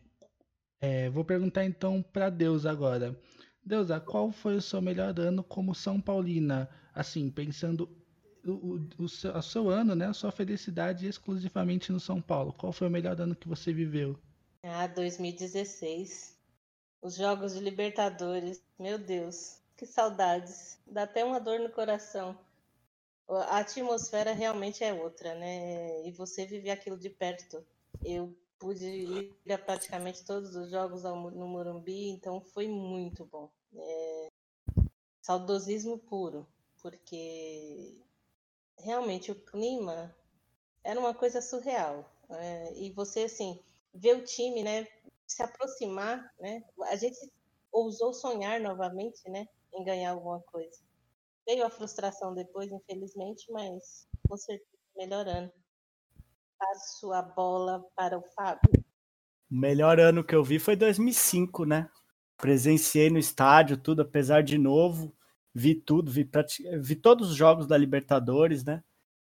é, 0.80 1.10
vou 1.10 1.24
perguntar 1.24 1.64
então 1.64 2.02
para 2.02 2.30
Deus 2.30 2.64
agora. 2.64 3.14
Deusa, 3.62 4.00
qual 4.00 4.32
foi 4.32 4.56
o 4.56 4.62
seu 4.62 4.80
melhor 4.80 5.18
ano 5.20 5.44
como 5.44 5.74
São 5.74 6.00
Paulina? 6.00 6.68
Assim, 6.94 7.30
pensando 7.30 7.88
o, 8.44 8.50
o, 8.50 9.04
o 9.04 9.08
seu, 9.08 9.36
o 9.36 9.42
seu 9.42 9.68
ano, 9.68 9.94
né? 9.94 10.06
A 10.06 10.14
sua 10.14 10.32
felicidade 10.32 11.06
exclusivamente 11.06 11.92
no 11.92 12.00
São 12.00 12.20
Paulo. 12.20 12.52
Qual 12.52 12.72
foi 12.72 12.88
o 12.88 12.90
melhor 12.90 13.20
ano 13.20 13.36
que 13.36 13.48
você 13.48 13.72
viveu? 13.72 14.18
Ah, 14.62 14.86
2016. 14.86 16.38
Os 17.02 17.16
Jogos 17.16 17.54
de 17.54 17.60
Libertadores. 17.60 18.62
Meu 18.78 18.98
Deus, 18.98 19.58
que 19.76 19.86
saudades. 19.86 20.78
Dá 20.86 21.02
até 21.02 21.24
uma 21.24 21.38
dor 21.38 21.60
no 21.60 21.70
coração. 21.70 22.38
A 23.28 23.58
atmosfera 23.58 24.32
realmente 24.32 24.82
é 24.82 24.92
outra, 24.92 25.34
né? 25.34 26.06
E 26.08 26.12
você 26.12 26.46
viver 26.46 26.70
aquilo 26.70 26.98
de 26.98 27.10
perto. 27.10 27.64
Eu 28.04 28.36
pude 28.58 28.84
ir 28.86 29.52
a 29.52 29.58
praticamente 29.58 30.24
todos 30.24 30.54
os 30.54 30.70
jogos 30.70 31.02
no 31.02 31.48
Morumbi, 31.48 32.10
então 32.10 32.40
foi 32.40 32.68
muito 32.68 33.24
bom. 33.26 33.50
É, 33.74 34.28
Saudosismo 35.22 35.98
puro, 35.98 36.46
porque 36.82 37.98
realmente 38.78 39.30
o 39.30 39.34
clima 39.34 40.14
era 40.82 40.98
uma 40.98 41.14
coisa 41.14 41.40
surreal. 41.40 42.10
É, 42.30 42.72
e 42.74 42.90
você, 42.92 43.24
assim, 43.24 43.58
ver 43.92 44.16
o 44.16 44.24
time, 44.24 44.62
né, 44.62 44.86
se 45.26 45.42
aproximar, 45.42 46.32
né? 46.38 46.64
A 46.84 46.96
gente 46.96 47.18
ousou 47.72 48.12
sonhar 48.12 48.60
novamente, 48.60 49.28
né, 49.28 49.46
em 49.72 49.84
ganhar 49.84 50.12
alguma 50.12 50.40
coisa. 50.42 50.80
Veio 51.46 51.66
a 51.66 51.70
frustração 51.70 52.34
depois, 52.34 52.70
infelizmente, 52.70 53.50
mas 53.50 54.06
com 54.28 54.36
certeza 54.36 54.70
melhorando. 54.96 55.52
Passo 56.60 57.10
a 57.14 57.22
bola 57.22 57.82
para 57.96 58.18
o 58.18 58.22
Fábio. 58.36 58.84
O 59.50 59.56
melhor 59.56 59.98
ano 59.98 60.22
que 60.22 60.34
eu 60.34 60.44
vi 60.44 60.58
foi 60.58 60.76
2005, 60.76 61.64
né? 61.64 61.88
Presenciei 62.36 63.08
no 63.08 63.18
estádio 63.18 63.78
tudo, 63.78 64.02
apesar 64.02 64.42
de 64.42 64.58
novo, 64.58 65.16
vi 65.54 65.74
tudo, 65.74 66.10
vi, 66.10 66.22
prati- 66.22 66.64
vi 66.78 66.94
todos 66.94 67.30
os 67.30 67.36
jogos 67.36 67.66
da 67.66 67.78
Libertadores, 67.78 68.62
né? 68.62 68.84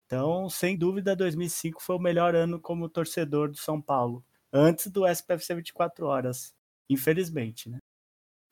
Então, 0.06 0.50
sem 0.50 0.76
dúvida, 0.76 1.16
2005 1.16 1.84
foi 1.84 1.96
o 1.96 2.00
melhor 2.00 2.34
ano 2.34 2.60
como 2.60 2.90
torcedor 2.90 3.50
do 3.52 3.58
São 3.58 3.80
Paulo, 3.80 4.26
antes 4.52 4.88
do 4.88 5.06
SPFC 5.06 5.54
24 5.54 6.08
horas, 6.08 6.56
infelizmente, 6.90 7.70
né? 7.70 7.78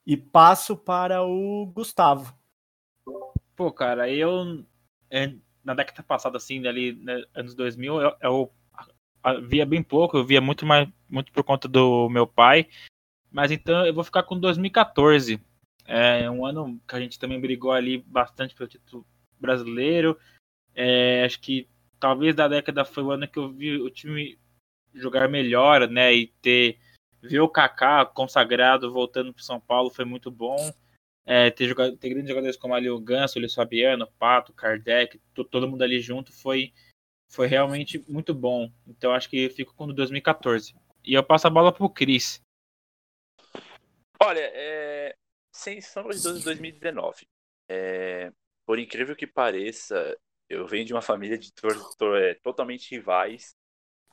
E 0.05 0.15
passo 0.15 0.77
para 0.77 1.23
o 1.23 1.65
Gustavo. 1.65 2.37
Pô, 3.55 3.71
cara, 3.71 4.09
eu 4.09 4.63
é, 5.09 5.33
na 5.63 5.73
década 5.73 6.03
passada, 6.03 6.37
assim, 6.37 6.65
ali, 6.67 6.93
né, 6.93 7.23
anos 7.33 7.55
2000, 7.55 7.99
eu, 7.99 8.15
eu 8.21 8.53
via 9.33 9.65
bem 9.65 9.83
pouco, 9.83 10.17
eu 10.17 10.25
via 10.25 10.41
muito 10.41 10.65
mais, 10.65 10.87
muito 11.09 11.31
por 11.31 11.43
conta 11.43 11.67
do 11.67 12.09
meu 12.09 12.27
pai. 12.27 12.67
Mas 13.31 13.51
então 13.51 13.85
eu 13.85 13.93
vou 13.93 14.03
ficar 14.03 14.23
com 14.23 14.39
2014. 14.39 15.39
É 15.85 16.29
um 16.29 16.45
ano 16.45 16.79
que 16.87 16.95
a 16.95 16.99
gente 16.99 17.17
também 17.19 17.39
brigou 17.39 17.71
ali 17.71 17.97
bastante 17.99 18.55
pelo 18.55 18.69
título 18.69 19.05
brasileiro. 19.39 20.17
É, 20.75 21.23
acho 21.25 21.39
que 21.39 21.67
talvez 21.99 22.35
da 22.35 22.47
década 22.47 22.85
foi 22.85 23.03
o 23.03 23.11
ano 23.11 23.27
que 23.27 23.39
eu 23.39 23.51
vi 23.51 23.77
o 23.77 23.89
time 23.89 24.37
jogar 24.93 25.27
melhor, 25.29 25.87
né? 25.89 26.13
E 26.13 26.27
ter 26.41 26.79
ver 27.21 27.39
o 27.39 27.49
Kaká 27.49 28.05
consagrado 28.05 28.91
voltando 28.91 29.33
para 29.33 29.43
São 29.43 29.59
Paulo 29.59 29.89
foi 29.89 30.05
muito 30.05 30.29
bom. 30.29 30.71
É, 31.25 31.51
ter, 31.51 31.67
jogado, 31.67 31.97
ter 31.97 32.09
grandes 32.09 32.29
jogadores 32.29 32.55
como 32.55 32.73
ali 32.73 32.89
o 32.89 32.99
Ganso, 32.99 33.37
o 33.37 33.41
Luiz 33.41 33.53
Fabiano, 33.53 34.07
Pato, 34.17 34.53
Kardec, 34.53 35.19
to- 35.33 35.43
todo 35.43 35.67
mundo 35.67 35.81
ali 35.81 35.99
junto 35.99 36.31
foi, 36.31 36.71
foi 37.29 37.47
realmente 37.47 38.03
muito 38.07 38.33
bom. 38.33 38.71
Então 38.87 39.13
acho 39.13 39.29
que 39.29 39.49
fico 39.49 39.73
com 39.75 39.85
o 39.85 39.93
2014. 39.93 40.75
E 41.03 41.13
eu 41.13 41.23
passo 41.23 41.47
a 41.47 41.49
bola 41.49 41.71
pro 41.71 41.89
Cris. 41.89 42.41
Olha, 44.21 44.41
é... 44.53 45.15
sem 45.51 45.79
sombra 45.81 46.13
de 46.13 46.21
dúvida, 46.21 46.43
2019. 46.45 47.27
É... 47.69 48.31
Por 48.65 48.79
incrível 48.79 49.15
que 49.15 49.27
pareça, 49.27 50.17
eu 50.49 50.67
venho 50.67 50.85
de 50.85 50.93
uma 50.93 51.01
família 51.01 51.37
de 51.37 51.53
tor- 51.53 51.95
tor- 51.95 52.21
é, 52.21 52.33
totalmente 52.35 52.91
rivais. 52.91 53.55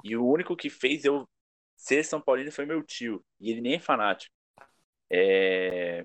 E 0.05 0.17
o 0.17 0.27
único 0.27 0.57
que 0.57 0.71
fez 0.71 1.05
eu 1.05 1.25
ser 1.77 2.05
São 2.05 2.21
Paulino 2.21 2.53
foi 2.53 2.67
meu 2.67 2.83
tio. 2.83 3.25
E 3.41 3.51
ele 3.51 3.61
nem 3.61 3.75
é 3.75 3.81
fanático. 3.81 4.33
É... 5.11 6.05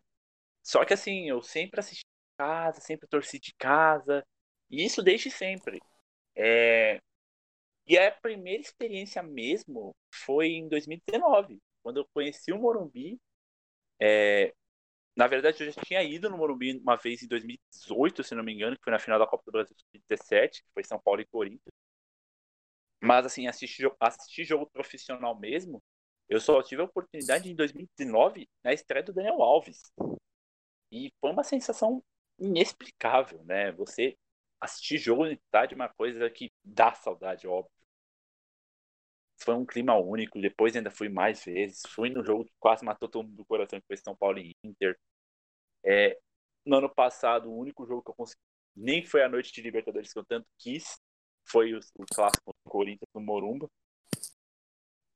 Só 0.63 0.85
que 0.85 0.93
assim, 0.93 1.29
eu 1.29 1.41
sempre 1.41 1.79
assisti 1.79 2.03
de 2.03 2.37
casa, 2.37 2.81
sempre 2.81 3.07
torci 3.07 3.39
de 3.39 3.53
casa. 3.55 4.23
E 4.69 4.85
isso 4.85 5.01
desde 5.01 5.29
sempre. 5.31 5.79
É... 6.39 7.01
E 7.87 7.97
a 7.97 8.11
primeira 8.11 8.61
experiência 8.61 9.21
mesmo 9.23 9.95
foi 10.13 10.49
em 10.49 10.69
2019, 10.69 11.59
quando 11.83 11.97
eu 11.97 12.07
conheci 12.13 12.51
o 12.53 12.59
Morumbi. 12.59 13.19
É, 14.01 14.53
na 15.15 15.27
verdade, 15.27 15.63
eu 15.63 15.71
já 15.71 15.81
tinha 15.83 16.03
ido 16.03 16.29
no 16.29 16.37
Morumbi 16.37 16.79
uma 16.79 16.95
vez 16.95 17.23
em 17.23 17.27
2018, 17.27 18.23
se 18.23 18.35
não 18.35 18.43
me 18.43 18.53
engano, 18.53 18.77
que 18.77 18.83
foi 18.83 18.93
na 18.93 18.99
final 18.99 19.19
da 19.19 19.27
Copa 19.27 19.43
do 19.45 19.51
Brasil 19.51 19.75
2017, 19.75 20.63
que 20.63 20.69
foi 20.73 20.83
São 20.83 20.99
Paulo 20.99 21.21
e 21.21 21.25
Corinthians. 21.25 21.73
Mas, 23.01 23.25
assim, 23.25 23.47
assistir, 23.47 23.91
assistir 23.99 24.43
jogo 24.45 24.69
profissional 24.71 25.37
mesmo, 25.37 25.81
eu 26.29 26.39
só 26.39 26.61
tive 26.61 26.81
a 26.81 26.85
oportunidade 26.85 27.49
em 27.51 27.55
2019, 27.55 28.47
na 28.63 28.73
estreia 28.73 29.03
do 29.03 29.13
Daniel 29.13 29.41
Alves. 29.41 29.91
E 30.91 31.11
foi 31.19 31.31
uma 31.31 31.43
sensação 31.43 32.03
inexplicável, 32.37 33.43
né? 33.43 33.71
Você 33.73 34.17
assistir 34.61 34.97
jogo 34.97 35.25
no 35.25 35.31
estádio 35.31 35.75
é 35.75 35.77
uma 35.77 35.89
coisa 35.89 36.29
que 36.29 36.51
dá 36.63 36.93
saudade, 36.93 37.47
óbvio. 37.47 37.71
Foi 39.41 39.53
um 39.55 39.65
clima 39.65 39.95
único. 39.97 40.39
Depois 40.39 40.75
ainda 40.75 40.91
fui 40.91 41.09
mais 41.09 41.43
vezes. 41.43 41.81
Fui 41.89 42.09
no 42.09 42.23
jogo 42.23 42.45
que 42.45 42.51
quase 42.59 42.83
matou 42.85 43.07
todo 43.09 43.23
mundo 43.25 43.37
do 43.37 43.45
coração, 43.45 43.79
que 43.79 43.87
foi 43.87 43.97
São 43.97 44.15
Paulo 44.15 44.39
e 44.39 44.55
Inter. 44.63 44.97
É, 45.85 46.19
no 46.65 46.77
ano 46.77 46.89
passado, 46.93 47.49
o 47.49 47.57
único 47.57 47.85
jogo 47.85 48.03
que 48.03 48.11
eu 48.11 48.15
consegui, 48.15 48.41
nem 48.75 49.05
foi 49.05 49.23
a 49.23 49.29
noite 49.29 49.51
de 49.53 49.61
Libertadores 49.61 50.13
que 50.13 50.19
eu 50.19 50.25
tanto 50.25 50.47
quis, 50.57 50.99
foi 51.45 51.73
o, 51.73 51.79
o 51.97 52.05
clássico 52.05 52.51
do 52.53 52.71
Corinthians 52.71 53.09
no 53.13 53.21
Morumba. 53.21 53.69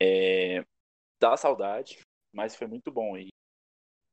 É, 0.02 0.64
dá 1.20 1.38
saudade, 1.38 2.00
mas 2.34 2.56
foi 2.56 2.68
muito 2.68 2.92
bom. 2.92 3.18
E 3.18 3.30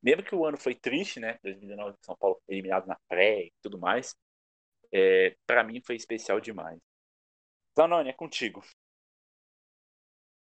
mesmo 0.02 0.22
que 0.24 0.34
o 0.34 0.46
ano 0.46 0.56
foi 0.58 0.74
triste, 0.74 1.20
né? 1.20 1.38
2019, 1.42 1.96
São 2.02 2.16
Paulo 2.16 2.40
eliminado 2.48 2.86
na 2.86 2.98
pré 3.08 3.46
e 3.46 3.52
tudo 3.62 3.78
mais. 3.78 4.14
É, 4.92 5.36
para 5.46 5.62
mim 5.64 5.80
foi 5.80 5.96
especial 5.96 6.40
demais. 6.40 6.78
Zanoni, 7.78 8.10
é 8.10 8.12
contigo. 8.12 8.62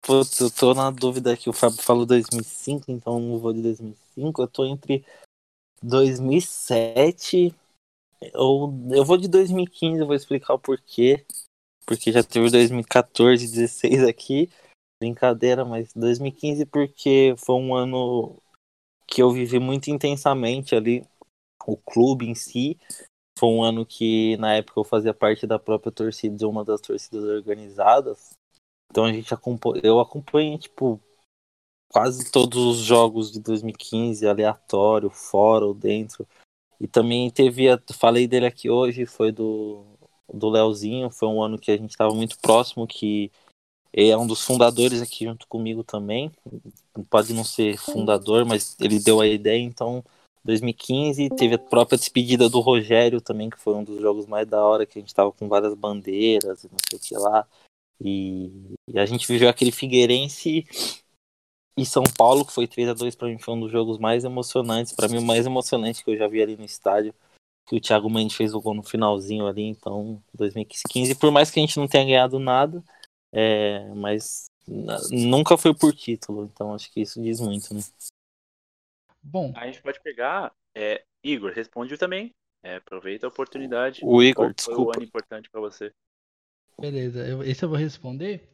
Putz, 0.01 0.39
eu 0.39 0.49
tô 0.49 0.73
na 0.73 0.89
dúvida 0.89 1.33
aqui. 1.33 1.49
O 1.49 1.53
Fábio 1.53 1.81
falou 1.81 2.05
2005, 2.05 2.91
então 2.91 3.15
eu 3.15 3.19
não 3.19 3.37
vou 3.37 3.53
de 3.53 3.61
2005. 3.61 4.41
Eu 4.41 4.47
tô 4.47 4.65
entre 4.65 5.05
2007 5.83 7.53
ou 8.33 8.73
eu 8.91 9.05
vou 9.05 9.17
de 9.17 9.27
2015. 9.27 9.99
Eu 9.99 10.07
vou 10.07 10.15
explicar 10.15 10.53
o 10.53 10.59
porquê. 10.59 11.25
Porque 11.85 12.11
já 12.11 12.23
teve 12.23 12.49
2014, 12.49 13.45
16 13.47 14.03
aqui. 14.03 14.49
Brincadeira, 15.01 15.63
mas 15.63 15.93
2015 15.93 16.65
porque 16.65 17.35
foi 17.37 17.55
um 17.55 17.75
ano 17.75 18.41
que 19.07 19.21
eu 19.21 19.31
vivi 19.31 19.59
muito 19.59 19.89
intensamente 19.89 20.75
ali. 20.75 21.05
O 21.65 21.77
clube 21.77 22.27
em 22.27 22.35
si. 22.35 22.79
Foi 23.39 23.47
um 23.47 23.63
ano 23.63 23.85
que 23.85 24.35
na 24.35 24.55
época 24.55 24.81
eu 24.81 24.83
fazia 24.83 25.13
parte 25.13 25.47
da 25.47 25.57
própria 25.57 25.93
torcida, 25.93 26.35
de 26.35 26.45
uma 26.45 26.65
das 26.65 26.81
torcidas 26.81 27.23
organizadas. 27.23 28.31
Então 28.91 29.05
a 29.05 29.13
gente 29.13 29.33
acompanha, 29.33 29.79
eu 29.81 30.01
acompanhei 30.01 30.57
tipo 30.57 30.99
quase 31.89 32.29
todos 32.29 32.61
os 32.61 32.77
jogos 32.79 33.31
de 33.31 33.39
2015, 33.39 34.27
aleatório, 34.27 35.09
fora 35.09 35.65
ou 35.65 35.73
dentro. 35.73 36.27
E 36.81 36.87
também 36.87 37.29
teve, 37.31 37.67
falei 37.93 38.27
dele 38.27 38.45
aqui 38.45 38.69
hoje, 38.69 39.05
foi 39.05 39.31
do 39.31 39.85
do 40.33 40.49
Leozinho, 40.49 41.09
foi 41.09 41.27
um 41.27 41.41
ano 41.41 41.57
que 41.57 41.71
a 41.71 41.77
gente 41.77 41.91
estava 41.91 42.13
muito 42.13 42.37
próximo, 42.39 42.85
que 42.85 43.31
é 43.91 44.15
um 44.15 44.27
dos 44.27 44.43
fundadores 44.43 45.01
aqui 45.01 45.25
junto 45.25 45.47
comigo 45.47 45.83
também. 45.83 46.31
Pode 47.09 47.33
não 47.33 47.43
ser 47.43 47.77
fundador, 47.77 48.45
mas 48.45 48.75
ele 48.79 48.99
deu 48.99 49.21
a 49.21 49.27
ideia, 49.27 49.61
então 49.61 50.03
2015 50.43 51.29
teve 51.29 51.55
a 51.55 51.59
própria 51.59 51.97
despedida 51.97 52.49
do 52.49 52.59
Rogério 52.59 53.21
também, 53.21 53.49
que 53.49 53.59
foi 53.59 53.75
um 53.75 53.83
dos 53.83 54.01
jogos 54.01 54.25
mais 54.25 54.47
da 54.47 54.63
hora, 54.63 54.85
que 54.85 54.97
a 54.97 55.01
gente 55.01 55.13
tava 55.13 55.31
com 55.31 55.47
várias 55.47 55.73
bandeiras 55.73 56.63
e 56.63 56.69
não 56.69 56.77
sei 56.89 56.97
o 56.97 57.01
que 57.01 57.15
lá. 57.15 57.47
E, 58.01 58.75
e 58.87 58.97
a 58.97 59.05
gente 59.05 59.27
viveu 59.27 59.49
aquele 59.49 59.71
Figueirense 59.71 60.65
e 61.77 61.85
São 61.85 62.03
Paulo, 62.17 62.45
que 62.45 62.53
foi 62.53 62.67
3 62.67 62.89
a 62.89 62.93
2 62.93 63.15
para 63.15 63.27
mim, 63.27 63.37
foi 63.37 63.53
um 63.53 63.59
dos 63.59 63.71
jogos 63.71 63.97
mais 63.97 64.23
emocionantes, 64.23 64.93
para 64.93 65.07
mim 65.07 65.17
o 65.17 65.21
mais 65.21 65.45
emocionante 65.45 66.03
que 66.03 66.11
eu 66.11 66.17
já 66.17 66.27
vi 66.27 66.41
ali 66.41 66.57
no 66.57 66.65
estádio, 66.65 67.13
que 67.65 67.75
o 67.75 67.79
Thiago 67.79 68.09
Mendes 68.09 68.35
fez 68.35 68.53
o 68.53 68.61
gol 68.61 68.73
no 68.73 68.83
finalzinho 68.83 69.47
ali, 69.47 69.63
então 69.63 70.21
2015, 70.33 71.15
por 71.15 71.31
mais 71.31 71.51
que 71.51 71.59
a 71.59 71.61
gente 71.61 71.77
não 71.77 71.87
tenha 71.87 72.05
ganhado 72.05 72.39
nada, 72.39 72.83
é, 73.31 73.87
mas 73.95 74.49
nunca 75.11 75.57
foi 75.57 75.73
por 75.73 75.93
título, 75.93 76.45
então 76.45 76.73
acho 76.73 76.91
que 76.91 77.01
isso 77.01 77.21
diz 77.21 77.39
muito, 77.39 77.73
né? 77.73 77.81
Bom, 79.31 79.53
A 79.55 79.65
gente 79.67 79.81
pode 79.81 80.01
pegar. 80.01 80.51
é, 80.75 81.03
Igor, 81.23 81.51
responde 81.51 81.97
também. 81.97 82.33
É, 82.63 82.75
aproveita 82.77 83.25
a 83.27 83.29
oportunidade. 83.29 84.01
O 84.03 84.21
Igor, 84.21 84.35
Qual 84.35 84.47
foi 84.47 84.53
desculpa. 84.55 84.91
o 84.91 84.95
ano 84.95 85.03
importante 85.05 85.49
pra 85.49 85.61
você? 85.61 85.93
beleza, 86.79 87.27
eu- 87.27 87.43
esse 87.43 87.63
eu 87.63 87.69
vou 87.69 87.77
responder. 87.77 88.49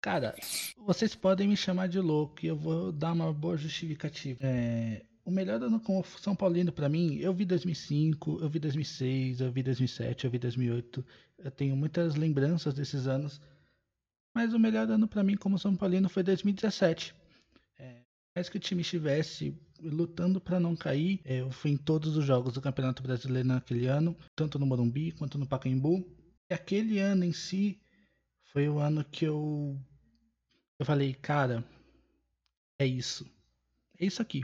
Cara, 0.00 0.34
vocês 0.76 1.14
podem 1.14 1.48
me 1.48 1.56
chamar 1.56 1.88
de 1.88 1.98
louco 2.00 2.44
e 2.44 2.48
eu 2.48 2.56
vou 2.56 2.92
dar 2.92 3.12
uma 3.12 3.32
boa 3.32 3.56
justificativa. 3.56 4.38
É, 4.42 5.04
o 5.24 5.30
melhor 5.30 5.62
ano 5.62 5.80
como 5.80 6.04
São 6.04 6.34
Paulino 6.36 6.72
pra 6.72 6.88
mim, 6.88 7.16
eu 7.18 7.32
vi 7.32 7.44
2005, 7.44 8.38
eu 8.40 8.48
vi 8.48 8.58
2006, 8.58 9.40
eu 9.40 9.50
vi 9.52 9.62
2007, 9.62 10.24
eu 10.24 10.30
vi 10.30 10.38
2008. 10.38 11.04
Eu 11.38 11.50
tenho 11.50 11.76
muitas 11.76 12.14
lembranças 12.16 12.74
desses 12.74 13.06
anos. 13.06 13.40
Mas 14.34 14.52
o 14.52 14.58
melhor 14.58 14.88
ano 14.90 15.08
pra 15.08 15.22
mim 15.24 15.36
como 15.36 15.58
São 15.58 15.74
Paulino 15.76 16.08
foi 16.08 16.22
2017. 16.22 17.14
É, 17.78 18.02
mais 18.34 18.48
que 18.48 18.56
o 18.56 18.60
time 18.60 18.82
estivesse 18.82 19.56
lutando 19.80 20.40
pra 20.40 20.58
não 20.60 20.74
cair, 20.76 21.20
é, 21.24 21.40
eu 21.40 21.50
fui 21.50 21.70
em 21.72 21.76
todos 21.76 22.16
os 22.16 22.24
jogos 22.24 22.52
do 22.54 22.60
Campeonato 22.60 23.02
Brasileiro 23.02 23.48
naquele 23.48 23.86
ano, 23.86 24.16
tanto 24.36 24.58
no 24.58 24.66
Morumbi 24.66 25.12
quanto 25.12 25.38
no 25.38 25.46
Pacaembu. 25.46 26.04
E 26.50 26.54
aquele 26.54 26.98
ano 26.98 27.24
em 27.24 27.32
si 27.32 27.80
foi 28.52 28.68
o 28.68 28.78
ano 28.78 29.04
que 29.04 29.24
eu 29.24 29.78
eu 30.78 30.86
falei, 30.86 31.12
cara, 31.14 31.64
é 32.78 32.86
isso. 32.86 33.26
É 33.98 34.06
isso 34.06 34.22
aqui. 34.22 34.42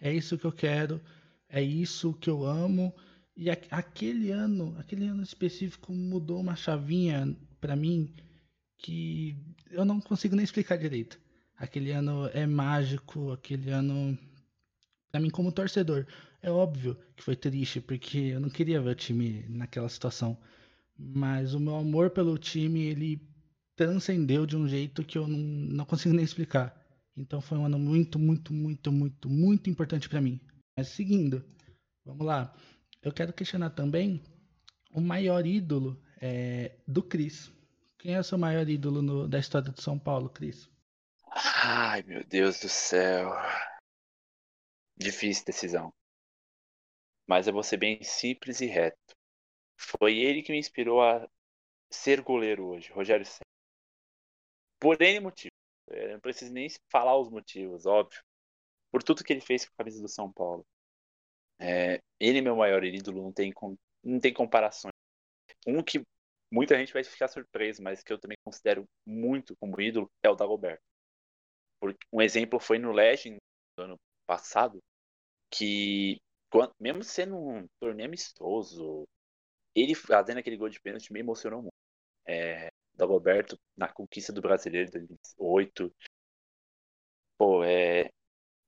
É 0.00 0.12
isso 0.12 0.38
que 0.38 0.44
eu 0.44 0.52
quero, 0.52 1.00
é 1.48 1.62
isso 1.62 2.14
que 2.14 2.30
eu 2.30 2.44
amo. 2.44 2.94
E 3.36 3.50
a- 3.50 3.58
aquele 3.70 4.30
ano, 4.30 4.76
aquele 4.78 5.06
ano 5.06 5.22
específico 5.22 5.92
mudou 5.92 6.40
uma 6.40 6.56
chavinha 6.56 7.36
pra 7.60 7.74
mim 7.76 8.14
que 8.78 9.36
eu 9.70 9.84
não 9.84 10.00
consigo 10.00 10.36
nem 10.36 10.44
explicar 10.44 10.76
direito. 10.76 11.18
Aquele 11.56 11.90
ano 11.90 12.26
é 12.32 12.46
mágico, 12.46 13.32
aquele 13.32 13.70
ano 13.70 14.16
pra 15.16 15.20
mim 15.22 15.30
como 15.30 15.50
torcedor. 15.50 16.06
É 16.42 16.50
óbvio 16.50 16.94
que 17.16 17.22
foi 17.22 17.34
triste 17.34 17.80
porque 17.80 18.18
eu 18.18 18.40
não 18.40 18.50
queria 18.50 18.80
ver 18.82 18.90
o 18.90 18.94
time 18.94 19.46
naquela 19.48 19.88
situação. 19.88 20.36
Mas 20.98 21.54
o 21.54 21.60
meu 21.60 21.76
amor 21.76 22.10
pelo 22.10 22.36
time, 22.36 22.82
ele 22.82 23.20
transcendeu 23.74 24.44
de 24.46 24.56
um 24.56 24.68
jeito 24.68 25.02
que 25.02 25.16
eu 25.16 25.26
não, 25.26 25.38
não 25.38 25.84
consigo 25.86 26.14
nem 26.14 26.24
explicar. 26.24 26.78
Então 27.16 27.40
foi 27.40 27.56
um 27.56 27.64
ano 27.64 27.78
muito, 27.78 28.18
muito, 28.18 28.52
muito, 28.52 28.92
muito, 28.92 29.28
muito 29.30 29.70
importante 29.70 30.06
pra 30.06 30.20
mim. 30.20 30.38
Mas 30.76 30.88
seguindo, 30.88 31.42
vamos 32.04 32.26
lá. 32.26 32.54
Eu 33.02 33.10
quero 33.12 33.32
questionar 33.32 33.70
também 33.70 34.22
o 34.92 35.00
maior 35.00 35.46
ídolo 35.46 35.98
é, 36.20 36.72
do 36.86 37.02
Cris. 37.02 37.50
Quem 37.98 38.14
é 38.14 38.20
o 38.20 38.24
seu 38.24 38.36
maior 38.36 38.68
ídolo 38.68 39.00
no- 39.00 39.26
da 39.26 39.38
história 39.38 39.72
de 39.72 39.80
São 39.82 39.98
Paulo, 39.98 40.28
Cris? 40.28 40.68
Ai, 41.64 42.02
meu 42.06 42.22
Deus 42.24 42.60
do 42.60 42.68
céu. 42.68 43.32
Difícil 44.96 45.44
decisão. 45.44 45.92
Mas 47.26 47.46
eu 47.46 47.52
vou 47.52 47.62
ser 47.62 47.76
bem 47.76 48.02
simples 48.02 48.60
e 48.60 48.66
reto. 48.66 49.14
Foi 49.76 50.16
ele 50.18 50.42
que 50.42 50.52
me 50.52 50.58
inspirou 50.58 51.02
a 51.02 51.28
ser 51.90 52.22
goleiro 52.22 52.66
hoje, 52.66 52.90
Rogério 52.92 53.26
Senna. 53.26 53.44
Por 54.80 55.00
N 55.00 55.20
motivo. 55.20 55.50
Eu 55.88 56.12
não 56.12 56.20
preciso 56.20 56.52
nem 56.52 56.68
falar 56.90 57.16
os 57.18 57.28
motivos, 57.28 57.86
óbvio. 57.86 58.20
Por 58.90 59.02
tudo 59.02 59.22
que 59.22 59.32
ele 59.32 59.40
fez 59.40 59.64
com 59.64 59.72
a 59.74 59.84
camisa 59.84 60.00
do 60.00 60.08
São 60.08 60.32
Paulo. 60.32 60.64
É, 61.58 62.00
ele 62.20 62.38
é 62.38 62.42
meu 62.42 62.56
maior 62.56 62.84
ídolo, 62.84 63.22
não 63.22 63.32
tem, 63.32 63.52
não 64.02 64.20
tem 64.20 64.32
comparações. 64.32 64.92
Um 65.66 65.82
que 65.82 66.02
muita 66.50 66.76
gente 66.76 66.92
vai 66.92 67.02
ficar 67.04 67.28
surpreso, 67.28 67.82
mas 67.82 68.02
que 68.02 68.12
eu 68.12 68.18
também 68.18 68.36
considero 68.44 68.84
muito 69.06 69.56
como 69.56 69.80
ídolo 69.80 70.10
é 70.22 70.28
o 70.28 70.34
Dagoberto. 70.34 70.82
Um 72.12 72.20
exemplo 72.20 72.58
foi 72.58 72.78
no 72.78 72.92
Legend 72.92 73.36
do 73.76 73.84
ano 73.84 73.96
passado, 74.26 74.80
que 75.50 76.20
quan- 76.50 76.72
mesmo 76.80 77.02
sendo 77.04 77.36
um 77.38 77.66
torneio 77.80 78.08
amistoso, 78.08 79.04
ele 79.74 79.94
fazendo 79.94 80.38
aquele 80.38 80.56
gol 80.56 80.68
de 80.68 80.80
pênalti 80.80 81.12
me 81.12 81.20
emocionou 81.20 81.62
muito. 81.62 81.74
É, 82.26 82.70
Dagoberto 82.94 83.58
na 83.76 83.88
conquista 83.88 84.32
do 84.32 84.42
Brasileiro 84.42 84.90
de 84.90 85.00
2008. 85.00 85.92
Pô, 87.38 87.62
é 87.64 88.10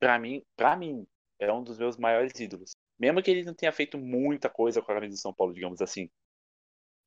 para 0.01 0.19
mim, 0.19 0.43
para 0.57 0.77
mim 0.77 1.07
é 1.41 1.53
um 1.53 1.63
dos 1.65 1.79
meus 1.79 1.97
maiores 1.99 2.39
ídolos. 2.41 2.73
Mesmo 2.99 3.23
que 3.23 3.31
ele 3.31 3.45
não 3.45 3.55
tenha 3.55 3.73
feito 3.73 3.99
muita 3.99 4.51
coisa 4.51 4.83
com 4.83 4.93
a 4.93 4.97
camisa 4.97 5.15
do 5.17 5.21
São 5.21 5.35
Paulo, 5.35 5.55
digamos 5.55 5.81
assim. 5.83 6.11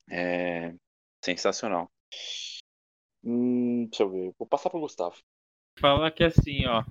É 0.09 0.73
sensacional. 1.23 1.91
Hum, 3.23 3.87
deixa 3.87 4.03
eu 4.03 4.09
ver. 4.11 4.33
Vou 4.37 4.47
passar 4.47 4.69
pro 4.69 4.79
Gustavo. 4.79 5.15
falar 5.79 6.11
que 6.11 6.23
assim, 6.23 6.65
ó. 6.65 6.83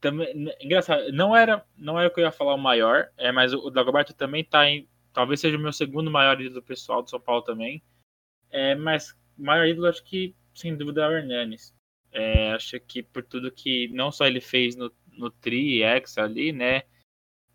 Também, 0.00 0.54
engraçado, 0.60 1.10
não 1.12 1.34
era, 1.36 1.64
não 1.76 1.98
era 1.98 2.08
o 2.08 2.12
que 2.14 2.20
eu 2.20 2.24
ia 2.24 2.32
falar 2.32 2.54
o 2.54 2.58
maior, 2.58 3.10
é, 3.16 3.32
mas 3.32 3.52
o, 3.52 3.70
Dagoberto 3.70 4.14
também 4.14 4.44
tá 4.44 4.68
em. 4.68 4.88
Talvez 5.12 5.40
seja 5.40 5.56
o 5.56 5.60
meu 5.60 5.72
segundo 5.72 6.10
maior 6.10 6.40
ídolo 6.40 6.62
pessoal 6.62 7.02
do 7.02 7.10
São 7.10 7.20
Paulo 7.20 7.42
também. 7.42 7.82
É, 8.50 8.74
mas 8.74 9.16
maior 9.36 9.66
ídolo 9.66 9.88
acho 9.88 10.04
que, 10.04 10.34
sem 10.54 10.76
dúvida, 10.76 11.02
é 11.02 11.08
o 11.08 11.12
Hernanes. 11.12 11.74
É, 12.12 12.52
acho 12.52 12.78
que 12.80 13.02
por 13.02 13.24
tudo 13.24 13.50
que 13.50 13.88
não 13.88 14.12
só 14.12 14.26
ele 14.26 14.40
fez 14.40 14.76
no, 14.76 14.92
no 15.12 15.30
Tri 15.30 15.82
X 15.82 16.18
ali, 16.18 16.52
né? 16.52 16.84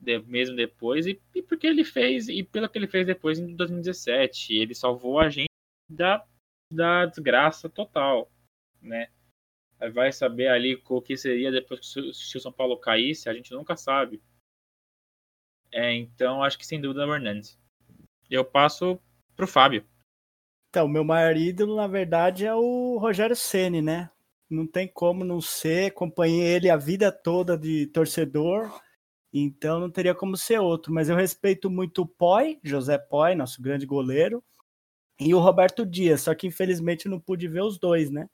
de- 0.03 0.19
mesmo 0.23 0.55
depois, 0.55 1.07
e, 1.07 1.19
e 1.33 1.41
porque 1.41 1.65
ele 1.65 1.83
fez, 1.83 2.27
e 2.27 2.43
pelo 2.43 2.69
que 2.69 2.77
ele 2.77 2.87
fez 2.87 3.05
depois 3.07 3.39
em 3.39 3.55
2017. 3.55 4.53
Ele 4.55 4.75
salvou 4.75 5.19
a 5.19 5.29
gente 5.29 5.49
da, 5.89 6.23
da 6.71 7.05
desgraça 7.05 7.69
total, 7.69 8.29
né? 8.81 9.09
Aí 9.79 9.89
vai 9.89 10.11
saber 10.11 10.47
ali 10.47 10.81
o 10.87 11.01
que 11.01 11.17
seria 11.17 11.51
depois 11.51 11.79
que 11.79 12.13
se 12.13 12.37
o 12.37 12.39
São 12.39 12.51
Paulo 12.51 12.77
caísse, 12.77 13.29
a 13.29 13.33
gente 13.33 13.51
nunca 13.51 13.75
sabe. 13.75 14.21
É, 15.71 15.93
então 15.93 16.43
acho 16.43 16.57
que 16.57 16.65
sem 16.65 16.79
dúvida 16.79 17.03
é 17.03 17.05
o 17.05 17.13
Hernandes. 17.13 17.59
Eu 18.29 18.45
passo 18.45 18.99
pro 19.35 19.47
Fábio. 19.47 19.85
Então, 20.69 20.87
meu 20.87 21.03
maior 21.03 21.35
ídolo, 21.35 21.75
na 21.75 21.87
verdade, 21.87 22.45
é 22.45 22.55
o 22.55 22.97
Rogério 22.97 23.35
Ceni, 23.35 23.81
né? 23.81 24.09
Não 24.49 24.65
tem 24.65 24.87
como 24.87 25.23
não 25.23 25.41
ser. 25.41 25.91
Acompanhei 25.91 26.41
ele 26.41 26.69
a 26.69 26.77
vida 26.77 27.11
toda 27.11 27.57
de 27.57 27.87
torcedor, 27.87 28.71
então 29.31 29.79
não 29.79 29.89
teria 29.89 30.15
como 30.15 30.37
ser 30.37 30.59
outro. 30.59 30.93
Mas 30.93 31.09
eu 31.09 31.15
respeito 31.15 31.69
muito 31.69 32.03
o 32.03 32.07
Poi, 32.07 32.59
José 32.63 32.97
Poi, 32.97 33.35
nosso 33.35 33.61
grande 33.61 33.85
goleiro, 33.85 34.43
e 35.19 35.33
o 35.33 35.39
Roberto 35.39 35.85
Dias, 35.85 36.21
só 36.21 36.33
que 36.33 36.47
infelizmente 36.47 37.05
eu 37.05 37.11
não 37.11 37.19
pude 37.19 37.47
ver 37.47 37.61
os 37.61 37.77
dois, 37.77 38.09
né? 38.09 38.27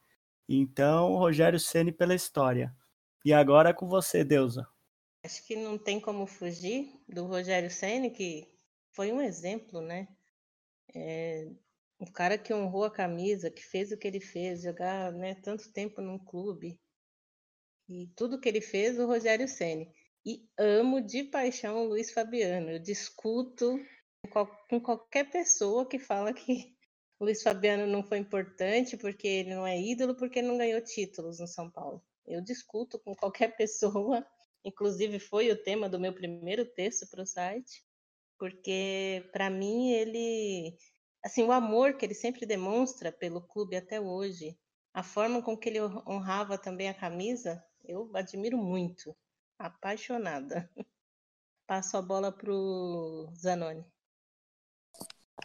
Então, 0.51 1.15
Rogério 1.15 1.59
Ceni 1.59 1.91
pela 1.91 2.15
história. 2.15 2.75
E 3.23 3.31
agora 3.31 3.69
é 3.69 3.73
com 3.73 3.87
você, 3.87 4.23
Deusa. 4.23 4.67
Acho 5.23 5.45
que 5.45 5.55
não 5.55 5.77
tem 5.77 5.99
como 5.99 6.25
fugir 6.25 6.91
do 7.07 7.25
Rogério 7.25 7.69
Ceni, 7.69 8.09
que 8.09 8.47
foi 8.91 9.11
um 9.11 9.21
exemplo, 9.21 9.79
né? 9.79 10.07
É, 10.95 11.47
um 11.99 12.05
cara 12.11 12.35
que 12.35 12.51
honrou 12.51 12.85
a 12.85 12.91
camisa, 12.91 13.51
que 13.51 13.61
fez 13.61 13.91
o 13.91 13.97
que 13.97 14.07
ele 14.07 14.19
fez, 14.19 14.63
jogar 14.63 15.11
né, 15.11 15.35
tanto 15.35 15.71
tempo 15.71 16.01
num 16.01 16.17
clube. 16.17 16.79
E 17.87 18.07
tudo 18.15 18.39
que 18.39 18.49
ele 18.49 18.61
fez, 18.61 18.97
o 18.97 19.05
Rogério 19.05 19.47
Ceni. 19.47 19.91
E 20.25 20.47
amo 20.57 20.99
de 20.99 21.25
paixão 21.25 21.83
o 21.83 21.89
Luiz 21.89 22.11
Fabiano. 22.11 22.71
Eu 22.71 22.79
discuto 22.79 23.79
com 24.23 24.29
qual- 24.31 24.65
com 24.67 24.81
qualquer 24.81 25.29
pessoa 25.29 25.87
que 25.87 25.99
fala 25.99 26.33
que 26.33 26.75
o 27.19 27.25
Luiz 27.25 27.43
Fabiano 27.43 27.85
não 27.85 28.01
foi 28.01 28.17
importante 28.17 28.97
porque 28.97 29.27
ele 29.27 29.53
não 29.53 29.67
é 29.67 29.79
ídolo, 29.79 30.15
porque 30.15 30.39
ele 30.39 30.47
não 30.47 30.57
ganhou 30.57 30.81
títulos 30.81 31.39
no 31.39 31.47
São 31.47 31.69
Paulo. 31.69 32.01
Eu 32.25 32.41
discuto 32.41 32.97
com 32.99 33.13
qualquer 33.15 33.55
pessoa 33.57 34.25
Inclusive 34.63 35.19
foi 35.19 35.51
o 35.51 35.61
tema 35.61 35.87
do 35.87 35.99
meu 35.99 36.13
primeiro 36.13 36.65
texto 36.65 37.07
para 37.07 37.23
o 37.23 37.25
site, 37.25 37.83
porque 38.37 39.27
para 39.31 39.49
mim 39.49 39.91
ele, 39.91 40.77
assim, 41.23 41.43
o 41.43 41.51
amor 41.51 41.95
que 41.95 42.05
ele 42.05 42.13
sempre 42.13 42.45
demonstra 42.45 43.11
pelo 43.11 43.41
clube 43.41 43.75
até 43.75 44.01
hoje, 44.01 44.57
a 44.93 45.03
forma 45.03 45.41
com 45.41 45.57
que 45.57 45.69
ele 45.69 45.81
honrava 45.81 46.57
também 46.57 46.89
a 46.89 46.93
camisa, 46.93 47.63
eu 47.85 48.11
admiro 48.15 48.57
muito, 48.57 49.15
apaixonada. 49.57 50.69
Passo 51.65 51.97
a 51.97 52.01
bola 52.01 52.31
pro 52.31 53.31
Zanoni. 53.35 53.85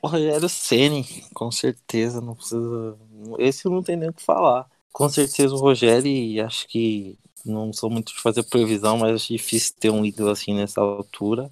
Rogério 0.03 0.49
Ceni, 0.49 1.05
com 1.35 1.51
certeza, 1.51 2.21
não 2.21 2.35
precisa. 2.35 2.99
Esse 3.39 3.69
não 3.69 3.83
tem 3.83 3.97
nem 3.97 4.09
o 4.09 4.13
que 4.13 4.23
falar. 4.23 4.69
Com 4.93 5.09
certeza 5.09 5.55
o 5.55 5.59
Rogério, 5.59 6.45
acho 6.45 6.67
que 6.69 7.19
não 7.45 7.73
sou 7.73 7.91
muito 7.91 8.13
de 8.13 8.21
fazer 8.21 8.43
previsão, 8.45 8.99
mas 8.99 9.15
acho 9.15 9.33
difícil 9.33 9.75
ter 9.79 9.91
um 9.91 10.05
ídolo 10.05 10.31
assim 10.31 10.55
nessa 10.55 10.81
altura. 10.81 11.51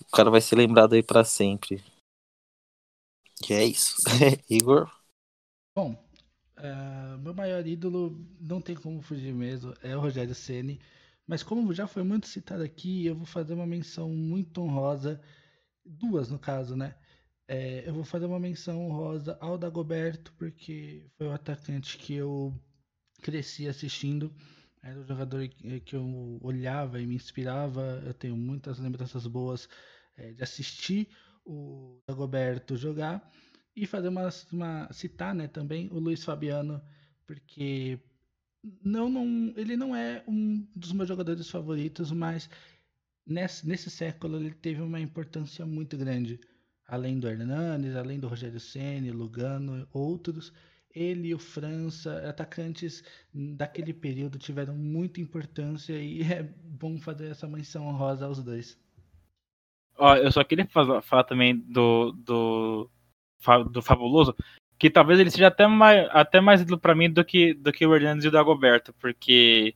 O 0.00 0.16
cara 0.16 0.30
vai 0.30 0.40
ser 0.40 0.56
lembrado 0.56 0.94
aí 0.94 1.02
para 1.02 1.24
sempre. 1.24 1.82
E 3.48 3.52
é 3.52 3.64
isso. 3.64 3.96
Igor? 4.50 4.90
Bom, 5.76 5.92
uh, 6.58 7.18
meu 7.18 7.34
maior 7.34 7.64
ídolo, 7.66 8.18
não 8.40 8.60
tem 8.60 8.74
como 8.74 9.00
fugir 9.00 9.32
mesmo, 9.32 9.74
é 9.82 9.96
o 9.96 10.00
Rogério 10.00 10.34
Ceni. 10.34 10.80
Mas 11.26 11.42
como 11.42 11.74
já 11.74 11.86
foi 11.86 12.02
muito 12.02 12.26
citado 12.26 12.62
aqui, 12.62 13.06
eu 13.06 13.14
vou 13.14 13.26
fazer 13.26 13.54
uma 13.54 13.66
menção 13.66 14.08
muito 14.08 14.62
honrosa, 14.62 15.20
duas 15.84 16.30
no 16.30 16.38
caso, 16.38 16.74
né? 16.74 16.94
É, 17.48 17.88
eu 17.88 17.94
vou 17.94 18.04
fazer 18.04 18.26
uma 18.26 18.38
menção 18.38 18.86
honrosa 18.86 19.38
ao 19.40 19.56
Dagoberto, 19.56 20.32
porque 20.34 21.10
foi 21.16 21.28
o 21.28 21.32
atacante 21.32 21.96
que 21.98 22.14
eu 22.14 22.54
cresci 23.22 23.66
assistindo. 23.68 24.32
Era 24.82 25.00
o 25.00 25.04
jogador 25.06 25.48
que 25.48 25.96
eu 25.96 26.38
olhava 26.42 27.00
e 27.00 27.06
me 27.06 27.14
inspirava. 27.16 28.02
Eu 28.06 28.14
tenho 28.14 28.36
muitas 28.36 28.78
lembranças 28.78 29.26
boas 29.26 29.68
é, 30.16 30.32
de 30.32 30.42
assistir 30.42 31.08
o 31.44 32.00
Dagoberto 32.06 32.76
jogar 32.76 33.32
e 33.74 33.86
fazer 33.86 34.08
uma, 34.08 34.28
uma 34.52 34.92
citar, 34.92 35.34
né, 35.34 35.48
também 35.48 35.88
o 35.92 35.98
Luiz 35.98 36.24
Fabiano, 36.24 36.82
porque 37.26 37.98
não, 38.84 39.08
não, 39.08 39.54
ele 39.56 39.76
não 39.76 39.94
é 39.96 40.24
um 40.28 40.66
dos 40.74 40.92
meus 40.92 41.08
jogadores 41.08 41.48
favoritos, 41.48 42.10
mas 42.12 42.50
nesse, 43.26 43.66
nesse 43.68 43.90
século 43.90 44.36
ele 44.38 44.52
teve 44.54 44.80
uma 44.82 45.00
importância 45.00 45.64
muito 45.66 45.96
grande. 45.96 46.40
Além 46.88 47.20
do 47.20 47.28
Hernanes, 47.28 47.94
além 47.94 48.18
do 48.18 48.28
Rogério 48.28 48.58
Ceni, 48.58 49.10
Lugano, 49.10 49.86
outros, 49.92 50.52
ele 50.94 51.28
e 51.28 51.34
o 51.34 51.38
França, 51.38 52.26
atacantes 52.28 53.04
daquele 53.32 53.92
período, 53.92 54.38
tiveram 54.38 54.74
muita 54.74 55.20
importância 55.20 55.92
e 55.92 56.22
é 56.32 56.42
bom 56.42 56.98
fazer 56.98 57.28
essa 57.30 57.46
menção 57.46 57.86
honrosa 57.86 58.24
aos 58.24 58.42
dois. 58.42 58.78
Ó, 59.98 60.16
eu 60.16 60.32
só 60.32 60.42
queria 60.42 60.66
falar, 60.66 61.02
falar 61.02 61.24
também 61.24 61.56
do, 61.56 62.12
do, 62.12 62.90
do 63.70 63.82
Fabuloso, 63.82 64.34
que 64.78 64.88
talvez 64.88 65.18
ele 65.18 65.30
seja 65.30 65.48
até 65.48 65.66
mais, 65.66 66.08
até 66.10 66.40
mais 66.40 66.60
ídolo 66.60 66.78
para 66.78 66.94
mim 66.94 67.10
do 67.10 67.24
que, 67.24 67.52
do 67.52 67.72
que 67.72 67.84
o 67.84 67.94
Hernandes 67.94 68.24
e 68.24 68.28
o 68.28 68.30
Dagoberto, 68.30 68.94
porque 68.94 69.74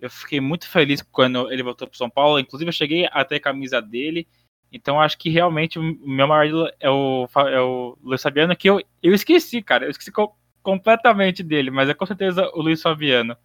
eu 0.00 0.08
fiquei 0.08 0.40
muito 0.40 0.68
feliz 0.68 1.02
quando 1.02 1.50
ele 1.52 1.62
voltou 1.62 1.88
para 1.88 1.98
São 1.98 2.08
Paulo, 2.08 2.38
inclusive 2.38 2.68
eu 2.68 2.72
cheguei 2.72 3.08
até 3.10 3.36
a 3.36 3.40
camisa 3.40 3.82
dele, 3.82 4.28
então 4.74 5.00
acho 5.00 5.16
que 5.16 5.30
realmente 5.30 5.78
o 5.78 5.82
meu 5.82 6.26
maior 6.26 6.46
ídolo 6.46 6.70
é 6.80 6.90
o, 6.90 7.28
é 7.48 7.60
o 7.60 7.96
Luiz 8.02 8.20
Fabiano, 8.20 8.56
que 8.56 8.68
eu, 8.68 8.80
eu 9.00 9.14
esqueci, 9.14 9.62
cara, 9.62 9.84
eu 9.84 9.90
esqueci 9.90 10.10
co 10.10 10.36
completamente 10.62 11.42
dele, 11.42 11.70
mas 11.70 11.88
é 11.90 11.94
com 11.94 12.06
certeza 12.06 12.50
o 12.54 12.62
Luiz 12.62 12.82
Fabiano. 12.82 13.36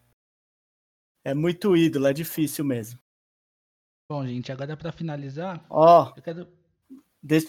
É 1.24 1.34
muito 1.34 1.76
ídolo, 1.76 2.08
é 2.08 2.14
difícil 2.14 2.64
mesmo. 2.64 3.00
Bom, 4.10 4.26
gente, 4.26 4.52
agora 4.52 4.76
para 4.76 4.92
finalizar. 4.92 5.64
Ó, 5.70 6.10
oh, 6.18 6.22
quero... 6.22 6.48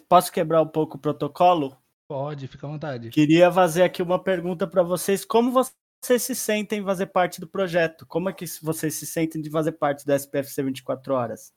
posso 0.09 0.31
quebrar 0.31 0.61
um 0.61 0.67
pouco 0.67 0.97
o 0.97 1.01
protocolo? 1.01 1.75
Pode, 2.09 2.49
fica 2.49 2.67
à 2.67 2.71
vontade. 2.71 3.11
Queria 3.11 3.51
fazer 3.51 3.85
aqui 3.85 4.03
uma 4.03 4.23
pergunta 4.23 4.67
para 4.67 4.83
vocês. 4.83 5.25
Como 5.25 5.53
vocês 5.53 6.23
se 6.23 6.35
sentem 6.35 6.81
em 6.81 6.85
fazer 6.85 7.07
parte 7.07 7.41
do 7.41 7.47
projeto? 7.47 8.05
Como 8.05 8.29
é 8.29 8.33
que 8.33 8.45
vocês 8.61 8.95
se 8.95 9.07
sentem 9.07 9.41
de 9.41 9.49
fazer 9.49 9.73
parte 9.73 10.05
do 10.05 10.13
SPFC 10.13 10.65
24 10.65 11.15
Horas? 11.15 11.55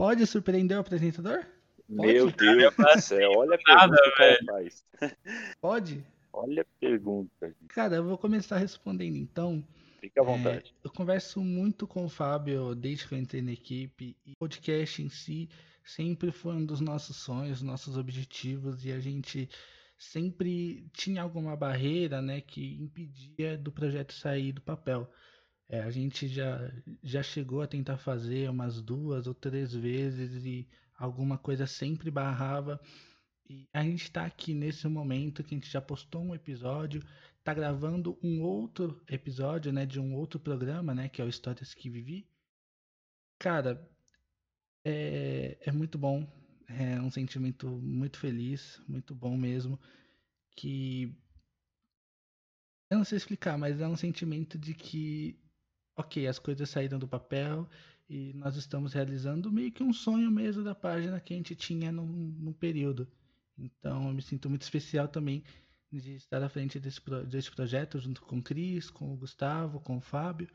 Pode 0.00 0.26
surpreender 0.26 0.78
o 0.78 0.80
apresentador? 0.80 1.44
Pode? 1.94 2.12
Meu 2.14 2.30
Deus 2.30 2.74
do 2.74 3.00
céu, 3.02 3.32
olha 3.36 3.54
a 3.54 3.58
pergunta 3.58 3.86
Nada, 3.86 4.02
que 4.02 4.08
o 4.08 4.46
faz. 4.46 4.84
Pode? 5.60 6.06
Olha 6.32 6.62
a 6.62 6.66
pergunta. 6.80 7.54
Cara, 7.68 7.96
eu 7.96 8.04
vou 8.04 8.16
começar 8.16 8.56
respondendo 8.56 9.16
então. 9.16 9.62
Fica 10.00 10.22
à 10.22 10.24
vontade. 10.24 10.74
É, 10.82 10.86
eu 10.86 10.90
converso 10.90 11.42
muito 11.42 11.86
com 11.86 12.06
o 12.06 12.08
Fábio 12.08 12.74
desde 12.74 13.06
que 13.06 13.14
eu 13.14 13.18
entrei 13.18 13.42
na 13.42 13.52
equipe. 13.52 14.16
E 14.24 14.32
o 14.32 14.36
podcast 14.38 15.02
em 15.02 15.10
si 15.10 15.50
sempre 15.84 16.32
foi 16.32 16.54
um 16.54 16.64
dos 16.64 16.80
nossos 16.80 17.16
sonhos, 17.16 17.60
nossos 17.60 17.98
objetivos. 17.98 18.86
E 18.86 18.92
a 18.92 19.00
gente 19.00 19.50
sempre 19.98 20.88
tinha 20.94 21.20
alguma 21.20 21.54
barreira 21.54 22.22
né, 22.22 22.40
que 22.40 22.80
impedia 22.80 23.58
do 23.58 23.70
projeto 23.70 24.14
sair 24.14 24.52
do 24.52 24.62
papel. 24.62 25.06
É, 25.70 25.80
a 25.82 25.90
gente 25.90 26.26
já, 26.26 26.58
já 27.00 27.22
chegou 27.22 27.62
a 27.62 27.66
tentar 27.66 27.96
fazer 27.96 28.50
umas 28.50 28.82
duas 28.82 29.28
ou 29.28 29.34
três 29.34 29.72
vezes 29.72 30.44
e 30.44 30.68
alguma 30.98 31.38
coisa 31.38 31.64
sempre 31.64 32.10
barrava. 32.10 32.80
E 33.48 33.68
a 33.72 33.80
gente 33.84 34.02
está 34.02 34.26
aqui 34.26 34.52
nesse 34.52 34.88
momento 34.88 35.44
que 35.44 35.54
a 35.54 35.58
gente 35.58 35.70
já 35.70 35.80
postou 35.80 36.22
um 36.22 36.34
episódio, 36.34 37.00
tá 37.44 37.54
gravando 37.54 38.18
um 38.20 38.42
outro 38.42 39.00
episódio, 39.08 39.72
né, 39.72 39.86
de 39.86 40.00
um 40.00 40.12
outro 40.16 40.40
programa, 40.40 40.92
né, 40.92 41.08
que 41.08 41.22
é 41.22 41.24
o 41.24 41.28
Histórias 41.28 41.72
que 41.72 41.88
Vivi. 41.88 42.28
Cara, 43.38 43.88
é, 44.84 45.56
é 45.60 45.70
muito 45.70 45.96
bom, 45.96 46.26
é 46.68 47.00
um 47.00 47.12
sentimento 47.12 47.68
muito 47.68 48.18
feliz, 48.18 48.82
muito 48.88 49.14
bom 49.14 49.36
mesmo, 49.36 49.78
que 50.56 51.16
eu 52.90 52.98
não 52.98 53.04
sei 53.04 53.18
explicar, 53.18 53.56
mas 53.56 53.80
é 53.80 53.86
um 53.86 53.96
sentimento 53.96 54.58
de 54.58 54.74
que, 54.74 55.38
ok, 56.00 56.26
as 56.26 56.38
coisas 56.38 56.68
saíram 56.68 56.98
do 56.98 57.08
papel 57.08 57.68
e 58.08 58.32
nós 58.34 58.56
estamos 58.56 58.92
realizando 58.92 59.52
meio 59.52 59.70
que 59.70 59.82
um 59.82 59.92
sonho 59.92 60.30
mesmo 60.30 60.64
da 60.64 60.74
página 60.74 61.20
que 61.20 61.32
a 61.32 61.36
gente 61.36 61.54
tinha 61.54 61.92
no 61.92 62.52
período. 62.52 63.06
Então 63.56 64.08
eu 64.08 64.14
me 64.14 64.22
sinto 64.22 64.48
muito 64.48 64.62
especial 64.62 65.06
também 65.06 65.44
de 65.92 66.14
estar 66.14 66.42
à 66.42 66.48
frente 66.48 66.78
desse, 66.78 67.00
desse 67.28 67.50
projeto 67.50 67.98
junto 67.98 68.22
com 68.22 68.38
o 68.38 68.42
Cris, 68.42 68.90
com 68.90 69.12
o 69.12 69.16
Gustavo, 69.16 69.80
com 69.80 69.96
o 69.96 70.00
Fábio. 70.00 70.48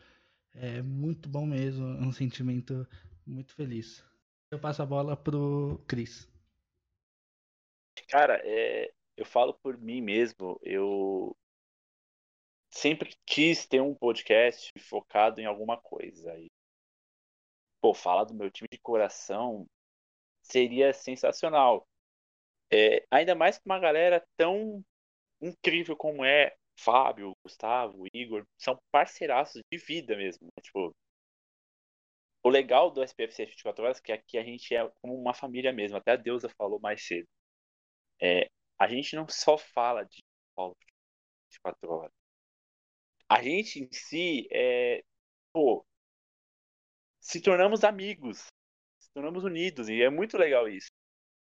É 0.54 0.82
muito 0.82 1.28
bom 1.28 1.46
mesmo, 1.46 1.86
é 1.86 2.02
um 2.02 2.12
sentimento 2.12 2.88
muito 3.26 3.54
feliz. 3.54 4.04
Eu 4.52 4.60
passo 4.60 4.82
a 4.82 4.86
bola 4.86 5.18
pro 5.18 5.84
Cris. 5.88 6.30
Cara, 8.08 8.39
é, 8.43 8.93
eu 9.18 9.26
falo 9.26 9.54
por 9.54 9.78
mim 9.78 10.02
mesmo, 10.02 10.60
eu 10.62 11.36
sempre 12.76 13.15
quis 13.26 13.65
ter 13.65 13.82
um 13.82 13.95
podcast 13.95 14.71
focado 14.80 15.39
em 15.39 15.45
alguma 15.45 15.78
coisa. 15.78 16.38
E, 16.38 16.47
pô, 17.82 17.93
falar 17.93 18.26
do 18.26 18.34
meu 18.34 18.51
time 18.51 18.67
de 18.71 18.78
coração 18.80 19.65
seria 20.43 20.93
sensacional. 20.93 21.88
É, 22.71 23.05
ainda 23.09 23.34
mais 23.36 23.57
com 23.57 23.69
uma 23.69 23.80
galera 23.80 24.26
tão 24.36 24.84
incrível 25.41 25.95
como 25.95 26.26
é 26.26 26.55
Fábio, 26.78 27.34
Gustavo, 27.43 28.05
Igor, 28.13 28.45
são 28.57 28.78
parceiraços 28.91 29.61
de 29.71 29.78
vida 29.78 30.15
mesmo. 30.17 30.45
Né? 30.45 30.61
Tipo, 30.61 30.93
o 32.43 32.49
legal 32.49 32.91
do 32.91 33.01
SPFC 33.03 33.45
24 33.45 33.84
horas 33.86 33.99
é 33.99 34.01
que 34.01 34.11
aqui 34.11 34.38
a 34.38 34.43
gente 34.43 34.76
é 34.76 34.88
como 35.01 35.15
uma 35.15 35.34
família 35.34 35.71
mesmo. 35.71 35.97
Até 35.97 36.11
a 36.11 36.15
Deusa 36.17 36.49
falou 36.57 36.80
mais 36.80 37.05
cedo. 37.05 37.28
É, 38.21 38.49
a 38.78 38.88
gente 38.88 39.15
não 39.15 39.28
só 39.30 39.57
fala 39.57 40.03
de 40.03 40.21
24 40.57 41.89
horas. 41.91 42.24
A 43.30 43.41
gente 43.41 43.80
em 43.80 43.89
si 43.91 44.47
é, 44.51 45.03
pô, 45.51 45.86
se 47.19 47.41
tornamos 47.41 47.84
amigos, 47.84 48.45
se 48.99 49.09
tornamos 49.13 49.43
unidos 49.43 49.89
e 49.89 50.01
é 50.01 50.09
muito 50.09 50.38
legal 50.38 50.67
isso. 50.67 50.89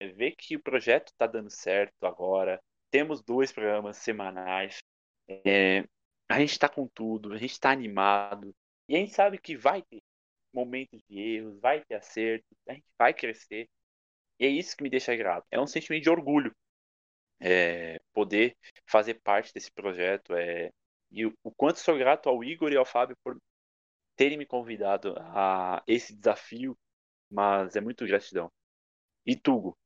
É 0.01 0.09
ver 0.09 0.35
que 0.37 0.57
o 0.57 0.63
projeto 0.63 1.09
está 1.09 1.27
dando 1.27 1.51
certo 1.51 2.05
agora, 2.05 2.61
temos 2.91 3.23
dois 3.23 3.51
programas 3.53 3.97
semanais. 3.97 4.79
É, 5.29 5.85
a 6.29 6.39
gente 6.39 6.53
está 6.53 6.69
com 6.69 6.87
tudo, 6.89 7.33
a 7.33 7.39
gente 7.39 7.53
está 7.53 7.71
animado. 7.71 8.55
E 8.89 8.97
a 8.97 8.99
gente 8.99 9.13
sabe 9.15 9.39
que 9.39 9.57
vai 9.57 9.83
ter 9.83 10.03
momentos 10.53 11.01
de 11.09 11.19
erros, 11.19 11.59
vai 11.61 11.85
ter 11.85 11.95
acerto, 11.97 12.47
a 12.69 12.75
gente 12.75 12.87
vai 12.99 13.13
crescer. 13.13 13.69
E 14.39 14.47
é 14.47 14.49
isso 14.49 14.77
que 14.77 14.83
me 14.83 14.91
deixa 14.91 15.17
grato. 15.17 15.47
É 15.51 15.61
um 15.61 15.67
sentimento 15.67 16.03
de 16.05 16.11
orgulho 16.11 16.55
é, 17.41 17.99
poder 18.13 18.57
fazer 18.87 19.15
parte 19.23 19.53
desse 19.53 19.71
projeto. 19.73 20.35
É, 20.35 20.71
e 21.15 21.27
o, 21.27 21.33
quanto 21.57 21.79
sou 21.79 21.97
grato 21.97 22.29
ao 22.29 22.43
Igor 22.43 22.73
e 22.73 22.77
ao 22.77 22.85
Fábio 22.85 23.17
por 23.23 23.39
terem 24.17 24.37
me 24.37 24.45
convidado 24.45 25.15
a 25.19 25.83
esse 25.87 26.15
desafio, 26.15 26.77
mas 27.31 27.77
é 27.77 27.81
muito 27.81 28.05
gratidão. 28.05 28.51
E 29.25 29.37
Tugo? 29.37 29.79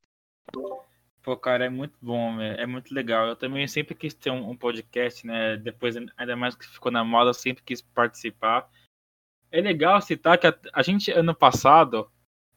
Pô, 1.23 1.37
cara, 1.37 1.67
é 1.67 1.69
muito 1.69 1.97
bom, 2.01 2.41
é, 2.41 2.63
é 2.63 2.67
muito 2.67 2.95
legal. 2.95 3.27
Eu 3.27 3.37
também 3.37 3.69
sempre 3.69 3.95
quis 3.95 4.15
ter 4.15 4.31
um, 4.31 4.51
um, 4.51 4.57
podcast, 4.57 5.27
né? 5.27 5.59
Depois, 5.59 5.95
ainda 6.17 6.37
mais 6.37 6.55
que 6.55 6.67
ficou 6.67 6.91
na 6.91 7.05
moda, 7.05 7.31
eu 7.31 7.35
sempre 7.35 7.63
quis 7.63 7.83
participar. 7.83 8.69
É 9.51 9.61
legal 9.61 10.01
citar 10.01 10.39
que 10.39 10.47
a, 10.47 10.59
a 10.73 10.83
gente, 10.83 11.11
ano 11.11 11.35
passado, 11.35 12.11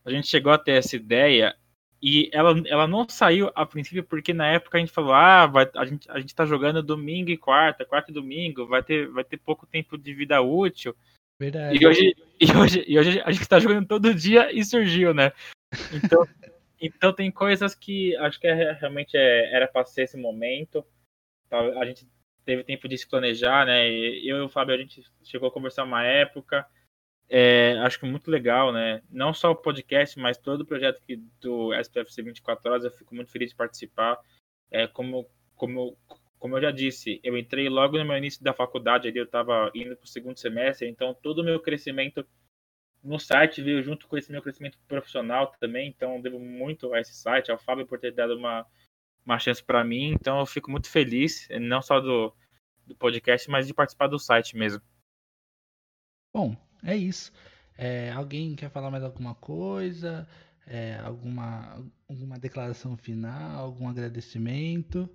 a 0.05 0.09
gente 0.09 0.27
chegou 0.27 0.53
a 0.53 0.57
ter 0.57 0.73
essa 0.73 0.95
ideia 0.95 1.57
e 2.01 2.31
ela, 2.33 2.59
ela 2.65 2.87
não 2.87 3.07
saiu 3.07 3.51
a 3.53 3.63
princípio 3.63 4.03
porque 4.03 4.33
na 4.33 4.47
época 4.47 4.77
a 4.77 4.81
gente 4.81 4.91
falou, 4.91 5.13
ah, 5.13 5.45
vai, 5.45 5.69
a, 5.75 5.85
gente, 5.85 6.09
a 6.09 6.19
gente 6.19 6.33
tá 6.33 6.45
jogando 6.45 6.81
domingo 6.81 7.29
e 7.29 7.37
quarta, 7.37 7.85
quarta 7.85 8.09
e 8.09 8.13
domingo, 8.13 8.65
vai 8.65 8.81
ter, 8.81 9.07
vai 9.09 9.23
ter 9.23 9.37
pouco 9.37 9.67
tempo 9.67 9.97
de 9.97 10.13
vida 10.13 10.41
útil. 10.41 10.95
Verdade. 11.39 11.77
E 11.79 11.87
hoje, 11.87 12.15
e 12.39 12.51
hoje, 12.55 12.85
e 12.87 12.99
hoje 12.99 13.21
a 13.23 13.31
gente 13.31 13.47
tá 13.47 13.59
jogando 13.59 13.87
todo 13.87 14.15
dia 14.15 14.51
e 14.51 14.63
surgiu, 14.65 15.13
né? 15.13 15.31
Então, 15.93 16.23
então 16.81 17.13
tem 17.13 17.31
coisas 17.31 17.75
que 17.75 18.15
acho 18.17 18.39
que 18.39 18.47
é, 18.47 18.73
realmente 18.73 19.15
é, 19.15 19.53
era 19.53 19.67
para 19.67 19.85
ser 19.85 20.03
esse 20.03 20.17
momento. 20.17 20.83
Tá? 21.49 21.59
A 21.59 21.85
gente 21.85 22.07
teve 22.45 22.63
tempo 22.63 22.87
de 22.87 22.97
se 22.97 23.07
planejar, 23.07 23.65
né? 23.65 23.89
Eu 23.89 24.37
e 24.37 24.41
o 24.41 24.49
Fábio, 24.49 24.73
a 24.73 24.77
gente 24.77 25.03
chegou 25.23 25.49
a 25.49 25.51
conversar 25.51 25.83
uma 25.83 26.03
época. 26.03 26.65
É, 27.33 27.77
acho 27.79 27.97
que 27.97 28.05
muito 28.05 28.29
legal, 28.29 28.73
né? 28.73 29.01
Não 29.09 29.33
só 29.33 29.51
o 29.51 29.55
podcast, 29.55 30.19
mas 30.19 30.37
todo 30.37 30.61
o 30.61 30.65
projeto 30.65 31.01
que, 31.01 31.15
do 31.39 31.73
SPFC 31.73 32.21
24 32.21 32.69
Horas, 32.69 32.83
eu 32.83 32.91
fico 32.91 33.15
muito 33.15 33.31
feliz 33.31 33.51
de 33.51 33.55
participar. 33.55 34.19
É, 34.69 34.85
como, 34.85 35.25
como, 35.55 35.97
como 36.37 36.57
eu 36.57 36.61
já 36.61 36.71
disse, 36.71 37.21
eu 37.23 37.37
entrei 37.37 37.69
logo 37.69 37.97
no 37.97 38.03
meu 38.03 38.17
início 38.17 38.43
da 38.43 38.53
faculdade, 38.53 39.07
ali 39.07 39.17
eu 39.17 39.23
estava 39.23 39.71
indo 39.73 39.95
para 39.95 40.03
o 40.03 40.09
segundo 40.09 40.37
semestre, 40.37 40.89
então 40.89 41.13
todo 41.13 41.39
o 41.39 41.43
meu 41.43 41.57
crescimento 41.61 42.27
no 43.01 43.17
site 43.17 43.61
veio 43.61 43.81
junto 43.81 44.09
com 44.09 44.17
esse 44.17 44.29
meu 44.29 44.41
crescimento 44.41 44.77
profissional 44.85 45.55
também, 45.57 45.87
então 45.87 46.19
devo 46.19 46.37
muito 46.37 46.93
a 46.93 46.99
esse 46.99 47.13
site, 47.13 47.49
ao 47.49 47.57
Fábio 47.57 47.87
por 47.87 47.97
ter 47.97 48.11
dado 48.11 48.35
uma, 48.35 48.65
uma 49.25 49.39
chance 49.39 49.63
para 49.63 49.85
mim, 49.85 50.11
então 50.11 50.37
eu 50.39 50.45
fico 50.45 50.69
muito 50.69 50.89
feliz, 50.89 51.47
não 51.61 51.81
só 51.81 52.01
do, 52.01 52.35
do 52.85 52.93
podcast, 52.93 53.49
mas 53.49 53.67
de 53.67 53.73
participar 53.73 54.07
do 54.07 54.19
site 54.19 54.57
mesmo. 54.57 54.81
Bom, 56.33 56.55
é 56.83 56.95
isso. 56.95 57.31
É, 57.77 58.11
alguém 58.11 58.55
quer 58.55 58.69
falar 58.69 58.91
mais 58.91 59.03
alguma 59.03 59.33
coisa? 59.35 60.27
É, 60.67 60.99
alguma, 61.03 61.83
alguma 62.07 62.37
declaração 62.37 62.95
final? 62.95 63.65
Algum 63.65 63.89
agradecimento? 63.89 65.09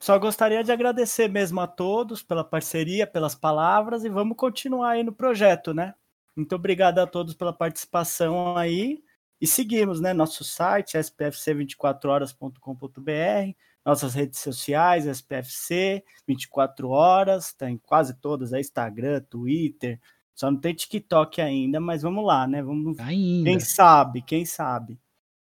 Só 0.00 0.18
gostaria 0.18 0.64
de 0.64 0.72
agradecer 0.72 1.28
mesmo 1.28 1.60
a 1.60 1.66
todos 1.66 2.22
pela 2.22 2.44
parceria, 2.44 3.06
pelas 3.06 3.34
palavras 3.34 4.04
e 4.04 4.08
vamos 4.08 4.36
continuar 4.36 4.90
aí 4.90 5.02
no 5.02 5.12
projeto, 5.12 5.72
né? 5.72 5.94
Muito 6.34 6.54
obrigado 6.54 6.98
a 6.98 7.06
todos 7.06 7.34
pela 7.34 7.52
participação 7.52 8.56
aí. 8.56 9.02
E 9.40 9.46
seguimos, 9.46 10.00
né? 10.00 10.12
Nosso 10.12 10.44
site, 10.44 10.98
spfc24horas.com.br, 10.98 13.56
nossas 13.86 14.14
redes 14.14 14.40
sociais, 14.40 15.06
SPFC 15.06 16.04
24 16.26 16.90
horas, 16.90 17.54
tem 17.54 17.78
quase 17.78 18.14
todas 18.20 18.52
aí, 18.52 18.60
Instagram, 18.60 19.20
Twitter, 19.22 20.00
só 20.36 20.50
não 20.50 20.60
tem 20.60 20.74
TikTok 20.74 21.40
ainda, 21.40 21.80
mas 21.80 22.02
vamos 22.02 22.22
lá, 22.22 22.46
né? 22.46 22.62
Vamos. 22.62 22.98
Ainda. 22.98 23.48
Quem 23.48 23.58
sabe, 23.58 24.20
quem 24.20 24.44
sabe. 24.44 25.00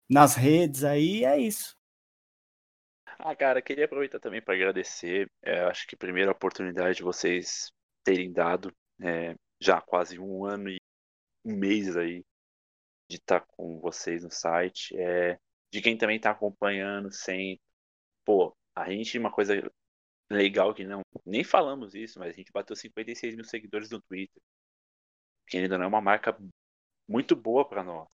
Nas 0.09 0.37
redes 0.37 0.85
aí 0.85 1.25
é 1.25 1.37
isso. 1.37 1.77
Ah, 3.19 3.35
cara, 3.35 3.61
queria 3.61 3.87
aproveitar 3.87 4.21
também 4.21 4.41
para 4.41 4.55
agradecer. 4.55 5.29
É, 5.43 5.63
acho 5.65 5.87
que 5.89 5.97
a 5.97 5.99
primeira 5.99 6.31
oportunidade 6.31 6.99
de 6.99 7.03
vocês 7.03 7.73
terem 8.05 8.33
dado 8.33 8.73
é, 9.03 9.35
já 9.61 9.81
quase 9.81 10.21
um 10.21 10.45
ano 10.45 10.69
e 10.69 10.77
um 11.45 11.57
mês 11.57 11.97
aí 11.97 12.23
de 13.11 13.17
estar 13.17 13.41
tá 13.41 13.47
com 13.57 13.81
vocês 13.81 14.23
no 14.23 14.31
site. 14.31 14.97
É, 14.97 15.37
de 15.73 15.83
quem 15.83 15.97
também 15.97 16.17
está 16.17 16.31
acompanhando 16.31 17.11
sempre. 17.11 17.66
Pô, 18.27 18.53
a 18.75 18.91
gente, 18.91 19.19
uma 19.19 19.31
coisa 19.31 19.55
legal 20.29 20.75
que 20.75 20.85
não. 20.85 21.01
Nem 21.25 21.45
falamos 21.45 21.95
isso, 21.95 22.19
mas 22.19 22.35
a 22.35 22.37
gente 22.37 22.53
bateu 22.53 22.75
56 22.75 23.37
mil 23.37 23.45
seguidores 23.45 23.89
no 23.89 24.03
Twitter. 24.03 24.43
Que 25.47 25.59
ainda 25.59 25.79
não 25.79 25.85
é 25.85 25.89
uma 25.89 26.01
marca 26.01 26.37
muito 27.09 27.37
boa 27.37 27.67
para 27.67 27.85
nós. 27.85 28.09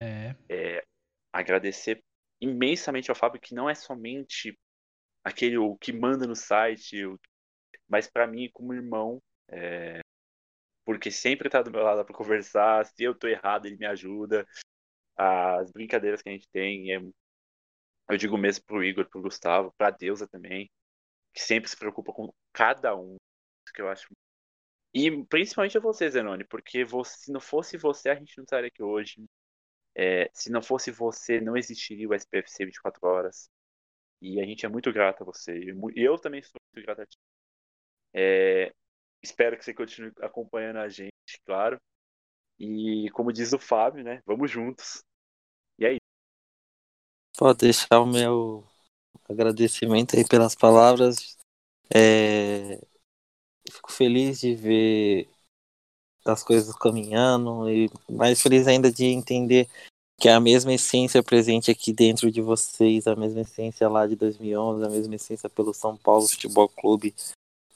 É. 0.00 0.34
é. 0.48 0.84
Agradecer 1.32 2.02
imensamente 2.40 3.10
ao 3.10 3.14
Fábio, 3.14 3.40
que 3.40 3.54
não 3.54 3.68
é 3.68 3.74
somente 3.74 4.58
aquele 5.22 5.58
o 5.58 5.76
que 5.76 5.92
manda 5.92 6.26
no 6.26 6.34
site, 6.34 7.04
mas 7.86 8.08
para 8.08 8.26
mim, 8.26 8.48
como 8.50 8.72
irmão, 8.72 9.22
é, 9.48 10.00
porque 10.86 11.10
sempre 11.10 11.48
está 11.48 11.60
do 11.60 11.70
meu 11.70 11.82
lado 11.82 12.04
para 12.04 12.16
conversar. 12.16 12.86
Se 12.86 13.02
eu 13.04 13.14
tô 13.14 13.28
errado, 13.28 13.66
ele 13.66 13.76
me 13.76 13.86
ajuda. 13.86 14.46
As 15.16 15.70
brincadeiras 15.70 16.22
que 16.22 16.30
a 16.30 16.32
gente 16.32 16.48
tem, 16.48 16.94
é, 16.94 17.00
eu 18.10 18.16
digo 18.18 18.36
mesmo 18.36 18.64
pro 18.64 18.84
Igor, 18.84 19.08
pro 19.08 19.22
Gustavo, 19.22 19.72
pra 19.76 19.90
Deusa 19.90 20.26
também, 20.28 20.70
que 21.34 21.40
sempre 21.42 21.70
se 21.70 21.76
preocupa 21.76 22.12
com 22.12 22.32
cada 22.52 22.96
um, 22.96 23.16
que 23.74 23.82
eu 23.82 23.88
acho. 23.88 24.08
E 24.92 25.24
principalmente 25.26 25.78
a 25.78 25.80
você, 25.80 26.10
Zenoni, 26.10 26.44
porque 26.44 26.84
você, 26.84 27.16
se 27.24 27.32
não 27.32 27.40
fosse 27.40 27.76
você, 27.76 28.10
a 28.10 28.14
gente 28.14 28.36
não 28.36 28.44
estaria 28.44 28.68
aqui 28.68 28.82
hoje. 28.82 29.24
É, 29.94 30.30
se 30.32 30.50
não 30.50 30.62
fosse 30.62 30.90
você, 30.90 31.40
não 31.40 31.56
existiria 31.56 32.08
o 32.08 32.14
SPFC 32.14 32.66
24 32.66 33.06
horas. 33.06 33.48
E 34.20 34.40
a 34.40 34.44
gente 34.44 34.66
é 34.66 34.68
muito 34.68 34.92
grato 34.92 35.22
a 35.22 35.26
você. 35.26 35.60
Eu 35.94 36.18
também 36.18 36.42
sou 36.42 36.60
muito 36.74 36.84
grato 36.84 37.02
a 37.02 37.06
ti. 37.06 37.18
É, 38.12 38.72
espero 39.22 39.56
que 39.56 39.64
você 39.64 39.74
continue 39.74 40.12
acompanhando 40.20 40.78
a 40.78 40.88
gente, 40.88 41.12
claro. 41.44 41.80
E 42.58 43.08
como 43.12 43.32
diz 43.32 43.52
o 43.52 43.58
Fábio, 43.58 44.04
né? 44.04 44.22
Vamos 44.26 44.50
juntos. 44.50 45.02
Pode 47.40 47.60
deixar 47.60 47.98
o 48.00 48.06
meu 48.06 48.62
agradecimento 49.26 50.14
aí 50.14 50.28
pelas 50.28 50.54
palavras. 50.54 51.38
É... 51.90 52.78
Fico 53.66 53.90
feliz 53.90 54.40
de 54.40 54.54
ver 54.54 55.26
as 56.22 56.42
coisas 56.42 56.76
caminhando 56.76 57.66
e 57.70 57.90
mais 58.10 58.42
feliz 58.42 58.66
ainda 58.66 58.92
de 58.92 59.06
entender 59.06 59.66
que 60.18 60.28
é 60.28 60.34
a 60.34 60.38
mesma 60.38 60.74
essência 60.74 61.22
presente 61.22 61.70
aqui 61.70 61.94
dentro 61.94 62.30
de 62.30 62.42
vocês, 62.42 63.06
a 63.06 63.16
mesma 63.16 63.40
essência 63.40 63.88
lá 63.88 64.06
de 64.06 64.16
2011, 64.16 64.84
a 64.84 64.90
mesma 64.90 65.14
essência 65.14 65.48
pelo 65.48 65.72
São 65.72 65.96
Paulo 65.96 66.28
Futebol 66.28 66.68
Clube, 66.68 67.14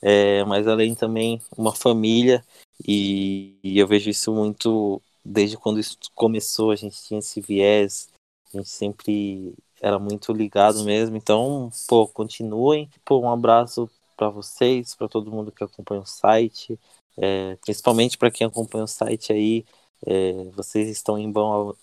é, 0.02 0.44
mas 0.44 0.68
além 0.68 0.94
também 0.94 1.40
uma 1.56 1.74
família 1.74 2.44
e, 2.86 3.56
e, 3.64 3.78
eu 3.78 3.86
vejo 3.86 4.10
isso 4.10 4.30
muito 4.30 5.00
desde 5.24 5.56
quando 5.56 5.80
isso 5.80 5.96
começou, 6.14 6.70
a 6.70 6.76
gente 6.76 7.02
tinha 7.02 7.20
esse 7.20 7.40
viés, 7.40 8.12
a 8.56 8.60
gente 8.60 8.70
sempre 8.70 9.54
era 9.80 9.98
muito 9.98 10.32
ligado 10.32 10.82
mesmo, 10.84 11.16
então, 11.16 11.70
pô, 11.86 12.08
continuem, 12.08 12.88
pô, 13.04 13.20
um 13.20 13.30
abraço 13.30 13.90
para 14.16 14.30
vocês, 14.30 14.94
para 14.94 15.08
todo 15.08 15.30
mundo 15.30 15.52
que 15.52 15.62
acompanha 15.62 16.00
o 16.00 16.06
site, 16.06 16.78
é, 17.16 17.56
principalmente 17.56 18.16
para 18.16 18.30
quem 18.30 18.46
acompanha 18.46 18.84
o 18.84 18.88
site 18.88 19.32
aí, 19.32 19.64
é, 20.06 20.44
vocês 20.52 20.88
estão 20.88 21.18
em 21.18 21.32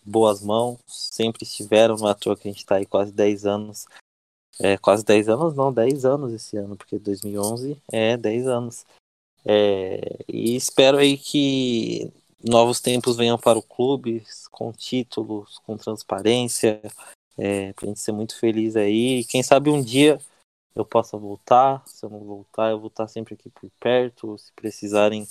boas 0.05 0.41
mãos, 0.41 0.79
sempre 0.87 1.43
estiveram, 1.43 1.95
no 1.95 2.07
ator 2.07 2.37
que 2.37 2.47
a 2.47 2.51
gente 2.51 2.59
está 2.59 2.75
aí 2.75 2.85
quase 2.85 3.11
10 3.11 3.45
anos. 3.45 3.85
É, 4.59 4.77
quase 4.77 5.03
10 5.03 5.29
anos, 5.29 5.55
não, 5.55 5.73
10 5.73 6.05
anos 6.05 6.33
esse 6.33 6.57
ano, 6.57 6.75
porque 6.75 6.99
2011 6.99 7.81
é 7.91 8.15
10 8.17 8.47
anos. 8.47 8.85
É, 9.43 10.19
e 10.27 10.55
espero 10.55 10.97
aí 10.97 11.17
que 11.17 12.11
novos 12.43 12.79
tempos 12.79 13.15
venham 13.15 13.37
para 13.37 13.57
o 13.59 13.63
clube, 13.63 14.23
com 14.51 14.71
títulos, 14.71 15.59
com 15.59 15.77
transparência, 15.77 16.81
é, 17.37 17.73
para 17.73 17.85
a 17.85 17.87
gente 17.89 17.99
ser 17.99 18.11
muito 18.11 18.37
feliz 18.37 18.75
aí. 18.75 19.23
Quem 19.25 19.43
sabe 19.43 19.69
um 19.69 19.81
dia 19.81 20.19
eu 20.75 20.85
possa 20.85 21.17
voltar, 21.17 21.85
se 21.87 22.05
eu 22.05 22.09
não 22.09 22.19
voltar, 22.19 22.71
eu 22.71 22.79
vou 22.79 22.87
estar 22.87 23.07
sempre 23.07 23.33
aqui 23.33 23.49
por 23.49 23.69
perto, 23.79 24.37
se 24.37 24.51
precisarem 24.53 25.27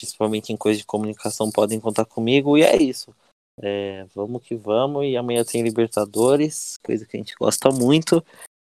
principalmente 0.00 0.52
em 0.52 0.56
coisas 0.56 0.80
de 0.80 0.86
comunicação, 0.86 1.50
podem 1.50 1.78
contar 1.78 2.06
comigo. 2.06 2.56
E 2.56 2.62
é 2.62 2.76
isso. 2.76 3.14
É, 3.62 4.04
vamos 4.14 4.42
que 4.42 4.54
vamos. 4.54 5.04
E 5.04 5.16
amanhã 5.16 5.44
tem 5.44 5.62
Libertadores, 5.62 6.78
coisa 6.78 7.06
que 7.06 7.16
a 7.16 7.20
gente 7.20 7.34
gosta 7.38 7.70
muito. 7.70 8.24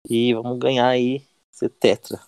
E 0.09 0.33
vamos 0.33 0.57
ganhar 0.57 0.87
aí 0.87 1.23
ser 1.51 1.69
tetra. 1.69 2.19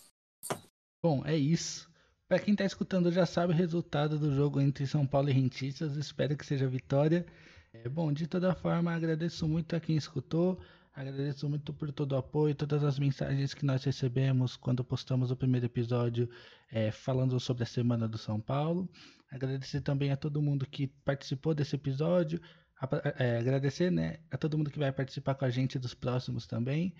Bom, 1.03 1.25
é 1.25 1.35
isso. 1.35 1.90
Para 2.31 2.39
quem 2.39 2.53
está 2.53 2.63
escutando 2.63 3.11
já 3.11 3.25
sabe 3.25 3.51
o 3.51 3.55
resultado 3.57 4.17
do 4.17 4.33
jogo 4.33 4.61
entre 4.61 4.87
São 4.87 5.05
Paulo 5.05 5.29
e 5.29 5.33
Rentistas. 5.33 5.97
Espero 5.97 6.37
que 6.37 6.45
seja 6.45 6.65
vitória. 6.65 7.25
É, 7.73 7.89
bom, 7.89 8.13
de 8.13 8.25
toda 8.25 8.55
forma, 8.55 8.95
agradeço 8.95 9.45
muito 9.45 9.75
a 9.75 9.81
quem 9.81 9.97
escutou. 9.97 10.57
Agradeço 10.95 11.49
muito 11.49 11.73
por 11.73 11.91
todo 11.91 12.13
o 12.13 12.17
apoio, 12.17 12.55
todas 12.55 12.85
as 12.85 12.97
mensagens 12.97 13.53
que 13.53 13.65
nós 13.65 13.83
recebemos 13.83 14.55
quando 14.55 14.81
postamos 14.81 15.29
o 15.29 15.35
primeiro 15.35 15.65
episódio 15.65 16.29
é, 16.71 16.89
falando 16.89 17.37
sobre 17.37 17.63
a 17.63 17.65
Semana 17.65 18.07
do 18.07 18.17
São 18.17 18.39
Paulo. 18.39 18.89
Agradecer 19.29 19.81
também 19.81 20.11
a 20.11 20.15
todo 20.15 20.41
mundo 20.41 20.65
que 20.65 20.87
participou 20.87 21.53
desse 21.53 21.75
episódio. 21.75 22.39
É, 23.19 23.39
agradecer 23.39 23.91
né, 23.91 24.19
a 24.31 24.37
todo 24.37 24.57
mundo 24.57 24.71
que 24.71 24.79
vai 24.79 24.93
participar 24.93 25.35
com 25.35 25.43
a 25.43 25.49
gente 25.49 25.77
dos 25.77 25.93
próximos 25.93 26.47
também. 26.47 26.95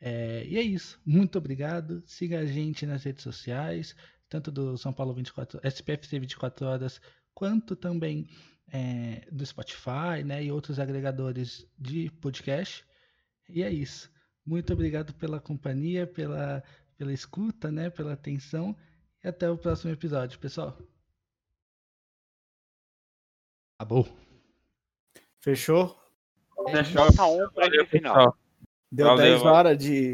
É, 0.00 0.44
e 0.46 0.56
é 0.56 0.62
isso. 0.62 1.00
Muito 1.04 1.38
obrigado. 1.38 2.02
Siga 2.06 2.40
a 2.40 2.46
gente 2.46 2.86
nas 2.86 3.02
redes 3.02 3.24
sociais, 3.24 3.96
tanto 4.28 4.50
do 4.50 4.76
São 4.76 4.92
Paulo 4.92 5.14
24, 5.14 5.60
SPFC 5.62 6.18
24 6.18 6.66
horas, 6.66 7.00
quanto 7.34 7.76
também 7.76 8.28
é, 8.72 9.26
do 9.30 9.44
Spotify 9.44 10.22
né, 10.24 10.44
e 10.44 10.52
outros 10.52 10.78
agregadores 10.78 11.66
de 11.78 12.10
podcast. 12.10 12.84
E 13.48 13.62
é 13.62 13.70
isso. 13.70 14.10
Muito 14.44 14.72
obrigado 14.72 15.14
pela 15.14 15.40
companhia, 15.40 16.06
pela, 16.06 16.62
pela 16.96 17.12
escuta, 17.12 17.70
né, 17.70 17.90
pela 17.90 18.12
atenção. 18.12 18.76
E 19.22 19.28
até 19.28 19.50
o 19.50 19.58
próximo 19.58 19.92
episódio, 19.92 20.38
pessoal. 20.38 20.76
Acabou. 23.78 24.08
Fechou? 25.40 25.96
Fechou. 26.70 27.12
Tá 27.12 27.86
final. 27.86 28.36
Deu 28.90 29.06
Valeu, 29.06 29.24
10 29.24 29.42
horas 29.42 29.78
de 29.78 30.04